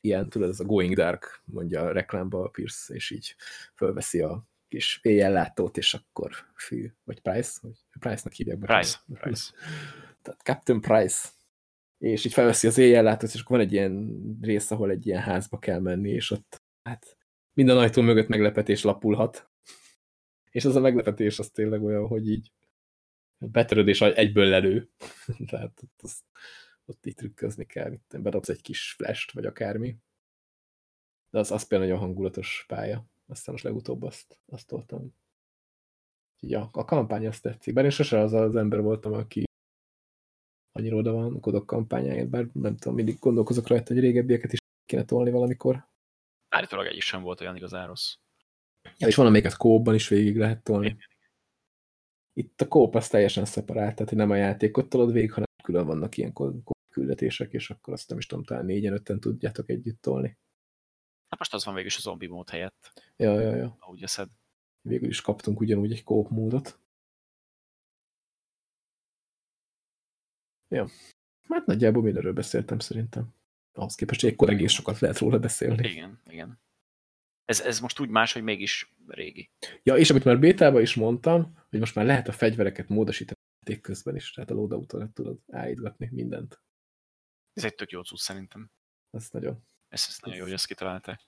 [0.00, 3.34] ilyen, tudod, ez a Going Dark, mondja a reklámba a Pierce, és így
[3.74, 8.58] fölveszi a kis éjjellátót, és akkor fű, vagy Price, vagy Price-nak hívják.
[8.58, 8.98] Price.
[9.14, 9.52] Price.
[10.22, 11.28] Tehát Captain Price
[12.02, 15.58] és így felveszi az éjjellátót, és akkor van egy ilyen rész, ahol egy ilyen házba
[15.58, 17.16] kell menni, és ott hát
[17.52, 19.50] minden ajtó mögött meglepetés lapulhat.
[20.50, 22.52] És az a meglepetés az tényleg olyan, hogy így
[23.38, 24.90] betöröd egyből lelő.
[25.50, 26.22] Tehát ott, az,
[26.84, 29.96] ott így trükközni kell, bedobsz egy kis flash vagy akármi.
[31.30, 33.06] De az, az például nagyon hangulatos pálya.
[33.26, 35.14] Aztán most legutóbb azt, azt toltam.
[36.40, 37.74] Ja, a kampány azt tetszik.
[37.74, 39.44] Bár én sose az az ember voltam, aki
[40.72, 45.04] annyira oda van kodok kampányáért, bár nem tudom, mindig gondolkozok rajta, hogy régebbieket is kéne
[45.04, 45.88] tolni valamikor.
[46.48, 48.14] Állítólag egy is sem volt olyan igazán rossz.
[48.98, 50.96] Ja, és valamelyiket kóban is végig lehet tolni.
[52.32, 56.16] Itt a kóp az teljesen szeparált, tehát nem a játékot tolod végig, hanem külön vannak
[56.16, 56.32] ilyen
[56.88, 60.38] küldetések, és akkor azt nem is tudom, talán négyen, ötten tudjátok együtt tolni.
[61.28, 62.92] Hát most az van végül is a zombi mód helyett.
[63.16, 63.76] Ja, ja, ja.
[63.80, 64.28] Ahogy eszed.
[64.80, 66.78] Végül is kaptunk ugyanúgy egy kóp módot.
[70.72, 70.88] Ja.
[71.48, 73.34] Hát nagyjából mindenről beszéltem szerintem.
[73.72, 75.88] Ahhoz képest, hogy ekkor egész sokat lehet róla beszélni.
[75.88, 76.60] Igen, igen.
[77.44, 79.50] Ez, ez most úgy más, hogy mégis régi.
[79.82, 84.16] Ja, és amit már bétában is mondtam, hogy most már lehet a fegyvereket módosítani közben
[84.16, 86.62] is, tehát a loadout tudod állítgatni mindent.
[87.52, 88.70] Ez egy tök jó cucc szerintem.
[89.10, 89.64] Ez nagyon.
[89.88, 91.20] Ez, ez nagyon jó, hogy ezt kitalálták.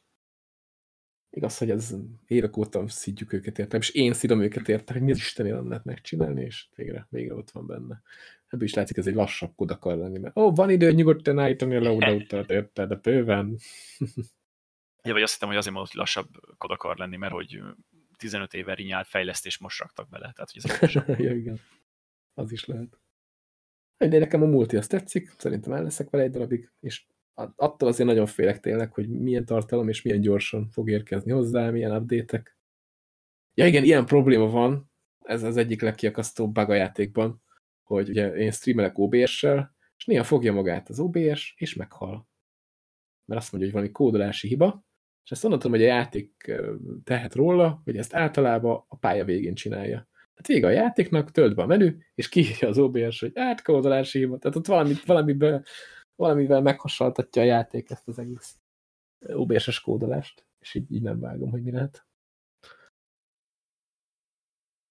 [1.36, 1.94] Igaz, hogy ez
[2.26, 5.68] évek óta szidjuk őket értem, és én szidom őket értem, hogy mi az Isten nem
[5.68, 8.02] lehet megcsinálni, és végre, végre ott van benne.
[8.46, 11.38] Ebből is látszik, ez egy lassabb kod akar lenni, mert ó, oh, van idő nyugodtan
[11.38, 13.58] állítani a loadoutot, érted, de bőven.
[15.02, 16.28] ja, vagy azt hittem, hogy azért mondott, hogy lassabb
[16.58, 17.60] kod akar lenni, mert hogy
[18.16, 20.92] 15 éve rinyált fejlesztés most raktak bele, tehát hogy ez
[21.26, 21.60] ja, igen.
[22.34, 22.98] Az is lehet.
[23.96, 27.04] De nekem a multi azt tetszik, szerintem el leszek vele egy darabig, és
[27.56, 31.96] attól azért nagyon félek tényleg, hogy milyen tartalom és milyen gyorsan fog érkezni hozzá, milyen
[31.96, 32.58] update-ek.
[33.54, 37.42] Ja igen, ilyen probléma van, ez az egyik legkiakasztóbb bug a játékban,
[37.82, 42.28] hogy ugye én streamelek OBS-sel, és néha fogja magát az OBS, és meghal.
[43.24, 44.84] Mert azt mondja, hogy valami kódolási hiba,
[45.24, 46.52] és ezt onnan tudom, hogy a játék
[47.04, 50.08] tehet róla, hogy ezt általában a pálya végén csinálja.
[50.12, 54.38] Tehát vége a játéknak, tölt be a menü, és kiírja az OBS, hogy átkódolási hiba.
[54.38, 55.64] Tehát ott valamit, valamiben,
[56.14, 58.58] valamivel meghasonltatja a játék ezt az egész
[59.18, 62.06] OBS-es kódolást, és így, így nem vágom, hogy mi lehet.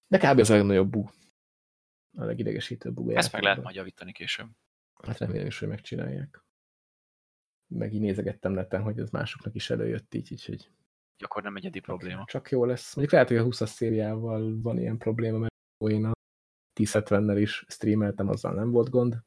[0.06, 0.38] De kb.
[0.38, 1.10] az a legnagyobb bug.
[2.16, 3.10] A legidegesítőbb bug.
[3.10, 4.48] Ezt meg lehet majd javítani később.
[5.02, 6.44] Hát remélem is, hogy megcsinálják.
[7.66, 10.70] Meg így nézegettem neten, hogy ez másoknak is előjött így, így hogy
[11.18, 12.24] akkor nem egyedi probléma.
[12.26, 12.94] Csak jó lesz.
[12.94, 15.54] Mondjuk lehet, hogy a 20-as szériával van ilyen probléma, mert
[15.90, 16.12] én a
[16.80, 19.18] 1070-nel is streameltem, azzal nem volt gond.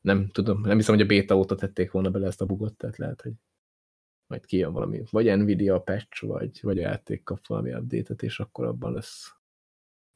[0.00, 2.96] Nem tudom, nem hiszem, hogy a beta óta tették volna bele ezt a bugot, tehát
[2.96, 3.32] lehet, hogy
[4.26, 8.66] majd kijön valami, vagy Nvidia patch, vagy, vagy a játék kap valami update és akkor
[8.66, 9.34] abban lesz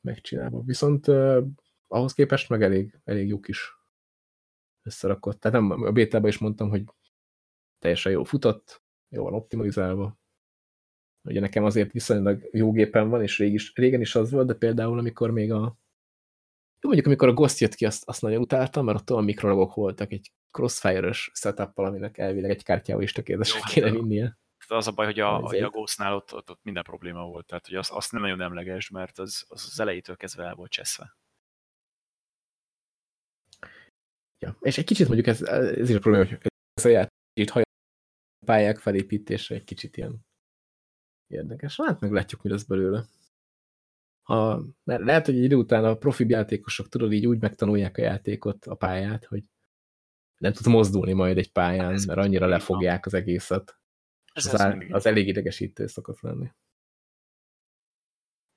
[0.00, 0.62] megcsinálva.
[0.62, 1.46] Viszont uh,
[1.86, 3.72] ahhoz képest meg elég, elég jó kis
[4.82, 5.40] összerakott.
[5.40, 6.84] Tehát nem, a bétában is mondtam, hogy
[7.78, 10.18] teljesen jó futott, jó van optimalizálva,
[11.24, 14.54] Ugye nekem azért viszonylag jó gépen van, és rég is, régen is az volt, de
[14.54, 15.78] például amikor még a
[16.84, 19.74] jó, mondjuk amikor a Ghost jött ki, azt, azt nagyon utáltam, mert ott olyan mikrologok
[19.74, 24.38] voltak egy crossfire-ös setup aminek elvileg egy kártyával is tökéletesen kéne vinnie.
[24.68, 27.66] Az a baj, hogy a, a, a Ghostnál ott, ott, ott, minden probléma volt, tehát
[27.66, 31.16] hogy azt, azt nem nagyon emleges, mert az, az, az elejétől kezdve el volt cseszve.
[34.38, 36.38] Ja, és egy kicsit mondjuk ez, ez is a probléma, hogy
[36.74, 37.66] ez a játék
[38.46, 40.26] pályák felépítése egy kicsit ilyen
[41.26, 41.80] Érdekes.
[41.82, 43.04] Hát meglátjuk, mi lesz belőle.
[44.24, 48.66] Ha, mert lehet, hogy idő után a profi játékosok tudod így úgy megtanulják a játékot,
[48.66, 49.42] a pályát, hogy
[50.36, 53.78] nem tud mozdulni majd egy pályán, mert annyira lefogják az egészet.
[54.32, 56.50] Ez az, az, az elég idegesítő szokott lenni.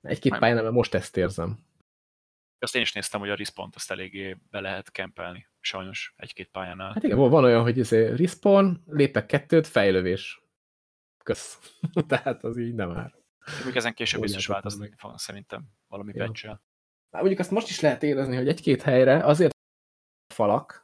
[0.00, 1.66] Egy-két pályán, mert most ezt érzem.
[2.58, 6.92] Azt én is néztem, hogy a respawn azt eléggé be lehet kempelni, sajnos egy-két pályánál.
[6.92, 10.42] Hát igen, van olyan, hogy ez izé respawn, lépek kettőt, fejlövés
[11.24, 11.58] kösz.
[12.08, 13.17] Tehát az így nem már.
[13.64, 16.24] Még ezen később biztos változni fog szerintem valami ja.
[16.24, 16.46] patch
[17.10, 19.56] Hát mondjuk azt most is lehet érezni, hogy egy-két helyre azért
[20.34, 20.82] falak,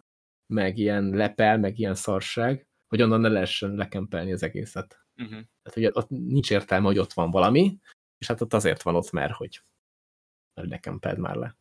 [0.53, 5.05] meg ilyen lepel, meg ilyen szarság, hogy onnan ne lehessen lekempelni az egészet.
[5.17, 5.41] Uh -huh.
[5.63, 7.79] Tehát, hogy ott nincs értelme, hogy ott van valami,
[8.19, 9.63] és hát ott azért van ott, mert hogy
[10.55, 11.57] mert lekempeld már le.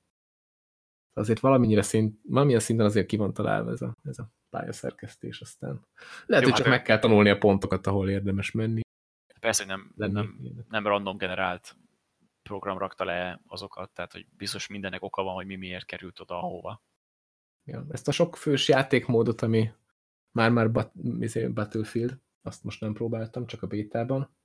[1.13, 5.81] Azért valamennyire szint, valamilyen szinten azért ki van találva ez a, ez a pályaszerkesztés, aztán
[6.25, 8.81] lehet, Jó, hogy csak hát meg kell tanulni a pontokat, ahol érdemes menni.
[9.43, 10.39] Persze, hogy nem, nem,
[10.69, 11.75] nem random generált
[12.43, 16.37] program rakta le azokat, tehát hogy biztos mindennek oka van, hogy mi miért került oda,
[16.37, 16.83] ahova.
[17.63, 19.71] Ja, ezt a sok fős játékmódot, ami
[20.31, 24.35] már-már bat, izé, Battlefield, azt most nem próbáltam, csak a bétában.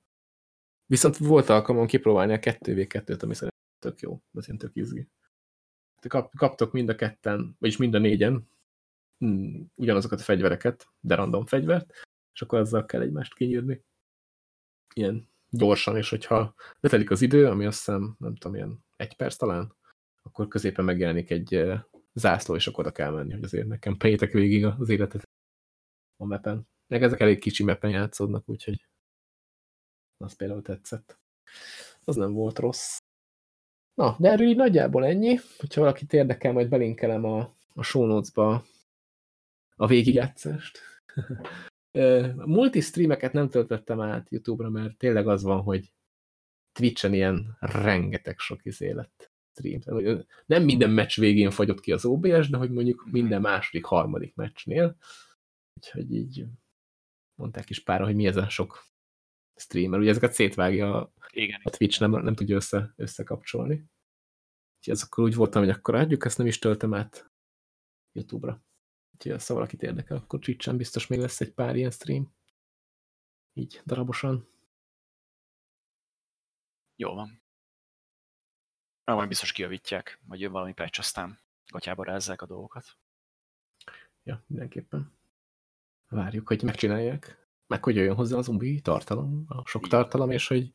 [0.85, 5.09] Viszont volt alkalmon kipróbálni a 2v2-t, ami szerintem tök jó, az én tök izgi.
[6.07, 8.49] Kap, kaptok mind a ketten, vagyis mind a négyen
[9.25, 11.93] mm, ugyanazokat a fegyvereket, de random fegyvert,
[12.33, 13.87] és akkor azzal kell egymást kinyírni.
[14.93, 19.35] Ilyen gyorsan, és hogyha letelik az idő, ami azt hiszem, nem tudom, ilyen egy perc
[19.35, 19.75] talán,
[20.21, 21.63] akkor középen megjelenik egy
[22.13, 25.29] zászló, és akkor oda kell menni, hogy azért nekem pejétek végig az életet
[26.17, 26.67] a mepen.
[26.87, 28.87] Meg ezek elég kicsi mepen játszódnak, úgyhogy
[30.17, 31.19] az például tetszett.
[32.03, 32.97] Az nem volt rossz.
[33.93, 35.39] Na, de erről így nagyjából ennyi.
[35.57, 38.65] Hogyha valakit érdekel, majd belinkelem a, a show notes-ba
[39.75, 40.79] a végigjátszást.
[42.35, 45.93] Multi-streameket nem töltöttem át YouTube-ra, mert tényleg az van, hogy
[46.71, 50.23] Twitch-en ilyen rengeteg sok izé lett stream.
[50.45, 54.97] Nem minden meccs végén fagyott ki az OBS, de hogy mondjuk minden második, harmadik meccsnél.
[55.73, 56.45] Úgyhogy így
[57.35, 58.87] mondták is pára, hogy mi ez a sok
[59.55, 59.99] streamer.
[59.99, 61.61] Ugye ezeket szétvágja Igen.
[61.63, 63.73] a Twitch, nem, nem tudja össze, összekapcsolni.
[64.77, 67.31] Úgyhogy ez akkor úgy voltam, hogy akkor adjuk, ezt nem is töltöm át
[68.11, 68.63] YouTube-ra.
[69.19, 72.33] Úgyhogy ha valakit érdekel, akkor Twitch-en biztos még lesz egy pár ilyen stream.
[73.53, 74.47] Így darabosan.
[76.95, 77.41] Jó van.
[79.03, 81.39] Na, majd biztos kijavítják, vagy jön valami patch, aztán
[81.71, 82.97] gatyába rázzák a dolgokat.
[84.23, 85.17] Ja, mindenképpen.
[86.07, 87.47] Várjuk, hogy megcsinálják.
[87.67, 90.73] Meg hogy jöjjön hozzá az zombi tartalom, a sok tartalom, és hogy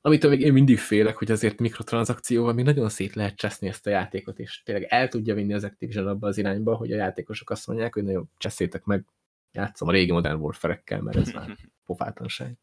[0.00, 3.90] amitől még én mindig félek, hogy azért mikrotranszakcióval még nagyon szét lehet cseszni ezt a
[3.90, 7.66] játékot, és tényleg el tudja vinni az Activision abba az irányba, hogy a játékosok azt
[7.66, 9.06] mondják, hogy nagyon cseszétek meg,
[9.52, 11.56] játszom a régi Modern Warfare-ekkel, mert ez már
[11.86, 12.58] pofátlanság.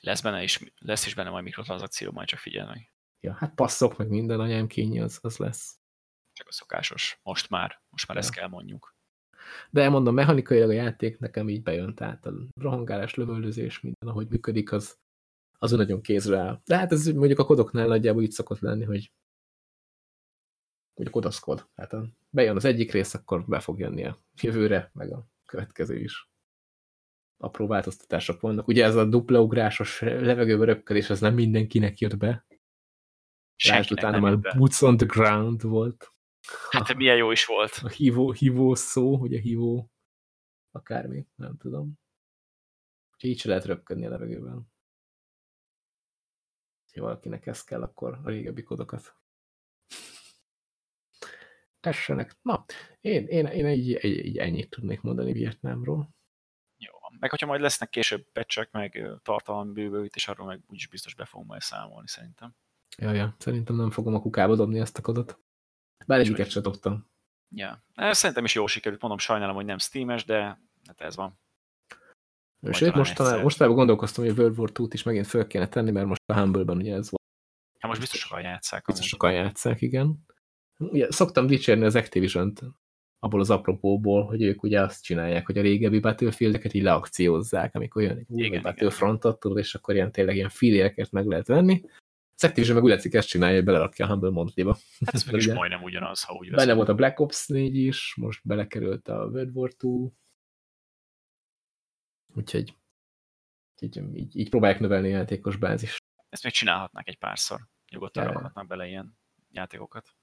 [0.00, 2.90] Lesz benne is, lesz is benne majd mikrotranszakció, majd csak figyelni.
[3.20, 5.78] Ja, hát passzok, meg minden anyám kényi, az, az lesz.
[6.32, 7.20] Csak a szokásos.
[7.22, 8.22] Most már, most már ja.
[8.22, 8.96] ezt kell mondjuk.
[9.70, 14.72] De elmondom, mechanikailag a játék nekem így bejön, tehát a rohangálás, lövöldözés, minden, ahogy működik,
[14.72, 14.98] az,
[15.62, 16.60] az nagyon kézre áll.
[16.64, 19.12] De hát ez mondjuk a kodoknál nagyjából így szokott lenni, hogy
[20.94, 21.68] hogy kodaszkod.
[21.74, 21.94] Hát
[22.30, 26.30] bejön az egyik rész, akkor be fog jönni a jövőre, meg a következő is.
[27.36, 28.68] Apró változtatások vannak.
[28.68, 32.46] Ugye ez a dupla ugrásos levegőbe röpkedés, az nem mindenkinek jött be.
[33.68, 36.12] Lásd, utána már boots on the ground volt.
[36.70, 37.80] Hát milyen jó is volt.
[37.82, 39.90] A hívó, hívó szó, hogy a hívó
[40.70, 41.98] akármi, nem tudom.
[43.12, 44.71] Úgyhogy így se lehet röpködni a levegőben.
[46.94, 49.16] Ha valakinek ez kell, akkor a régebbi kodokat
[51.82, 52.36] tessenek.
[52.42, 52.64] Na,
[53.00, 56.08] én, én, én így, így, így ennyit tudnék mondani Vietnámról.
[56.76, 57.16] Jó van.
[57.20, 61.60] Meg hogyha majd lesznek később pecsek, meg tartalombővőítés, arról meg úgyis biztos be fogunk majd
[61.60, 62.54] számolni szerintem.
[62.96, 65.38] Ja, ja, szerintem nem fogom a kukába dobni ezt a kodot.
[66.06, 67.10] Bár egyiket sem dobtam.
[67.54, 70.40] Ja, szerintem is jó sikerült, mondom, sajnálom, hogy nem Steam-es, de
[70.86, 71.40] hát ez van.
[72.70, 75.90] Sőt, most talán, mostanában gondolkoztam, hogy a World War 2-t is megint föl kéne tenni,
[75.90, 77.20] mert most a Humble-ben ugye ez van.
[77.78, 78.84] Hát most biztos sokan játszák.
[78.86, 80.24] Biztos sokan játszák, igen.
[80.78, 82.60] Ugye, szoktam dicsérni az Activision-t
[83.18, 88.02] abból az apropóból, hogy ők ugye azt csinálják, hogy a régebbi Battlefield-eket így leakciózzák, amikor
[88.02, 91.82] jön egy új Battlefront tudod, és akkor ilyen tényleg ilyen filéreket meg lehet venni,
[92.42, 94.78] az Activision meg úgy látszik ezt csinálja, hogy belerakja a Humble Monthly-ba.
[95.06, 96.66] Hát ez is majdnem ugyanaz, ha úgy veszem.
[96.66, 99.88] Benne volt a Black Ops 4 is, most belekerült a World War 2.
[102.34, 102.76] Úgyhogy
[103.80, 105.96] így, így, így próbálják növelni a játékos bázis.
[106.28, 107.60] Ezt még csinálhatnák egy párszor.
[107.90, 109.18] Nyugodtan rakhatnak bele ilyen
[109.50, 110.14] játékokat.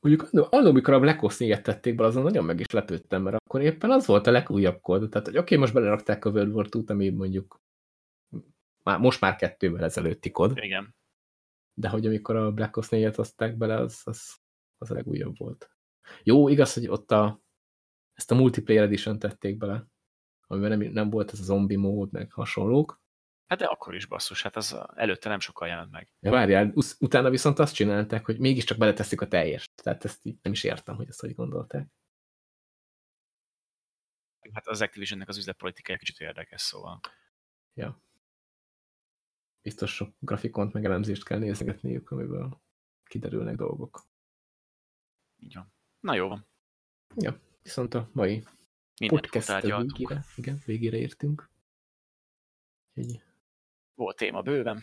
[0.00, 3.36] Mondjuk annól, amikor a Black Ops 4 tették be, azon nagyon meg is lepődtem, mert
[3.36, 5.08] akkor éppen az volt a legújabb kód.
[5.08, 7.60] Tehát, hogy oké, okay, most belerakták a World War 2-t, ami mondjuk
[8.82, 10.56] már, most már kettővel ezelőtti kod.
[10.56, 10.94] Igen.
[11.74, 14.36] De hogy amikor a Black Ops 4-et hozták bele, az, az,
[14.78, 15.70] az a legújabb volt.
[16.22, 17.42] Jó, igaz, hogy ott a,
[18.12, 19.86] ezt a Multiplayer Edition tették bele,
[20.46, 23.00] amiben nem, nem volt ez a zombi mód, meg hasonlók.
[23.46, 26.08] Hát de akkor is basszus, hát az előtte nem sokkal jelent meg.
[26.20, 29.68] Ja, várjál, utána viszont azt csinálták, hogy mégiscsak beleteszik a teljes.
[29.74, 31.88] Tehát ezt így nem is értem, hogy ezt hogy gondolták.
[34.52, 37.00] Hát az Activisionnek az üzletpolitikája kicsit érdekes, szóval.
[37.74, 38.04] Ja
[39.66, 42.60] biztos sok grafikont, meg elemzést kell nézgetniük, amiből
[43.04, 44.06] kiderülnek dolgok.
[45.36, 45.72] Így van.
[46.00, 46.46] Na jó van.
[47.16, 48.44] Ja, viszont a mai
[49.00, 51.50] Minden podcast végére, igen, végére értünk.
[52.92, 53.22] Egy...
[53.94, 54.82] Volt téma bőven.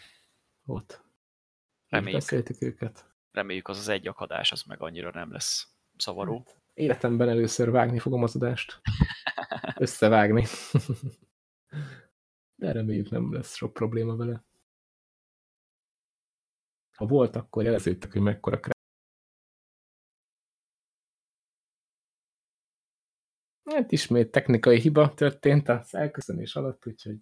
[0.63, 1.03] Volt.
[1.87, 3.13] Reméljük, beszéltük őket.
[3.31, 6.43] Reméljük az az egy akadás, az meg annyira nem lesz szavaró.
[6.45, 8.81] Hát, életemben először vágni fogom az adást.
[9.77, 10.45] Összevágni.
[12.55, 14.45] De reméljük nem lesz sok probléma vele.
[16.97, 18.59] Ha volt, akkor jelezzétek, hogy mekkora
[23.73, 27.17] Hát ismét technikai hiba történt az elköszönés alatt, úgyhogy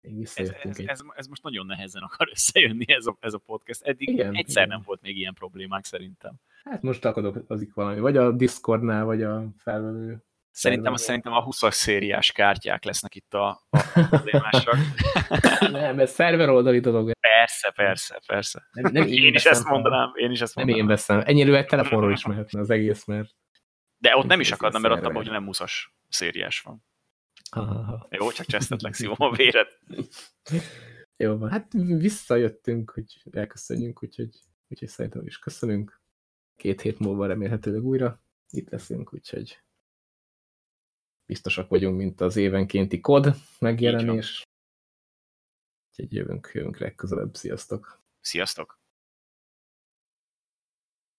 [0.00, 0.74] még visszajöttünk.
[0.74, 3.82] Ez, ez, ez, ez most nagyon nehezen akar összejönni ez a, ez a podcast.
[3.82, 4.76] Eddig igen, egyszer igen.
[4.76, 6.34] nem volt még ilyen problémák szerintem.
[6.64, 10.24] Hát most akadozik valami, vagy a Discordnál, vagy a felvevő
[10.54, 14.76] Szerintem, szerintem a 20-as szériás kártyák lesznek itt a, a problémásak.
[15.70, 17.12] nem, ez szerver oldali dolog.
[17.20, 18.68] Persze, persze, persze.
[18.72, 20.80] Nem, nem én, én is ezt mondanám, én is ezt mondanám.
[20.80, 21.22] Nem én veszem.
[21.24, 23.30] Ennyire egy telefonról is mehetne az egész, mert...
[24.02, 25.72] De ott nem is akadna, mert ott abban, hogy nem 20-as
[26.08, 26.84] szériás van.
[27.50, 28.06] Aha.
[28.10, 29.78] Jó, csak csesztetlek, szívom a véred.
[31.16, 34.38] Jó van, hát visszajöttünk, hogy elköszönjünk, úgyhogy,
[34.68, 36.00] úgyhogy szerintem is köszönünk.
[36.56, 39.62] Két hét múlva remélhetőleg újra itt leszünk, úgyhogy
[41.26, 44.42] biztosak vagyunk, mint az évenkénti kod megjelenés.
[45.90, 47.34] Úgyhogy jövünk, jövünk legközelebb.
[47.34, 48.02] Sziasztok!
[48.20, 48.81] Sziasztok!